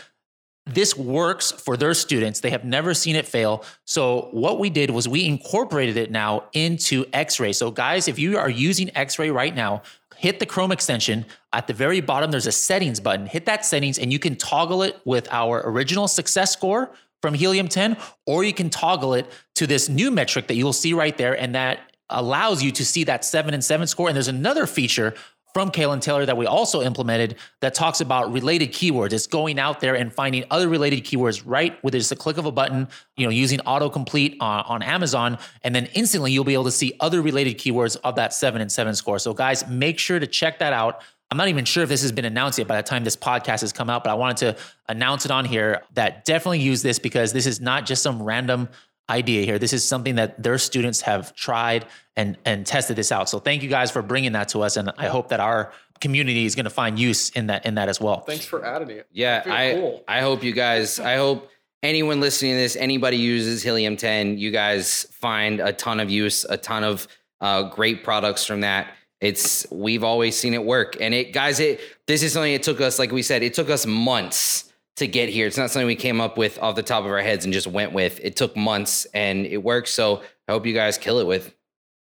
this 0.66 0.96
works 0.96 1.50
for 1.50 1.76
their 1.76 1.92
students. 1.92 2.40
They 2.40 2.50
have 2.50 2.64
never 2.64 2.94
seen 2.94 3.16
it 3.16 3.26
fail. 3.26 3.64
So, 3.84 4.28
what 4.30 4.58
we 4.60 4.70
did 4.70 4.90
was 4.90 5.08
we 5.08 5.26
incorporated 5.26 5.96
it 5.96 6.10
now 6.10 6.44
into 6.52 7.04
X 7.12 7.40
ray. 7.40 7.52
So, 7.52 7.70
guys, 7.70 8.06
if 8.06 8.18
you 8.18 8.38
are 8.38 8.50
using 8.50 8.90
X 8.96 9.18
ray 9.18 9.30
right 9.30 9.54
now, 9.54 9.82
hit 10.16 10.38
the 10.38 10.46
Chrome 10.46 10.70
extension. 10.70 11.26
At 11.52 11.66
the 11.66 11.74
very 11.74 12.00
bottom, 12.00 12.30
there's 12.30 12.46
a 12.46 12.52
settings 12.52 13.00
button. 13.00 13.26
Hit 13.26 13.46
that 13.46 13.64
settings, 13.64 13.98
and 13.98 14.12
you 14.12 14.20
can 14.20 14.36
toggle 14.36 14.82
it 14.82 15.00
with 15.04 15.28
our 15.32 15.62
original 15.68 16.06
success 16.06 16.52
score 16.52 16.92
from 17.20 17.34
Helium 17.34 17.68
10, 17.68 17.96
or 18.26 18.44
you 18.44 18.52
can 18.52 18.70
toggle 18.70 19.14
it 19.14 19.30
to 19.56 19.66
this 19.66 19.88
new 19.88 20.10
metric 20.10 20.46
that 20.46 20.54
you'll 20.54 20.72
see 20.72 20.92
right 20.92 21.16
there. 21.16 21.38
And 21.38 21.54
that 21.54 21.80
allows 22.08 22.62
you 22.62 22.70
to 22.72 22.84
see 22.84 23.04
that 23.04 23.24
seven 23.24 23.52
and 23.54 23.64
seven 23.64 23.86
score. 23.86 24.08
And 24.08 24.16
there's 24.16 24.28
another 24.28 24.66
feature 24.66 25.14
from 25.54 25.70
Kale 25.70 25.92
and 25.92 26.02
Taylor 26.02 26.24
that 26.26 26.36
we 26.36 26.46
also 26.46 26.82
implemented 26.82 27.36
that 27.60 27.74
talks 27.74 28.00
about 28.00 28.32
related 28.32 28.72
keywords. 28.72 29.12
It's 29.12 29.26
going 29.26 29.58
out 29.58 29.80
there 29.80 29.94
and 29.94 30.12
finding 30.12 30.44
other 30.50 30.68
related 30.68 31.04
keywords 31.04 31.42
right 31.44 31.82
with 31.84 31.94
just 31.94 32.12
a 32.12 32.16
click 32.16 32.38
of 32.38 32.46
a 32.46 32.52
button, 32.52 32.88
you 33.16 33.26
know, 33.26 33.30
using 33.30 33.58
autocomplete 33.60 34.36
on, 34.40 34.64
on 34.64 34.82
Amazon. 34.82 35.38
And 35.62 35.74
then 35.74 35.86
instantly 35.94 36.32
you'll 36.32 36.44
be 36.44 36.54
able 36.54 36.64
to 36.64 36.70
see 36.70 36.94
other 37.00 37.20
related 37.22 37.58
keywords 37.58 37.96
of 38.04 38.16
that 38.16 38.32
seven 38.32 38.60
and 38.60 38.70
seven 38.70 38.94
score. 38.94 39.18
So 39.18 39.34
guys, 39.34 39.66
make 39.68 39.98
sure 39.98 40.18
to 40.18 40.26
check 40.26 40.58
that 40.60 40.72
out. 40.72 41.02
I'm 41.30 41.38
not 41.38 41.48
even 41.48 41.64
sure 41.64 41.82
if 41.82 41.88
this 41.88 42.02
has 42.02 42.12
been 42.12 42.26
announced 42.26 42.58
yet 42.58 42.68
by 42.68 42.76
the 42.76 42.82
time 42.82 43.04
this 43.04 43.16
podcast 43.16 43.62
has 43.62 43.72
come 43.72 43.88
out, 43.88 44.04
but 44.04 44.10
I 44.10 44.14
wanted 44.14 44.36
to 44.38 44.62
announce 44.90 45.24
it 45.24 45.30
on 45.30 45.46
here 45.46 45.82
that 45.94 46.26
definitely 46.26 46.60
use 46.60 46.82
this 46.82 46.98
because 46.98 47.32
this 47.32 47.46
is 47.46 47.58
not 47.58 47.86
just 47.86 48.02
some 48.02 48.22
random 48.22 48.68
idea 49.08 49.44
here. 49.44 49.58
This 49.58 49.72
is 49.72 49.84
something 49.84 50.14
that 50.16 50.42
their 50.42 50.58
students 50.58 51.00
have 51.02 51.34
tried 51.34 51.86
and 52.16 52.36
and 52.44 52.66
tested 52.66 52.96
this 52.96 53.12
out. 53.12 53.28
So 53.28 53.38
thank 53.38 53.62
you 53.62 53.68
guys 53.68 53.90
for 53.90 54.02
bringing 54.02 54.32
that 54.32 54.48
to 54.48 54.62
us, 54.62 54.76
and 54.76 54.92
I 54.98 55.08
hope 55.08 55.28
that 55.28 55.40
our 55.40 55.72
community 56.00 56.44
is 56.44 56.54
going 56.54 56.64
to 56.64 56.70
find 56.70 56.98
use 56.98 57.30
in 57.30 57.46
that 57.46 57.64
in 57.66 57.74
that 57.76 57.88
as 57.88 58.00
well. 58.00 58.20
Thanks 58.20 58.44
for 58.44 58.64
adding 58.64 58.90
it. 58.90 59.06
Yeah, 59.12 59.42
I 59.46 59.72
cool. 59.74 60.04
I 60.08 60.20
hope 60.20 60.42
you 60.42 60.52
guys. 60.52 60.98
I 60.98 61.16
hope 61.16 61.48
anyone 61.82 62.20
listening 62.20 62.52
to 62.52 62.58
this, 62.58 62.76
anybody 62.76 63.16
uses 63.16 63.62
Helium 63.62 63.96
10, 63.96 64.38
you 64.38 64.50
guys 64.50 65.04
find 65.12 65.60
a 65.60 65.72
ton 65.72 66.00
of 66.00 66.10
use, 66.10 66.44
a 66.44 66.56
ton 66.56 66.84
of 66.84 67.08
uh, 67.40 67.64
great 67.64 68.04
products 68.04 68.46
from 68.46 68.60
that. 68.60 68.88
It's 69.20 69.66
we've 69.70 70.04
always 70.04 70.36
seen 70.36 70.54
it 70.54 70.64
work, 70.64 70.96
and 71.00 71.14
it 71.14 71.32
guys, 71.32 71.60
it 71.60 71.80
this 72.06 72.22
is 72.22 72.32
something 72.32 72.52
it 72.52 72.62
took 72.62 72.80
us, 72.80 72.98
like 72.98 73.12
we 73.12 73.22
said, 73.22 73.42
it 73.42 73.54
took 73.54 73.70
us 73.70 73.86
months 73.86 74.71
to 74.96 75.06
get 75.06 75.28
here. 75.28 75.46
It's 75.46 75.56
not 75.56 75.70
something 75.70 75.86
we 75.86 75.96
came 75.96 76.20
up 76.20 76.36
with 76.36 76.58
off 76.58 76.76
the 76.76 76.82
top 76.82 77.04
of 77.04 77.10
our 77.10 77.20
heads 77.20 77.44
and 77.44 77.52
just 77.52 77.66
went 77.66 77.92
with. 77.92 78.20
It 78.22 78.36
took 78.36 78.56
months, 78.56 79.06
and 79.14 79.46
it 79.46 79.58
works. 79.58 79.92
So 79.92 80.22
I 80.48 80.52
hope 80.52 80.66
you 80.66 80.74
guys 80.74 80.98
kill 80.98 81.18
it 81.18 81.26
with. 81.26 81.54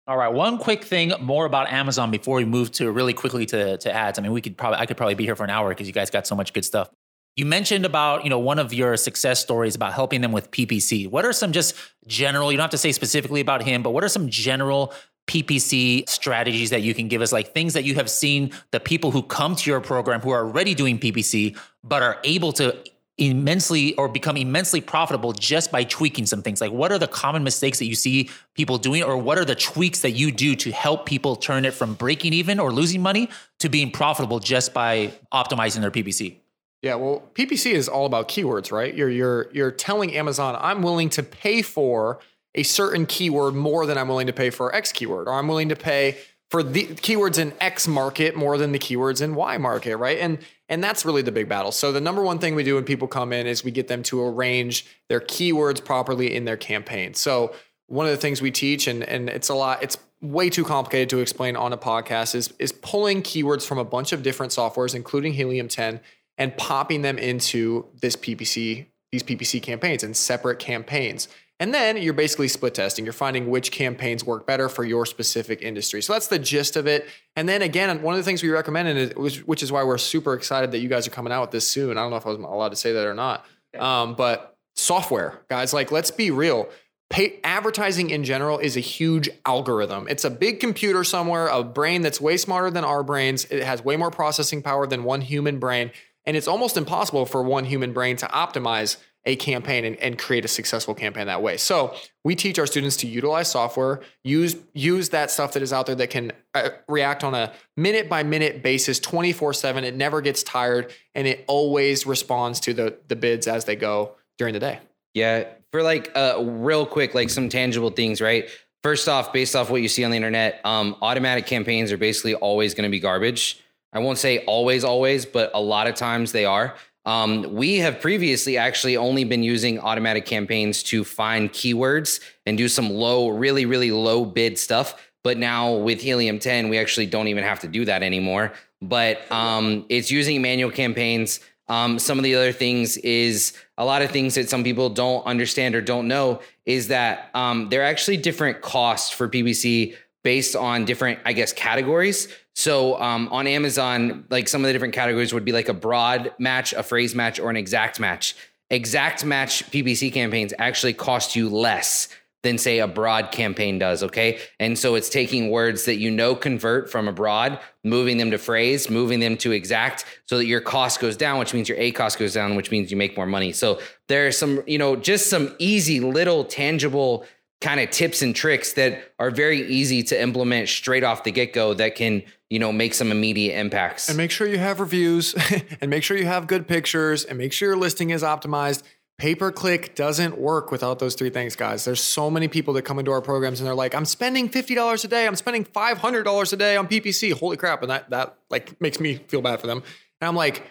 All 0.08 0.18
right, 0.18 0.32
one 0.32 0.60
quick 0.60 0.84
thing 0.84 1.14
more 1.20 1.46
about 1.46 1.72
Amazon 1.72 2.12
before 2.12 2.38
we 2.38 2.46
move 2.46 2.72
to 2.74 2.92
really 2.92 3.14
quickly 3.14 3.46
to 3.48 3.78
to 3.78 3.92
ads. 3.92 4.20
I 4.20 4.22
mean, 4.22 4.34
we 4.34 4.42
could 4.42 4.58
probably 4.58 4.80
I 4.80 4.86
could 4.86 4.98
probably 4.98 5.16
be 5.16 5.26
here 5.26 5.36
for 5.36 5.44
an 5.44 5.50
hour 5.50 5.70
because 5.70 5.88
you 5.88 5.94
guys 5.94 6.10
got 6.10 6.28
so 6.28 6.36
much 6.36 6.54
good 6.54 6.66
stuff. 6.66 6.90
You 7.36 7.46
mentioned 7.46 7.86
about, 7.86 8.24
you 8.24 8.30
know, 8.30 8.40
one 8.40 8.60
of 8.60 8.74
your 8.74 8.96
success 8.96 9.42
stories 9.42 9.76
about 9.76 9.92
helping 9.92 10.22
them 10.22 10.32
with 10.32 10.52
PPC. 10.52 11.10
What 11.10 11.26
are 11.26 11.34
some 11.34 11.52
just 11.52 11.76
general, 12.08 12.50
you 12.50 12.58
don't 12.58 12.64
have 12.64 12.72
to 12.72 12.78
say 12.78 12.94
specifically 12.94 13.42
about 13.42 13.62
him, 13.62 13.84
but 13.84 13.90
what 13.90 14.06
are 14.06 14.10
some 14.10 14.30
general 14.30 14.94
PPC 15.28 16.08
strategies 16.08 16.70
that 16.70 16.82
you 16.82 16.94
can 16.94 17.08
give 17.08 17.22
us, 17.22 17.32
like 17.32 17.54
things 17.54 17.74
that 17.74 17.84
you 17.84 17.96
have 17.96 18.10
seen 18.10 18.52
the 18.72 18.80
people 18.80 19.12
who 19.12 19.24
come 19.24 19.56
to 19.56 19.70
your 19.70 19.82
program 19.82 20.22
who 20.22 20.30
are 20.30 20.46
already 20.46 20.76
doing 20.76 21.00
PPC, 21.00 21.58
but 21.84 22.04
are 22.04 22.20
able 22.24 22.52
to 22.54 22.76
immensely 23.18 23.96
or 23.96 24.10
become 24.10 24.36
immensely 24.36 24.82
profitable 24.82 25.32
just 25.32 25.72
by 25.72 25.84
tweaking 25.84 26.26
some 26.26 26.42
things? 26.42 26.62
Like, 26.62 26.72
what 26.72 26.92
are 26.92 27.00
the 27.00 27.08
common 27.08 27.44
mistakes 27.44 27.80
that 27.80 27.86
you 27.86 27.96
see 27.96 28.30
people 28.56 28.78
doing, 28.78 29.04
or 29.04 29.18
what 29.18 29.38
are 29.38 29.46
the 29.46 29.56
tweaks 29.56 30.02
that 30.02 30.12
you 30.12 30.32
do 30.32 30.56
to 30.58 30.72
help 30.72 31.06
people 31.06 31.36
turn 31.36 31.66
it 31.66 31.74
from 31.74 31.94
breaking 31.94 32.34
even 32.34 32.60
or 32.60 32.72
losing 32.72 33.02
money 33.02 33.30
to 33.60 33.70
being 33.70 33.92
profitable 33.92 34.40
just 34.40 34.74
by 34.74 35.14
optimizing 35.34 35.82
their 35.82 35.92
PPC? 35.92 36.36
Yeah, 36.82 36.96
well, 36.96 37.24
PPC 37.34 37.72
is 37.72 37.88
all 37.88 38.06
about 38.06 38.28
keywords, 38.28 38.72
right? 38.72 38.94
You're 38.94 39.10
you're 39.10 39.50
you're 39.54 39.72
telling 39.72 40.16
Amazon, 40.16 40.56
I'm 40.60 40.84
willing 40.84 41.10
to 41.12 41.24
pay 41.24 41.62
for 41.62 42.20
a 42.56 42.64
certain 42.64 43.06
keyword 43.06 43.54
more 43.54 43.86
than 43.86 43.98
I'm 43.98 44.08
willing 44.08 44.28
to 44.28 44.34
pay 44.34 44.50
for 44.50 44.74
X 44.74 44.92
keyword, 44.92 45.28
or 45.28 45.34
I'm 45.34 45.48
willing 45.48 45.70
to 45.70 45.76
pay 45.76 46.18
for 46.50 46.64
the 46.64 46.86
keywords 46.88 47.38
in 47.38 47.54
X 47.60 47.88
market 47.88 48.36
more 48.36 48.58
than 48.58 48.72
the 48.72 48.80
keywords 48.80 49.22
in 49.22 49.36
Y 49.36 49.58
market, 49.58 49.98
right? 49.98 50.20
And 50.20 50.40
and 50.68 50.84
that's 50.84 51.06
really 51.06 51.22
the 51.22 51.32
big 51.32 51.48
battle. 51.48 51.72
So 51.72 51.92
the 51.92 52.02
number 52.02 52.24
one 52.24 52.40
thing 52.40 52.56
we 52.56 52.64
do 52.64 52.76
when 52.76 52.86
people 52.86 53.08
come 53.08 53.32
in 53.32 53.46
is 53.46 53.64
we 53.64 53.72
get 53.72 53.88
them 53.88 54.02
to 54.04 54.24
arrange 54.24 54.86
their 55.10 55.20
keywords 55.20 55.84
properly 55.84 56.34
in 56.36 56.46
their 56.46 56.58
campaign. 56.58 57.14
So 57.14 57.54
one 57.88 58.08
of 58.08 58.12
the 58.12 58.18
things 58.18 58.42
we 58.42 58.52
teach, 58.52 58.88
and 58.88 59.04
and 59.04 59.30
it's 59.30 59.50
a 59.50 59.56
lot, 59.56 59.84
it's 59.84 59.98
way 60.22 60.50
too 60.50 60.64
complicated 60.64 61.10
to 61.10 61.20
explain 61.20 61.56
on 61.56 61.74
a 61.74 61.78
podcast, 61.78 62.36
is 62.36 62.54
is 62.60 62.72
pulling 62.72 63.22
keywords 63.22 63.66
from 63.66 63.78
a 63.78 63.86
bunch 63.86 64.12
of 64.12 64.24
different 64.24 64.52
softwares, 64.52 64.96
including 64.96 65.34
Helium 65.34 65.68
10, 65.68 66.00
and 66.38 66.56
popping 66.58 67.02
them 67.02 67.18
into 67.18 67.86
this 68.02 68.16
PPC, 68.16 68.88
these 69.12 69.24
PPC 69.24 69.62
campaigns 69.62 70.04
and 70.04 70.16
separate 70.16 70.60
campaigns. 70.60 71.28
And 71.60 71.74
then 71.74 71.96
you're 71.98 72.14
basically 72.14 72.50
split 72.50 72.74
testing. 72.74 73.06
You're 73.06 73.14
finding 73.14 73.50
which 73.50 73.72
campaigns 73.72 74.26
work 74.26 74.46
better 74.46 74.68
for 74.68 74.84
your 74.84 75.06
specific 75.06 75.62
industry. 75.62 76.02
So 76.02 76.12
that's 76.12 76.28
the 76.28 76.40
gist 76.40 76.76
of 76.76 76.86
it. 76.86 77.08
And 77.38 77.48
then 77.48 77.62
again, 77.62 78.02
one 78.02 78.14
of 78.14 78.20
the 78.20 78.24
things 78.24 78.44
we 78.44 78.50
recommended, 78.50 79.18
which 79.18 79.64
is 79.64 79.72
why 79.72 79.84
we're 79.84 79.98
super 79.98 80.34
excited 80.34 80.72
that 80.72 80.80
you 80.80 80.90
guys 80.90 81.08
are 81.08 81.12
coming 81.12 81.32
out 81.32 81.42
with 81.42 81.52
this 81.52 81.68
soon. 81.68 81.98
I 81.98 82.02
don't 82.02 82.12
know 82.12 82.18
if 82.18 82.26
I 82.26 82.30
was 82.30 82.40
allowed 82.40 82.70
to 82.70 82.76
say 82.76 82.92
that 82.92 83.08
or 83.08 83.14
not. 83.14 83.46
Um, 83.78 84.16
but 84.16 84.58
software, 84.76 85.42
guys, 85.50 85.74
like 85.74 85.92
let's 85.92 86.12
be 86.12 86.30
real. 86.30 86.68
Pay, 87.10 87.40
advertising 87.44 88.10
in 88.10 88.24
general 88.24 88.58
is 88.58 88.76
a 88.76 88.82
huge 88.82 89.30
algorithm. 89.46 90.08
It's 90.10 90.26
a 90.26 90.30
big 90.30 90.60
computer 90.60 91.04
somewhere, 91.04 91.48
a 91.48 91.64
brain 91.64 92.02
that's 92.02 92.20
way 92.20 92.36
smarter 92.36 92.72
than 92.72 92.84
our 92.84 93.04
brains. 93.04 93.46
It 93.46 93.64
has 93.64 93.84
way 93.84 93.96
more 93.96 94.12
processing 94.12 94.62
power 94.62 94.88
than 94.88 95.04
one 95.04 95.22
human 95.22 95.60
brain. 95.60 95.92
And 96.26 96.36
it's 96.36 96.48
almost 96.48 96.76
impossible 96.76 97.26
for 97.26 97.44
one 97.44 97.66
human 97.66 97.94
brain 97.94 98.18
to 98.18 98.26
optimize 98.28 98.98
a 99.26 99.36
campaign 99.36 99.86
and, 99.86 99.98
and, 99.98 100.20
create 100.20 100.46
a 100.46 100.48
successful 100.48 100.94
campaign 100.94 101.28
that 101.28 101.42
way. 101.42 101.58
So 101.58 101.96
we 102.24 102.36
teach 102.36 102.60
our 102.60 102.68
students 102.68 102.96
to 102.98 103.08
utilize 103.08 103.50
software, 103.50 104.02
use 104.24 104.56
use 104.74 105.10
that 105.10 105.32
stuff 105.32 105.54
that 105.54 105.64
is 105.64 105.74
out 105.74 105.88
there 105.88 105.96
that 105.96 106.10
can 106.10 106.32
uh, 106.54 106.70
react 106.88 107.24
on 107.24 107.34
a 107.34 107.52
minute 107.76 108.08
by 108.08 108.24
minute 108.24 108.62
basis, 108.62 109.00
24 109.00 109.54
seven. 109.54 109.84
It 109.84 109.96
never 109.96 110.22
gets 110.22 110.44
tired, 110.44 110.94
and 111.16 111.28
it 111.28 111.44
always 111.48 112.06
responds 112.06 112.60
to 112.62 112.74
the 112.74 112.98
the 113.08 113.16
bids 113.16 113.48
as 113.48 113.66
they 113.66 113.76
go 113.76 114.12
during 114.38 114.54
the 114.54 114.60
day. 114.60 114.80
Yeah, 115.14 115.46
for 115.72 115.82
like 115.82 116.12
uh, 116.16 116.42
real 116.42 116.86
quick, 116.86 117.16
like 117.16 117.30
some 117.30 117.50
tangible 117.50 117.90
things, 117.90 118.22
right? 118.22 118.50
First 118.84 119.10
off, 119.10 119.34
based 119.34 119.56
off 119.56 119.72
what 119.72 119.82
you 119.82 119.88
see 119.88 120.04
on 120.04 120.12
the 120.12 120.18
internet, 120.18 120.62
um, 120.64 120.96
automatic 121.02 121.48
campaigns 121.48 121.92
are 121.92 121.98
basically 121.98 122.36
always 122.36 122.76
going 122.76 122.84
to 122.84 122.92
be 122.92 123.00
garbage. 123.00 123.60
I 123.92 124.00
won't 124.00 124.18
say 124.20 124.46
always, 124.46 124.84
always, 124.84 125.26
but 125.26 125.52
a 125.56 125.60
lot 125.60 125.88
of 125.88 125.96
times 125.96 126.34
they 126.34 126.46
are. 126.46 126.76
Um, 127.06 127.54
we 127.54 127.78
have 127.78 128.02
previously 128.02 128.58
actually 128.58 128.98
only 128.98 129.24
been 129.24 129.44
using 129.44 129.80
automatic 129.80 130.26
campaigns 130.26 130.82
to 130.84 131.04
find 131.04 131.52
keywords 131.52 132.20
and 132.46 132.58
do 132.58 132.68
some 132.68 132.90
low, 132.90 133.30
really, 133.30 133.66
really 133.66 133.92
low 133.92 134.26
bid 134.26 134.58
stuff. 134.58 135.02
But 135.24 135.38
now 135.38 135.76
with 135.76 136.02
Helium 136.02 136.40
10, 136.40 136.70
we 136.70 136.78
actually 136.78 137.06
don't 137.06 137.28
even 137.28 137.44
have 137.44 137.60
to 137.62 137.68
do 137.68 137.86
that 137.86 138.04
anymore. 138.04 138.54
But 138.82 139.32
um, 139.32 139.86
it's 139.90 140.12
using 140.12 140.42
manual 140.42 140.72
campaigns. 140.72 141.40
Um, 141.68 141.98
some 141.98 142.20
of 142.20 142.24
the 142.24 142.36
other 142.36 142.52
things 142.52 142.98
is 142.98 143.54
a 143.78 143.86
lot 143.86 144.02
of 144.04 144.12
things 144.12 144.36
that 144.36 144.50
some 144.50 144.64
people 144.64 144.90
don't 144.90 145.26
understand 145.26 145.74
or 145.74 145.82
don't 145.82 146.08
know 146.08 146.42
is 146.66 146.90
that 146.90 147.30
um, 147.34 147.70
there 147.70 147.82
are 147.82 147.86
actually 147.86 148.18
different 148.18 148.62
costs 148.62 149.10
for 149.10 149.28
PPC 149.28 149.96
based 150.24 150.56
on 150.56 150.86
different, 150.86 151.20
I 151.26 151.34
guess, 151.34 151.54
categories. 151.54 152.28
So 152.56 153.00
um, 153.02 153.28
on 153.32 153.48
Amazon, 153.48 154.26
like 154.30 154.48
some 154.48 154.62
of 154.62 154.68
the 154.68 154.74
different 154.74 154.94
categories 154.94 155.34
would 155.34 155.46
be 155.46 155.52
like 155.52 155.70
a 155.70 155.74
broad 155.74 156.34
match, 156.40 156.74
a 156.74 156.84
phrase 156.84 157.14
match, 157.14 157.40
or 157.40 157.50
an 157.50 157.58
exact 157.58 158.00
match. 158.00 158.36
Exact 158.70 159.24
match 159.26 159.70
PPC 159.72 160.12
campaigns 160.12 160.54
actually 160.58 160.94
cost 160.94 161.36
you 161.36 161.50
less 161.50 162.08
than 162.46 162.58
say 162.58 162.80
a 162.80 162.88
broad 162.88 163.32
campaign 163.32 163.78
does. 163.80 164.04
Okay. 164.04 164.40
And 164.60 164.78
so 164.78 164.96
it's 164.96 165.10
taking 165.10 165.50
words 165.50 165.86
that 165.86 165.96
you 165.98 166.12
know 166.12 166.36
convert 166.36 166.90
from 166.90 167.08
a 167.08 167.12
broad, 167.12 167.60
moving 167.84 168.18
them 168.18 168.32
to 168.32 168.38
phrase, 168.38 168.90
moving 168.90 169.20
them 169.20 169.36
to 169.38 169.52
exact 169.52 170.06
so 170.26 170.38
that 170.38 170.46
your 170.46 170.62
cost 170.62 171.00
goes 171.00 171.18
down, 171.18 171.40
which 171.40 171.54
means 171.54 171.68
your 171.68 171.78
ACoS 171.80 172.18
goes 172.18 172.34
down, 172.36 172.56
which 172.56 172.72
means 172.72 172.92
you 172.92 172.98
make 172.98 173.18
more 173.18 173.26
money. 173.26 173.52
So 173.52 173.80
there 174.08 174.28
are 174.28 174.32
some, 174.32 174.64
you 174.68 174.78
know, 174.78 174.96
just 174.96 175.28
some 175.28 175.56
easy 175.58 176.00
little 176.00 176.46
tangible 176.46 177.26
kind 177.66 177.80
of 177.80 177.90
tips 177.90 178.22
and 178.22 178.36
tricks 178.36 178.74
that 178.74 179.12
are 179.18 179.32
very 179.32 179.68
easy 179.68 180.04
to 180.04 180.22
implement 180.22 180.70
straight 180.70 181.04
off 181.04 181.24
the 181.24 181.32
get 181.32 181.52
go 181.52 181.74
that 181.74 181.96
can, 181.96 182.22
you 182.48 182.60
know, 182.60 182.72
make 182.72 182.94
some 182.94 183.12
immediate 183.12 183.60
impacts. 183.60 184.08
And 184.08 184.16
make 184.16 184.30
sure 184.30 184.46
you 184.46 184.60
have 184.60 184.80
reviews 184.80 185.34
and 185.82 185.90
make 185.90 186.04
sure 186.04 186.16
you 186.16 186.28
have 186.28 186.46
good 186.46 186.68
pictures 186.68 187.26
and 187.26 187.40
make 187.40 187.52
sure 187.52 187.70
your 187.70 187.78
listing 187.78 188.12
is 188.12 188.22
optimized. 188.22 188.84
Pay 189.18 189.34
per 189.34 189.52
click 189.52 189.96
doesn't 189.96 190.38
work 190.38 190.70
without 190.70 191.00
those 191.00 191.16
three 191.16 191.32
things, 191.32 191.56
guys. 191.56 191.86
There's 191.86 192.04
so 192.04 192.30
many 192.30 192.48
people 192.48 192.76
that 192.76 192.84
come 192.84 193.00
into 193.00 193.10
our 193.10 193.22
programs 193.22 193.60
and 193.60 193.66
they're 193.66 193.74
like, 193.74 193.96
I'm 193.96 194.06
spending 194.06 194.48
$50 194.48 195.04
a 195.04 195.08
day. 195.08 195.26
I'm 195.26 195.36
spending 195.36 195.66
$500 195.66 196.54
a 196.54 196.56
day 196.56 196.78
on 196.78 196.88
PPC. 196.88 197.34
Holy 197.34 197.58
crap. 197.58 197.82
And 197.82 197.90
that, 197.90 198.12
that 198.12 198.38
like 198.52 198.80
makes 198.80 199.00
me 199.00 199.16
feel 199.28 199.42
bad 199.42 199.60
for 199.60 199.66
them. 199.66 199.82
And 200.22 200.28
I'm 200.28 200.36
like, 200.36 200.70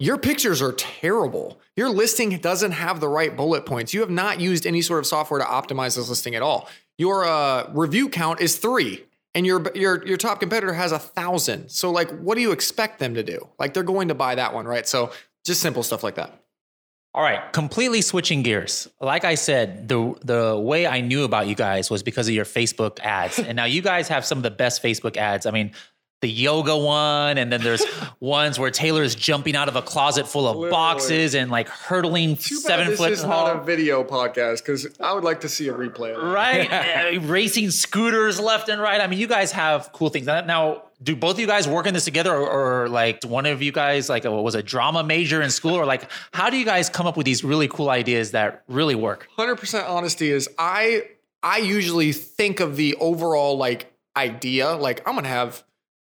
your 0.00 0.16
pictures 0.16 0.62
are 0.62 0.72
terrible. 0.72 1.60
Your 1.76 1.90
listing 1.90 2.36
doesn't 2.38 2.72
have 2.72 3.00
the 3.00 3.08
right 3.08 3.36
bullet 3.36 3.66
points. 3.66 3.92
You 3.92 4.00
have 4.00 4.10
not 4.10 4.40
used 4.40 4.66
any 4.66 4.80
sort 4.80 4.98
of 4.98 5.06
software 5.06 5.38
to 5.38 5.46
optimize 5.46 5.94
this 5.96 6.08
listing 6.08 6.34
at 6.34 6.42
all. 6.42 6.68
Your 6.96 7.26
uh, 7.26 7.70
review 7.72 8.08
count 8.08 8.40
is 8.40 8.56
three, 8.56 9.04
and 9.34 9.46
your 9.46 9.70
your 9.74 10.04
your 10.06 10.16
top 10.16 10.40
competitor 10.40 10.72
has 10.72 10.90
a 10.92 10.98
thousand. 10.98 11.68
So 11.68 11.90
like, 11.90 12.10
what 12.18 12.34
do 12.34 12.40
you 12.40 12.50
expect 12.52 12.98
them 12.98 13.14
to 13.14 13.22
do? 13.22 13.46
Like 13.58 13.74
they're 13.74 13.82
going 13.82 14.08
to 14.08 14.14
buy 14.14 14.34
that 14.34 14.54
one, 14.54 14.66
right? 14.66 14.88
So 14.88 15.12
just 15.44 15.60
simple 15.60 15.82
stuff 15.82 16.02
like 16.02 16.14
that. 16.14 16.32
All 17.12 17.22
right, 17.22 17.52
completely 17.52 18.02
switching 18.02 18.42
gears. 18.42 18.88
Like 19.00 19.24
I 19.24 19.34
said, 19.34 19.88
the 19.88 20.14
the 20.22 20.58
way 20.58 20.86
I 20.86 21.02
knew 21.02 21.24
about 21.24 21.46
you 21.46 21.54
guys 21.54 21.90
was 21.90 22.02
because 22.02 22.26
of 22.26 22.34
your 22.34 22.44
Facebook 22.44 23.00
ads. 23.00 23.38
and 23.38 23.56
now 23.56 23.64
you 23.64 23.82
guys 23.82 24.08
have 24.08 24.24
some 24.24 24.38
of 24.38 24.44
the 24.44 24.50
best 24.50 24.82
Facebook 24.82 25.16
ads. 25.16 25.44
I 25.44 25.50
mean, 25.50 25.72
the 26.20 26.28
yoga 26.28 26.76
one, 26.76 27.38
and 27.38 27.50
then 27.50 27.62
there's 27.62 27.82
ones 28.20 28.58
where 28.58 28.70
Taylor 28.70 29.02
is 29.02 29.14
jumping 29.14 29.56
out 29.56 29.68
of 29.68 29.76
a 29.76 29.82
closet 29.82 30.28
full 30.28 30.46
of 30.46 30.56
Literally. 30.56 30.70
boxes 30.70 31.34
and 31.34 31.50
like 31.50 31.68
hurtling 31.68 32.36
Too 32.36 32.56
seven 32.56 32.86
bad 32.86 32.92
this 32.92 32.98
foot 32.98 33.12
is 33.12 33.22
tall. 33.22 33.46
not 33.46 33.56
a 33.56 33.64
video 33.64 34.04
podcast 34.04 34.58
because 34.58 34.86
I 35.00 35.12
would 35.14 35.24
like 35.24 35.40
to 35.40 35.48
see 35.48 35.68
a 35.68 35.72
replay. 35.74 36.16
Right, 36.16 36.68
eh, 36.70 37.18
racing 37.22 37.70
scooters 37.70 38.38
left 38.38 38.68
and 38.68 38.80
right. 38.80 39.00
I 39.00 39.06
mean, 39.06 39.18
you 39.18 39.26
guys 39.26 39.52
have 39.52 39.92
cool 39.92 40.10
things. 40.10 40.26
Now, 40.26 40.82
do 41.02 41.16
both 41.16 41.36
of 41.36 41.40
you 41.40 41.46
guys 41.46 41.66
work 41.66 41.86
in 41.86 41.94
this 41.94 42.04
together, 42.04 42.34
or, 42.34 42.82
or 42.82 42.88
like 42.90 43.24
one 43.24 43.46
of 43.46 43.62
you 43.62 43.72
guys 43.72 44.10
like 44.10 44.26
a, 44.26 44.30
was 44.30 44.54
a 44.54 44.62
drama 44.62 45.02
major 45.02 45.40
in 45.40 45.48
school, 45.50 45.74
or 45.74 45.86
like 45.86 46.10
how 46.32 46.50
do 46.50 46.58
you 46.58 46.66
guys 46.66 46.90
come 46.90 47.06
up 47.06 47.16
with 47.16 47.24
these 47.24 47.42
really 47.42 47.68
cool 47.68 47.88
ideas 47.88 48.32
that 48.32 48.62
really 48.68 48.94
work? 48.94 49.26
Hundred 49.36 49.56
percent 49.56 49.86
honesty 49.86 50.30
is 50.30 50.48
I 50.58 51.04
I 51.42 51.58
usually 51.58 52.12
think 52.12 52.60
of 52.60 52.76
the 52.76 52.94
overall 52.96 53.56
like 53.56 53.90
idea 54.16 54.72
like 54.72 55.06
I'm 55.08 55.14
gonna 55.14 55.28
have 55.28 55.62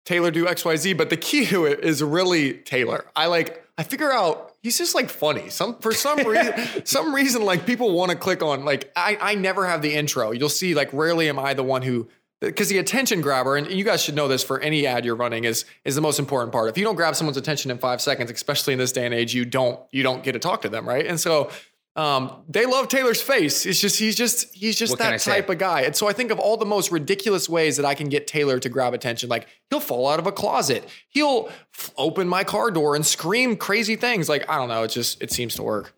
Taylor 0.07 0.31
do 0.31 0.45
XYZ, 0.45 0.95
but 0.95 1.09
the 1.09 1.17
key 1.17 1.45
to 1.47 1.65
it 1.65 1.83
is 1.83 2.01
really 2.01 2.53
Taylor. 2.53 3.05
I 3.13 3.25
like, 3.25 3.67
I 3.77 3.83
figure 3.83 4.09
out 4.09 4.53
he's 4.63 4.77
just 4.77 4.95
like 4.95 5.09
funny. 5.09 5.49
Some 5.49 5.79
for 5.79 5.91
some 5.91 6.25
reason, 6.25 6.53
some 6.85 7.13
reason 7.13 7.43
like 7.43 7.65
people 7.65 7.91
want 7.91 8.11
to 8.11 8.17
click 8.17 8.41
on 8.41 8.63
like 8.63 8.89
I 8.95 9.17
I 9.19 9.35
never 9.35 9.67
have 9.67 9.81
the 9.81 9.93
intro. 9.93 10.31
You'll 10.31 10.47
see 10.47 10.73
like 10.73 10.93
rarely 10.93 11.27
am 11.27 11.37
I 11.37 11.53
the 11.53 11.63
one 11.63 11.81
who 11.81 12.07
because 12.39 12.69
the 12.69 12.77
attention 12.77 13.19
grabber, 13.19 13.57
and 13.57 13.69
you 13.69 13.83
guys 13.83 14.01
should 14.01 14.15
know 14.15 14.29
this 14.29 14.45
for 14.45 14.61
any 14.61 14.87
ad 14.87 15.03
you're 15.03 15.13
running, 15.13 15.43
is 15.43 15.65
is 15.83 15.95
the 15.95 16.01
most 16.01 16.19
important 16.19 16.53
part. 16.53 16.69
If 16.69 16.77
you 16.77 16.85
don't 16.85 16.95
grab 16.95 17.13
someone's 17.13 17.35
attention 17.35 17.69
in 17.69 17.77
five 17.77 17.99
seconds, 17.99 18.31
especially 18.31 18.71
in 18.71 18.79
this 18.79 18.93
day 18.93 19.03
and 19.03 19.13
age, 19.13 19.33
you 19.33 19.43
don't 19.43 19.77
you 19.91 20.03
don't 20.03 20.23
get 20.23 20.31
to 20.31 20.39
talk 20.39 20.61
to 20.61 20.69
them, 20.69 20.87
right? 20.87 21.05
And 21.05 21.19
so 21.19 21.51
um, 21.97 22.43
they 22.47 22.67
love 22.67 22.89
Taylor's 22.89 23.21
face. 23.21 23.65
It's 23.65 23.81
just 23.81 23.97
he's 23.97 24.15
just 24.15 24.53
he's 24.53 24.77
just 24.77 24.91
what 24.91 24.99
that 24.99 25.19
type 25.19 25.49
of 25.49 25.57
guy. 25.57 25.81
And 25.81 25.95
so 25.95 26.07
I 26.07 26.13
think 26.13 26.29
of 26.29 26.37
all 26.37 26.55
the 26.55 26.65
most 26.65 26.91
ridiculous 26.91 27.49
ways 27.49 27.75
that 27.77 27.85
I 27.87 27.95
can 27.95 28.07
get 28.07 28.27
Taylor 28.27 28.59
to 28.59 28.69
grab 28.69 28.93
attention. 28.93 29.29
Like 29.29 29.47
he'll 29.71 29.79
fall 29.79 30.07
out 30.07 30.19
of 30.19 30.27
a 30.27 30.31
closet, 30.31 30.87
he'll 31.09 31.47
f- 31.73 31.91
open 31.97 32.27
my 32.27 32.43
car 32.43 32.69
door 32.69 32.95
and 32.95 33.03
scream 33.03 33.57
crazy 33.57 33.95
things. 33.95 34.29
Like 34.29 34.47
I 34.47 34.57
don't 34.57 34.69
know. 34.69 34.83
It 34.83 34.89
just 34.89 35.21
it 35.23 35.31
seems 35.31 35.55
to 35.55 35.63
work. 35.63 35.95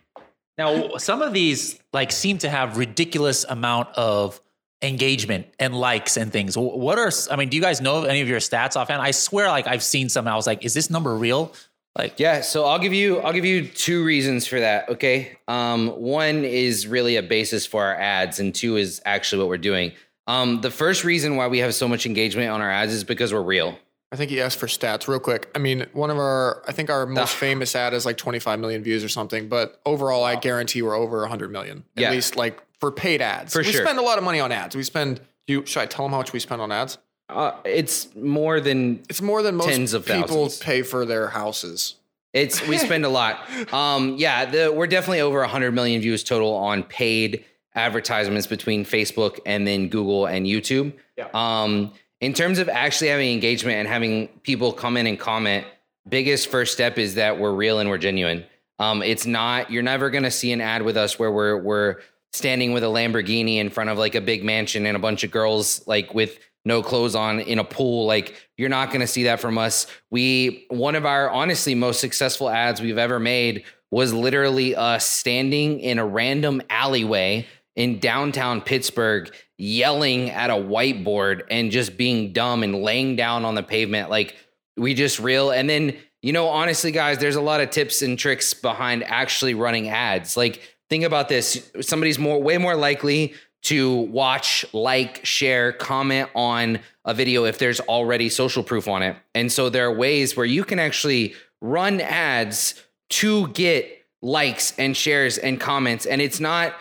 Now 0.57 0.95
some 0.97 1.21
of 1.21 1.33
these 1.33 1.77
like 1.91 2.13
seem 2.13 2.37
to 2.39 2.49
have 2.49 2.77
ridiculous 2.77 3.43
amount 3.43 3.89
of 3.97 4.39
engagement 4.81 5.47
and 5.59 5.75
likes 5.75 6.15
and 6.15 6.31
things. 6.31 6.57
What 6.57 6.97
are 6.97 7.11
I 7.29 7.35
mean? 7.35 7.49
Do 7.49 7.57
you 7.57 7.63
guys 7.63 7.81
know 7.81 8.03
any 8.03 8.21
of 8.21 8.29
your 8.29 8.39
stats 8.39 8.77
offhand? 8.77 9.01
I 9.01 9.11
swear, 9.11 9.49
like 9.49 9.67
I've 9.67 9.83
seen 9.83 10.07
some. 10.07 10.29
I 10.29 10.35
was 10.35 10.47
like, 10.47 10.63
is 10.63 10.73
this 10.73 10.89
number 10.89 11.13
real? 11.13 11.53
Like 11.97 12.19
yeah, 12.19 12.41
so 12.41 12.65
I'll 12.65 12.79
give 12.79 12.93
you 12.93 13.19
I'll 13.19 13.33
give 13.33 13.45
you 13.45 13.67
two 13.67 14.03
reasons 14.03 14.47
for 14.47 14.59
that. 14.59 14.89
Okay, 14.89 15.37
um, 15.47 15.87
one 15.89 16.45
is 16.45 16.87
really 16.87 17.15
a 17.17 17.23
basis 17.23 17.65
for 17.65 17.83
our 17.83 17.95
ads, 17.95 18.39
and 18.39 18.53
two 18.53 18.77
is 18.77 19.01
actually 19.05 19.39
what 19.39 19.49
we're 19.49 19.57
doing. 19.57 19.91
Um, 20.27 20.61
the 20.61 20.71
first 20.71 21.03
reason 21.03 21.35
why 21.35 21.47
we 21.47 21.59
have 21.59 21.73
so 21.73 21.87
much 21.87 22.05
engagement 22.05 22.49
on 22.51 22.61
our 22.61 22.69
ads 22.69 22.93
is 22.93 23.03
because 23.03 23.33
we're 23.33 23.41
real. 23.41 23.77
I 24.11 24.15
think 24.15 24.31
he 24.31 24.41
asked 24.41 24.57
for 24.59 24.67
stats 24.67 25.07
real 25.07 25.19
quick. 25.19 25.49
I 25.55 25.59
mean, 25.59 25.85
one 25.93 26.09
of 26.09 26.17
our, 26.17 26.63
I 26.67 26.71
think 26.71 26.89
our 26.89 27.05
most 27.05 27.35
famous 27.35 27.75
ad 27.75 27.93
is 27.93 28.05
like 28.07 28.17
25 28.17 28.59
million 28.59 28.81
views 28.83 29.03
or 29.03 29.09
something, 29.09 29.49
but 29.49 29.79
overall, 29.85 30.23
I 30.23 30.35
guarantee 30.35 30.81
we're 30.81 30.95
over 30.95 31.19
100 31.21 31.51
million. 31.51 31.83
At 31.95 32.01
Yeah. 32.01 32.11
least 32.11 32.35
like 32.35 32.59
for 32.79 32.91
paid 32.91 33.21
ads. 33.21 33.53
For 33.53 33.59
we 33.59 33.71
sure. 33.71 33.83
spend 33.83 33.99
a 33.99 34.01
lot 34.01 34.17
of 34.17 34.23
money 34.23 34.39
on 34.39 34.51
ads. 34.51 34.75
We 34.75 34.81
spend, 34.81 35.21
you, 35.47 35.63
should 35.67 35.81
I 35.81 35.85
tell 35.85 36.05
them 36.05 36.11
how 36.11 36.17
much 36.19 36.33
we 36.33 36.39
spend 36.39 36.59
on 36.59 36.71
ads? 36.71 36.97
Uh, 37.29 37.51
it's 37.63 38.13
more 38.15 38.59
than 38.59 39.03
It's 39.09 39.21
more 39.21 39.41
than 39.43 39.55
most 39.55 39.69
Tens 39.69 39.93
of 39.93 40.05
people 40.05 40.45
thousands. 40.45 40.59
pay 40.59 40.81
for 40.81 41.05
their 41.05 41.27
houses. 41.27 41.95
It's 42.33 42.65
we 42.67 42.77
spend 42.89 43.05
a 43.05 43.09
lot. 43.09 43.39
Um, 43.73 44.15
yeah, 44.17 44.45
the, 44.45 44.71
we're 44.71 44.87
definitely 44.87 45.21
over 45.21 45.39
100 45.39 45.71
million 45.71 46.01
views 46.01 46.23
total 46.23 46.53
on 46.53 46.83
paid 46.83 47.45
advertisements 47.75 48.47
between 48.47 48.83
Facebook 48.83 49.39
and 49.45 49.65
then 49.67 49.89
Google 49.89 50.25
and 50.25 50.45
YouTube. 50.45 50.93
Yeah. 51.17 51.27
Um, 51.33 51.93
in 52.19 52.33
terms 52.33 52.59
of 52.59 52.67
actually 52.67 53.09
having 53.09 53.31
engagement 53.31 53.77
and 53.77 53.87
having 53.87 54.27
people 54.43 54.73
come 54.73 54.97
in 54.97 55.07
and 55.07 55.17
comment, 55.19 55.65
biggest 56.07 56.49
first 56.49 56.73
step 56.73 56.97
is 56.97 57.15
that 57.15 57.39
we're 57.39 57.53
real 57.53 57.79
and 57.79 57.89
we're 57.89 57.97
genuine. 57.99 58.43
Um, 58.79 59.03
it's 59.03 59.25
not 59.25 59.69
you're 59.71 59.83
never 59.83 60.09
gonna 60.09 60.31
see 60.31 60.51
an 60.51 60.61
ad 60.61 60.81
with 60.81 60.97
us 60.97 61.19
where 61.19 61.31
we're 61.31 61.57
we're 61.57 61.97
standing 62.31 62.73
with 62.73 62.83
a 62.83 62.87
Lamborghini 62.87 63.57
in 63.57 63.69
front 63.69 63.89
of 63.89 63.97
like 63.97 64.15
a 64.15 64.21
big 64.21 64.43
mansion 64.43 64.85
and 64.85 64.95
a 64.95 64.99
bunch 64.99 65.23
of 65.23 65.31
girls 65.31 65.85
like 65.87 66.13
with 66.13 66.39
no 66.65 66.81
clothes 66.83 67.15
on 67.15 67.39
in 67.39 67.59
a 67.59 67.63
pool. 67.63 68.05
Like 68.05 68.35
you're 68.57 68.69
not 68.69 68.89
going 68.89 69.01
to 69.01 69.07
see 69.07 69.23
that 69.23 69.39
from 69.39 69.57
us. 69.57 69.87
We 70.11 70.65
one 70.69 70.95
of 70.95 71.05
our 71.05 71.29
honestly 71.29 71.75
most 71.75 71.99
successful 71.99 72.49
ads 72.49 72.81
we've 72.81 72.97
ever 72.97 73.19
made 73.19 73.63
was 73.91 74.13
literally 74.13 74.75
us 74.75 75.05
standing 75.05 75.79
in 75.79 75.97
a 75.99 76.05
random 76.05 76.61
alleyway 76.69 77.47
in 77.75 77.99
downtown 77.99 78.61
Pittsburgh 78.61 79.33
yelling 79.57 80.29
at 80.29 80.49
a 80.49 80.53
whiteboard 80.53 81.43
and 81.49 81.71
just 81.71 81.97
being 81.97 82.33
dumb 82.33 82.63
and 82.63 82.81
laying 82.81 83.15
down 83.15 83.43
on 83.43 83.55
the 83.55 83.63
pavement 83.63 84.09
like 84.09 84.35
we 84.77 84.93
just 84.93 85.19
real 85.19 85.51
and 85.51 85.69
then 85.69 85.93
you 86.21 86.31
know 86.31 86.47
honestly 86.47 86.91
guys 86.93 87.17
there's 87.17 87.35
a 87.35 87.41
lot 87.41 87.59
of 87.59 87.69
tips 87.69 88.01
and 88.01 88.17
tricks 88.17 88.53
behind 88.53 89.03
actually 89.03 89.53
running 89.53 89.89
ads 89.89 90.37
like 90.37 90.61
think 90.89 91.03
about 91.03 91.27
this 91.27 91.69
somebody's 91.81 92.17
more 92.17 92.41
way 92.41 92.57
more 92.57 92.75
likely 92.75 93.33
to 93.63 94.01
watch 94.03 94.65
like 94.73 95.25
share 95.25 95.73
comment 95.73 96.29
on 96.33 96.79
a 97.05 97.13
video 97.13 97.45
if 97.45 97.57
there's 97.57 97.79
already 97.81 98.29
social 98.29 98.63
proof 98.63 98.87
on 98.87 99.03
it. 99.03 99.17
And 99.35 99.51
so 99.51 99.69
there 99.69 99.87
are 99.87 99.93
ways 99.93 100.37
where 100.37 100.45
you 100.45 100.63
can 100.63 100.79
actually 100.79 101.35
run 101.61 101.99
ads 101.99 102.81
to 103.09 103.47
get 103.49 104.05
likes 104.21 104.77
and 104.77 104.95
shares 104.95 105.37
and 105.37 105.59
comments. 105.59 106.05
And 106.05 106.21
it's 106.21 106.39
not 106.39 106.75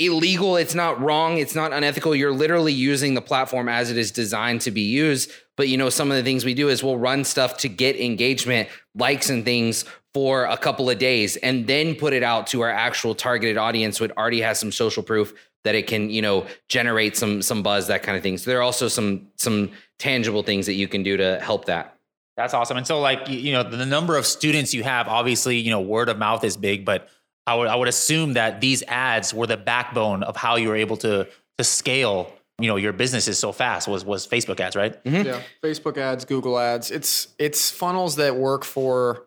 illegal 0.00 0.56
it's 0.56 0.74
not 0.74 0.98
wrong 0.98 1.36
it's 1.36 1.54
not 1.54 1.74
unethical. 1.74 2.14
You're 2.14 2.32
literally 2.32 2.72
using 2.72 3.12
the 3.12 3.20
platform 3.20 3.68
as 3.68 3.90
it 3.90 3.98
is 3.98 4.10
designed 4.10 4.62
to 4.62 4.70
be 4.70 4.80
used. 4.80 5.30
But 5.56 5.68
you 5.68 5.76
know 5.76 5.90
some 5.90 6.10
of 6.10 6.16
the 6.16 6.22
things 6.22 6.44
we 6.44 6.54
do 6.54 6.70
is 6.70 6.82
we'll 6.82 6.96
run 6.96 7.22
stuff 7.24 7.58
to 7.58 7.68
get 7.68 8.00
engagement 8.00 8.70
likes 8.94 9.28
and 9.28 9.44
things 9.44 9.84
for 10.14 10.44
a 10.44 10.56
couple 10.56 10.90
of 10.90 10.98
days 10.98 11.36
and 11.36 11.66
then 11.66 11.94
put 11.94 12.12
it 12.12 12.22
out 12.22 12.46
to 12.48 12.62
our 12.62 12.70
actual 12.70 13.14
targeted 13.14 13.56
audience 13.56 14.00
which 14.00 14.10
already 14.12 14.40
has 14.40 14.58
some 14.58 14.72
social 14.72 15.02
proof 15.02 15.34
that 15.64 15.74
it 15.74 15.86
can 15.86 16.10
you 16.10 16.22
know 16.22 16.46
generate 16.68 17.16
some 17.16 17.42
some 17.42 17.62
buzz 17.62 17.86
that 17.88 18.02
kind 18.02 18.16
of 18.16 18.22
thing 18.22 18.38
so 18.38 18.50
there 18.50 18.58
are 18.58 18.62
also 18.62 18.88
some 18.88 19.28
some 19.36 19.70
tangible 19.98 20.42
things 20.42 20.66
that 20.66 20.74
you 20.74 20.88
can 20.88 21.02
do 21.02 21.16
to 21.16 21.38
help 21.40 21.66
that 21.66 21.96
That's 22.36 22.54
awesome. 22.54 22.78
And 22.78 22.86
so, 22.86 23.00
like, 23.00 23.28
you- 23.28 23.38
you 23.38 23.52
know, 23.52 23.62
the 23.62 23.84
number 23.84 24.16
of 24.16 24.24
students 24.24 24.72
you 24.72 24.82
have, 24.82 25.08
obviously, 25.08 25.58
you 25.58 25.70
know, 25.70 25.80
word 25.82 26.08
of 26.08 26.16
mouth 26.16 26.42
is 26.42 26.56
big, 26.56 26.86
but 26.86 27.06
I 27.46 27.54
would 27.54 27.68
I 27.68 27.76
would 27.76 27.88
assume 27.88 28.32
that 28.34 28.62
these 28.62 28.82
ads 28.88 29.34
were 29.34 29.46
the 29.46 29.58
backbone 29.58 30.22
of 30.22 30.36
how 30.36 30.56
you 30.56 30.68
were 30.68 30.76
able 30.76 30.96
to 30.98 31.26
to 31.58 31.64
scale, 31.64 32.32
you 32.58 32.68
know, 32.68 32.76
your 32.76 32.94
businesses 32.94 33.38
so 33.38 33.52
fast 33.52 33.88
was 33.88 34.06
was 34.06 34.26
Facebook 34.26 34.58
ads, 34.60 34.74
right? 34.74 34.94
Mm-hmm. 35.04 35.26
Yeah, 35.26 35.42
Facebook 35.62 35.98
ads, 35.98 36.24
Google 36.24 36.58
ads. 36.58 36.90
It's 36.90 37.28
it's 37.38 37.70
funnels 37.70 38.16
that 38.16 38.36
work 38.36 38.64
for 38.64 39.26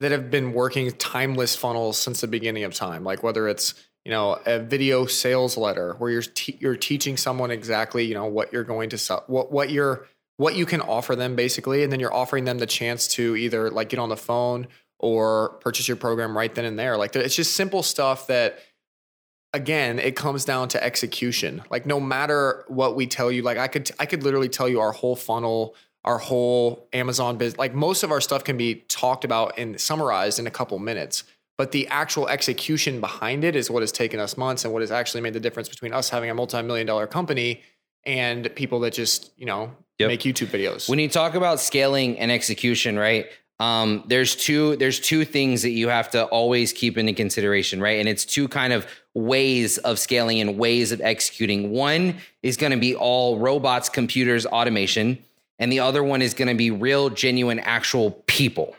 that 0.00 0.10
have 0.10 0.28
been 0.30 0.52
working 0.52 0.90
timeless 0.92 1.54
funnels 1.54 1.96
since 1.98 2.20
the 2.22 2.28
beginning 2.28 2.64
of 2.64 2.74
time. 2.74 3.04
Like 3.04 3.22
whether 3.22 3.46
it's 3.48 3.74
you 4.04 4.10
know 4.10 4.38
a 4.46 4.58
video 4.58 5.06
sales 5.06 5.56
letter 5.56 5.94
where 5.98 6.10
you're 6.10 6.22
te- 6.22 6.56
you're 6.60 6.76
teaching 6.76 7.16
someone 7.16 7.50
exactly 7.50 8.04
you 8.04 8.14
know 8.14 8.26
what 8.26 8.52
you're 8.52 8.64
going 8.64 8.90
to 8.90 8.98
sell, 8.98 9.24
what 9.26 9.52
what 9.52 9.70
you're 9.70 10.06
what 10.38 10.54
you 10.54 10.64
can 10.64 10.80
offer 10.80 11.14
them 11.14 11.36
basically, 11.36 11.82
and 11.82 11.92
then 11.92 12.00
you're 12.00 12.14
offering 12.14 12.44
them 12.44 12.58
the 12.58 12.66
chance 12.66 13.08
to 13.08 13.36
either 13.36 13.70
like 13.70 13.90
get 13.90 13.98
on 13.98 14.08
the 14.08 14.16
phone 14.16 14.68
or 14.98 15.50
purchase 15.60 15.86
your 15.86 15.96
program 15.96 16.36
right 16.36 16.54
then 16.54 16.64
and 16.64 16.78
there. 16.78 16.96
Like 16.96 17.14
it's 17.14 17.36
just 17.36 17.54
simple 17.54 17.82
stuff 17.82 18.28
that 18.28 18.60
again 19.52 19.98
it 19.98 20.14
comes 20.14 20.44
down 20.44 20.68
to 20.68 20.82
execution 20.82 21.62
like 21.70 21.86
no 21.86 21.98
matter 21.98 22.64
what 22.68 22.94
we 22.94 23.06
tell 23.06 23.32
you 23.32 23.40
like 23.42 23.56
i 23.56 23.66
could 23.66 23.90
i 23.98 24.04
could 24.04 24.22
literally 24.22 24.48
tell 24.48 24.68
you 24.68 24.78
our 24.78 24.92
whole 24.92 25.16
funnel 25.16 25.74
our 26.04 26.18
whole 26.18 26.86
amazon 26.92 27.38
business 27.38 27.58
like 27.58 27.74
most 27.74 28.02
of 28.02 28.10
our 28.10 28.20
stuff 28.20 28.44
can 28.44 28.58
be 28.58 28.74
talked 28.88 29.24
about 29.24 29.58
and 29.58 29.80
summarized 29.80 30.38
in 30.38 30.46
a 30.46 30.50
couple 30.50 30.78
minutes 30.78 31.24
but 31.58 31.72
the 31.72 31.88
actual 31.88 32.28
execution 32.28 33.00
behind 33.00 33.44
it 33.44 33.54
is 33.56 33.70
what 33.70 33.82
has 33.82 33.92
taken 33.92 34.20
us 34.20 34.38
months 34.38 34.64
and 34.64 34.72
what 34.72 34.80
has 34.80 34.90
actually 34.92 35.20
made 35.20 35.34
the 35.34 35.40
difference 35.40 35.68
between 35.68 35.92
us 35.92 36.08
having 36.08 36.30
a 36.30 36.34
multi-million 36.34 36.86
dollar 36.86 37.06
company 37.06 37.60
and 38.06 38.54
people 38.54 38.80
that 38.80 38.94
just 38.94 39.32
you 39.36 39.44
know 39.44 39.70
Yep. 39.98 40.08
make 40.08 40.20
youtube 40.20 40.46
videos. 40.46 40.88
When 40.88 41.00
you 41.00 41.08
talk 41.08 41.34
about 41.34 41.58
scaling 41.58 42.18
and 42.20 42.30
execution 42.30 42.96
right 42.96 43.26
um, 43.60 44.04
there's 44.06 44.36
two 44.36 44.76
there's 44.76 45.00
two 45.00 45.24
things 45.24 45.62
that 45.62 45.70
you 45.70 45.88
have 45.88 46.08
to 46.12 46.24
always 46.26 46.72
keep 46.72 46.96
into 46.96 47.12
consideration 47.12 47.80
right? 47.80 47.98
And 47.98 48.08
it's 48.08 48.24
two 48.24 48.46
kind 48.46 48.72
of 48.72 48.86
ways 49.14 49.78
of 49.78 49.98
scaling 49.98 50.40
and 50.40 50.56
ways 50.56 50.92
of 50.92 51.00
executing. 51.00 51.72
One 51.72 52.18
is 52.44 52.56
going 52.56 52.70
to 52.70 52.78
be 52.78 52.94
all 52.94 53.40
robots 53.40 53.88
computers 53.88 54.46
automation 54.46 55.18
and 55.58 55.72
the 55.72 55.80
other 55.80 56.04
one 56.04 56.22
is 56.22 56.34
going 56.34 56.48
to 56.48 56.54
be 56.54 56.70
real 56.70 57.10
genuine 57.10 57.58
actual 57.58 58.12
people 58.28 58.76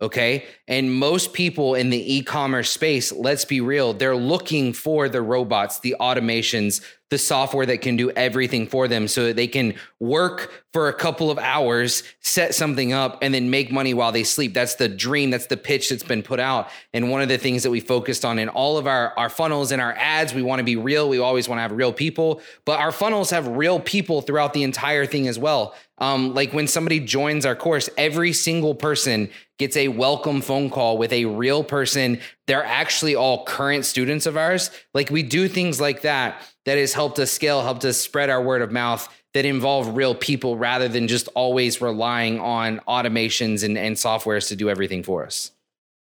okay? 0.00 0.44
And 0.68 0.92
most 0.92 1.32
people 1.32 1.74
in 1.74 1.90
the 1.90 2.16
e-commerce 2.16 2.70
space 2.70 3.12
let's 3.12 3.44
be 3.44 3.60
real 3.60 3.92
they're 3.92 4.16
looking 4.16 4.72
for 4.72 5.08
the 5.08 5.22
robots 5.22 5.80
the 5.80 5.96
automations 6.00 6.82
the 7.10 7.18
software 7.18 7.66
that 7.66 7.82
can 7.82 7.96
do 7.96 8.10
everything 8.12 8.66
for 8.66 8.86
them 8.86 9.08
so 9.08 9.26
that 9.26 9.36
they 9.36 9.48
can 9.48 9.74
work 9.98 10.64
for 10.72 10.88
a 10.88 10.92
couple 10.92 11.30
of 11.30 11.38
hours 11.38 12.04
set 12.20 12.54
something 12.54 12.92
up 12.92 13.18
and 13.20 13.34
then 13.34 13.50
make 13.50 13.72
money 13.72 13.92
while 13.92 14.12
they 14.12 14.22
sleep. 14.22 14.54
That's 14.54 14.76
the 14.76 14.88
dream. 14.88 15.30
That's 15.30 15.46
the 15.46 15.56
pitch 15.56 15.88
that's 15.88 16.04
been 16.04 16.22
put 16.22 16.38
out. 16.38 16.70
And 16.94 17.10
one 17.10 17.20
of 17.20 17.28
the 17.28 17.38
things 17.38 17.64
that 17.64 17.70
we 17.70 17.80
focused 17.80 18.24
on 18.24 18.38
in 18.38 18.48
all 18.48 18.78
of 18.78 18.86
our 18.86 19.12
our 19.18 19.28
funnels 19.28 19.72
and 19.72 19.82
our 19.82 19.92
ads 19.98 20.32
we 20.32 20.42
want 20.42 20.60
to 20.60 20.64
be 20.64 20.76
real. 20.76 21.08
We 21.08 21.18
always 21.18 21.48
want 21.48 21.58
to 21.58 21.62
have 21.62 21.72
real 21.72 21.92
people 21.92 22.40
but 22.64 22.78
our 22.78 22.92
funnels 22.92 23.30
have 23.30 23.48
real 23.48 23.80
people 23.80 24.22
throughout 24.22 24.52
the 24.52 24.62
entire 24.62 25.04
thing 25.04 25.26
as 25.26 25.38
well. 25.38 25.74
Um, 25.98 26.32
like 26.32 26.52
when 26.52 26.66
somebody 26.66 27.00
joins 27.00 27.44
our 27.44 27.56
course 27.56 27.90
every 27.98 28.32
single 28.32 28.74
person 28.74 29.28
gets 29.58 29.76
a 29.76 29.88
welcome 29.88 30.40
phone 30.40 30.70
call 30.70 30.96
with 30.96 31.12
a 31.12 31.26
real 31.26 31.62
person. 31.62 32.20
They're 32.46 32.64
actually 32.64 33.14
all 33.14 33.44
current 33.44 33.84
students 33.84 34.24
of 34.24 34.36
ours. 34.36 34.70
Like 34.94 35.10
we 35.10 35.22
do 35.22 35.48
things 35.48 35.80
like 35.80 36.00
that 36.02 36.40
that 36.66 36.78
has 36.78 36.92
helped 36.92 37.18
us 37.18 37.30
scale 37.30 37.62
helped 37.62 37.84
us 37.84 37.96
spread 37.96 38.30
our 38.30 38.42
word 38.42 38.62
of 38.62 38.70
mouth 38.70 39.08
that 39.34 39.44
involve 39.44 39.96
real 39.96 40.14
people 40.14 40.56
rather 40.56 40.88
than 40.88 41.06
just 41.06 41.28
always 41.34 41.80
relying 41.80 42.40
on 42.40 42.80
automations 42.88 43.62
and, 43.62 43.78
and 43.78 43.96
softwares 43.96 44.48
to 44.48 44.56
do 44.56 44.68
everything 44.68 45.02
for 45.02 45.24
us 45.24 45.52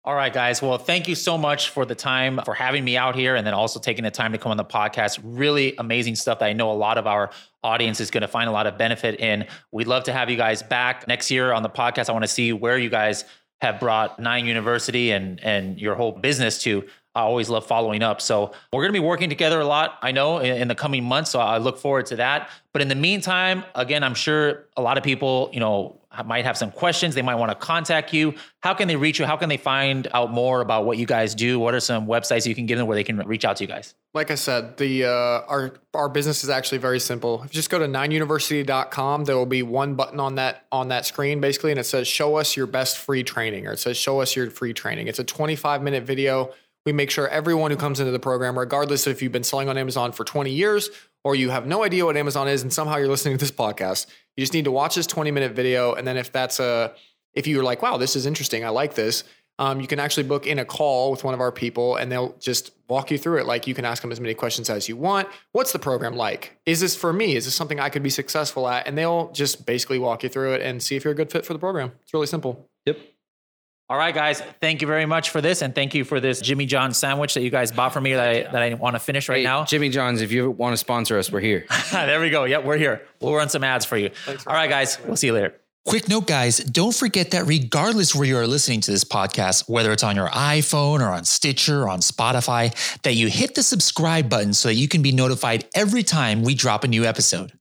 All 0.03 0.13
right, 0.13 0.31
guys. 0.31 0.61
Well, 0.61 0.77
thank 0.77 1.07
you 1.07 1.15
so 1.15 1.35
much 1.35 1.69
for 1.69 1.83
the 1.83 1.95
time 1.95 2.39
for 2.45 2.53
having 2.53 2.83
me 2.83 2.95
out 2.95 3.15
here 3.15 3.35
and 3.35 3.45
then 3.45 3.55
also 3.55 3.79
taking 3.79 4.03
the 4.03 4.11
time 4.11 4.33
to 4.33 4.37
come 4.37 4.51
on 4.51 4.57
the 4.57 4.63
podcast. 4.63 5.19
Really 5.23 5.73
amazing 5.79 6.15
stuff 6.15 6.37
that 6.39 6.45
I 6.45 6.53
know 6.53 6.71
a 6.71 6.73
lot 6.73 6.99
of 6.99 7.07
our 7.07 7.31
audience 7.63 7.99
is 7.99 8.11
going 8.11 8.21
to 8.21 8.27
find 8.27 8.47
a 8.47 8.51
lot 8.51 8.67
of 8.67 8.77
benefit 8.77 9.19
in. 9.19 9.47
We'd 9.71 9.87
love 9.87 10.03
to 10.03 10.13
have 10.13 10.29
you 10.29 10.37
guys 10.37 10.61
back 10.61 11.07
next 11.07 11.31
year 11.31 11.51
on 11.51 11.63
the 11.63 11.69
podcast. 11.71 12.09
I 12.09 12.11
want 12.11 12.23
to 12.23 12.29
see 12.29 12.53
where 12.53 12.77
you 12.77 12.91
guys 12.91 13.25
have 13.61 13.79
brought 13.79 14.19
Nine 14.19 14.45
University 14.45 15.09
and 15.11 15.39
and 15.43 15.81
your 15.81 15.95
whole 15.95 16.11
business 16.11 16.61
to. 16.63 16.83
I 17.15 17.21
always 17.21 17.49
love 17.49 17.65
following 17.65 18.03
up. 18.03 18.21
So 18.21 18.51
we're 18.73 18.83
going 18.83 18.93
to 18.93 18.99
be 18.99 19.05
working 19.05 19.29
together 19.29 19.61
a 19.61 19.65
lot, 19.65 19.97
I 20.01 20.11
know, 20.11 20.39
in, 20.39 20.61
in 20.61 20.67
the 20.67 20.75
coming 20.75 21.03
months. 21.03 21.31
So 21.31 21.39
I 21.39 21.57
look 21.57 21.77
forward 21.77 22.05
to 22.07 22.17
that. 22.17 22.49
But 22.73 22.81
in 22.81 22.89
the 22.89 22.95
meantime, 22.95 23.63
again, 23.73 24.03
I'm 24.03 24.15
sure 24.15 24.65
a 24.75 24.81
lot 24.81 24.97
of 24.97 25.03
people, 25.03 25.49
you 25.53 25.61
know, 25.61 26.01
might 26.25 26.45
have 26.45 26.57
some 26.57 26.71
questions. 26.71 27.15
They 27.15 27.21
might 27.21 27.35
want 27.35 27.51
to 27.51 27.55
contact 27.55 28.13
you. 28.13 28.35
How 28.59 28.73
can 28.73 28.87
they 28.87 28.97
reach 28.97 29.17
you? 29.17 29.25
How 29.25 29.37
can 29.37 29.47
they 29.47 29.57
find 29.57 30.07
out 30.13 30.31
more 30.31 30.61
about 30.61 30.85
what 30.85 30.97
you 30.97 31.05
guys 31.05 31.35
do? 31.35 31.57
What 31.57 31.73
are 31.73 31.79
some 31.79 32.05
websites 32.05 32.45
you 32.45 32.55
can 32.55 32.65
give 32.65 32.77
them 32.77 32.87
where 32.87 32.95
they 32.95 33.03
can 33.03 33.17
reach 33.19 33.45
out 33.45 33.57
to 33.57 33.63
you 33.63 33.67
guys? 33.67 33.95
like 34.15 34.31
I 34.31 34.35
said, 34.35 34.77
the 34.77 35.03
uh, 35.03 35.09
our 35.09 35.73
our 35.93 36.07
business 36.07 36.43
is 36.45 36.49
actually 36.49 36.77
very 36.77 37.01
simple. 37.01 37.43
If 37.43 37.53
you 37.53 37.57
just 37.57 37.69
go 37.69 37.77
to 37.77 37.85
nineuniversity.com, 37.85 39.25
there 39.25 39.35
will 39.35 39.45
be 39.45 39.61
one 39.61 39.95
button 39.95 40.21
on 40.21 40.35
that 40.35 40.65
on 40.71 40.87
that 40.87 41.05
screen 41.05 41.41
basically, 41.41 41.71
and 41.71 41.79
it 41.79 41.83
says 41.83 42.07
"Show 42.07 42.37
us 42.37 42.55
your 42.55 42.65
best 42.65 42.97
free 42.97 43.23
training," 43.23 43.67
or 43.67 43.73
it 43.73 43.79
says 43.79 43.97
"Show 43.97 44.21
us 44.21 44.33
your 44.33 44.49
free 44.49 44.73
training." 44.73 45.09
It's 45.09 45.19
a 45.19 45.23
25 45.25 45.83
minute 45.83 46.05
video. 46.05 46.53
We 46.85 46.93
make 46.93 47.09
sure 47.09 47.27
everyone 47.29 47.71
who 47.71 47.77
comes 47.77 47.99
into 47.99 48.11
the 48.11 48.19
program, 48.19 48.57
regardless 48.59 49.07
if 49.07 49.21
you've 49.21 49.31
been 49.31 49.43
selling 49.43 49.69
on 49.69 49.77
Amazon 49.77 50.11
for 50.11 50.23
20 50.23 50.51
years 50.51 50.89
or 51.23 51.35
you 51.35 51.49
have 51.49 51.65
no 51.65 51.83
idea 51.83 52.05
what 52.05 52.15
Amazon 52.15 52.47
is, 52.47 52.61
and 52.61 52.71
somehow 52.71 52.97
you're 52.97 53.07
listening 53.07 53.35
to 53.37 53.39
this 53.43 53.51
podcast, 53.51 54.05
you 54.37 54.41
just 54.41 54.53
need 54.53 54.65
to 54.65 54.71
watch 54.71 54.93
this 54.95 55.07
20 55.07 55.31
minute 55.31 55.53
video, 55.53 55.93
and 55.93 56.07
then 56.07 56.17
if 56.17 56.31
that's 56.31 56.59
a 56.59 56.93
if 57.33 57.47
you're 57.47 57.63
like, 57.63 57.81
wow, 57.81 57.97
this 57.97 58.15
is 58.15 58.25
interesting, 58.25 58.63
I 58.63 58.69
like 58.69 58.93
this. 58.95 59.23
um, 59.57 59.79
you 59.79 59.87
can 59.87 59.99
actually 59.99 60.23
book 60.23 60.45
in 60.47 60.59
a 60.59 60.65
call 60.65 61.11
with 61.11 61.23
one 61.23 61.33
of 61.33 61.39
our 61.39 61.51
people 61.51 61.95
and 61.95 62.11
they'll 62.11 62.35
just 62.39 62.71
walk 62.89 63.09
you 63.09 63.17
through 63.17 63.39
it. 63.39 63.45
Like 63.45 63.67
you 63.67 63.73
can 63.73 63.85
ask 63.85 64.01
them 64.01 64.11
as 64.11 64.19
many 64.19 64.33
questions 64.33 64.69
as 64.69 64.89
you 64.89 64.97
want. 64.97 65.27
What's 65.53 65.71
the 65.71 65.79
program 65.79 66.15
like? 66.15 66.57
Is 66.65 66.81
this 66.81 66.95
for 66.95 67.13
me? 67.13 67.35
Is 67.35 67.45
this 67.45 67.55
something 67.55 67.79
I 67.79 67.89
could 67.89 68.03
be 68.03 68.09
successful 68.09 68.67
at? 68.67 68.85
And 68.85 68.97
they'll 68.97 69.31
just 69.31 69.65
basically 69.65 69.97
walk 69.97 70.23
you 70.23 70.29
through 70.29 70.53
it 70.53 70.61
and 70.61 70.83
see 70.83 70.95
if 70.95 71.03
you're 71.05 71.13
a 71.13 71.15
good 71.15 71.31
fit 71.31 71.45
for 71.45 71.53
the 71.53 71.59
program. 71.59 71.93
It's 72.03 72.13
really 72.13 72.27
simple. 72.27 72.69
Yep. 72.85 72.97
All 73.87 73.97
right, 73.97 74.15
guys. 74.15 74.41
Thank 74.61 74.81
you 74.81 74.87
very 74.87 75.05
much 75.05 75.29
for 75.29 75.41
this, 75.41 75.61
and 75.61 75.75
thank 75.75 75.93
you 75.93 76.03
for 76.03 76.19
this 76.19 76.41
Jimmy 76.41 76.65
John 76.65 76.91
sandwich 76.91 77.35
that 77.35 77.41
you 77.41 77.51
guys 77.51 77.71
bought 77.71 77.93
for 77.93 78.01
me 78.01 78.13
that 78.13 78.27
I, 78.27 78.41
that 78.51 78.61
I 78.61 78.73
want 78.73 78.95
to 78.95 78.99
finish 78.99 79.29
right 79.29 79.37
Hey, 79.37 79.43
now. 79.43 79.63
Jimmy 79.63 79.89
John's, 79.89 80.21
if 80.21 80.31
you 80.31 80.49
want 80.49 80.73
to 80.73 80.77
sponsor 80.77 81.19
us, 81.19 81.31
we're 81.31 81.39
here. 81.39 81.67
there 81.91 82.19
we 82.19 82.31
go. 82.31 82.45
Yep, 82.45 82.63
we're 82.65 82.77
here. 82.77 83.03
We'll 83.21 83.35
run 83.35 83.49
some 83.49 83.63
ads 83.63 83.85
for 83.85 83.95
you. 83.97 84.09
All 84.47 84.53
right, 84.55 84.69
guys. 84.69 84.97
We'll 85.05 85.15
see 85.17 85.27
you 85.27 85.33
later. 85.33 85.53
Quick 85.87 86.09
note, 86.09 86.25
guys, 86.25 86.57
don't 86.57 86.95
forget 86.95 87.29
that 87.29 87.45
regardless 87.45 88.15
where 88.15 88.25
you 88.25 88.35
are 88.37 88.47
listening 88.47 88.81
to 88.81 88.89
this 88.89 89.03
podcast, 89.03 89.69
whether 89.69 89.91
it's 89.91 90.01
on 90.01 90.15
your 90.15 90.29
iPhone 90.29 90.99
or 90.99 91.09
on 91.09 91.23
Stitcher 91.25 91.83
or 91.83 91.89
on 91.89 91.99
Spotify, 91.99 92.73
that 93.03 93.13
you 93.13 93.27
hit 93.27 93.53
the 93.53 93.61
subscribe 93.61 94.27
button 94.27 94.51
so 94.55 94.69
that 94.69 94.73
you 94.73 94.87
can 94.87 95.03
be 95.03 95.11
notified 95.11 95.65
every 95.75 96.01
time 96.01 96.41
we 96.41 96.55
drop 96.55 96.83
a 96.83 96.87
new 96.87 97.05
episode. 97.05 97.51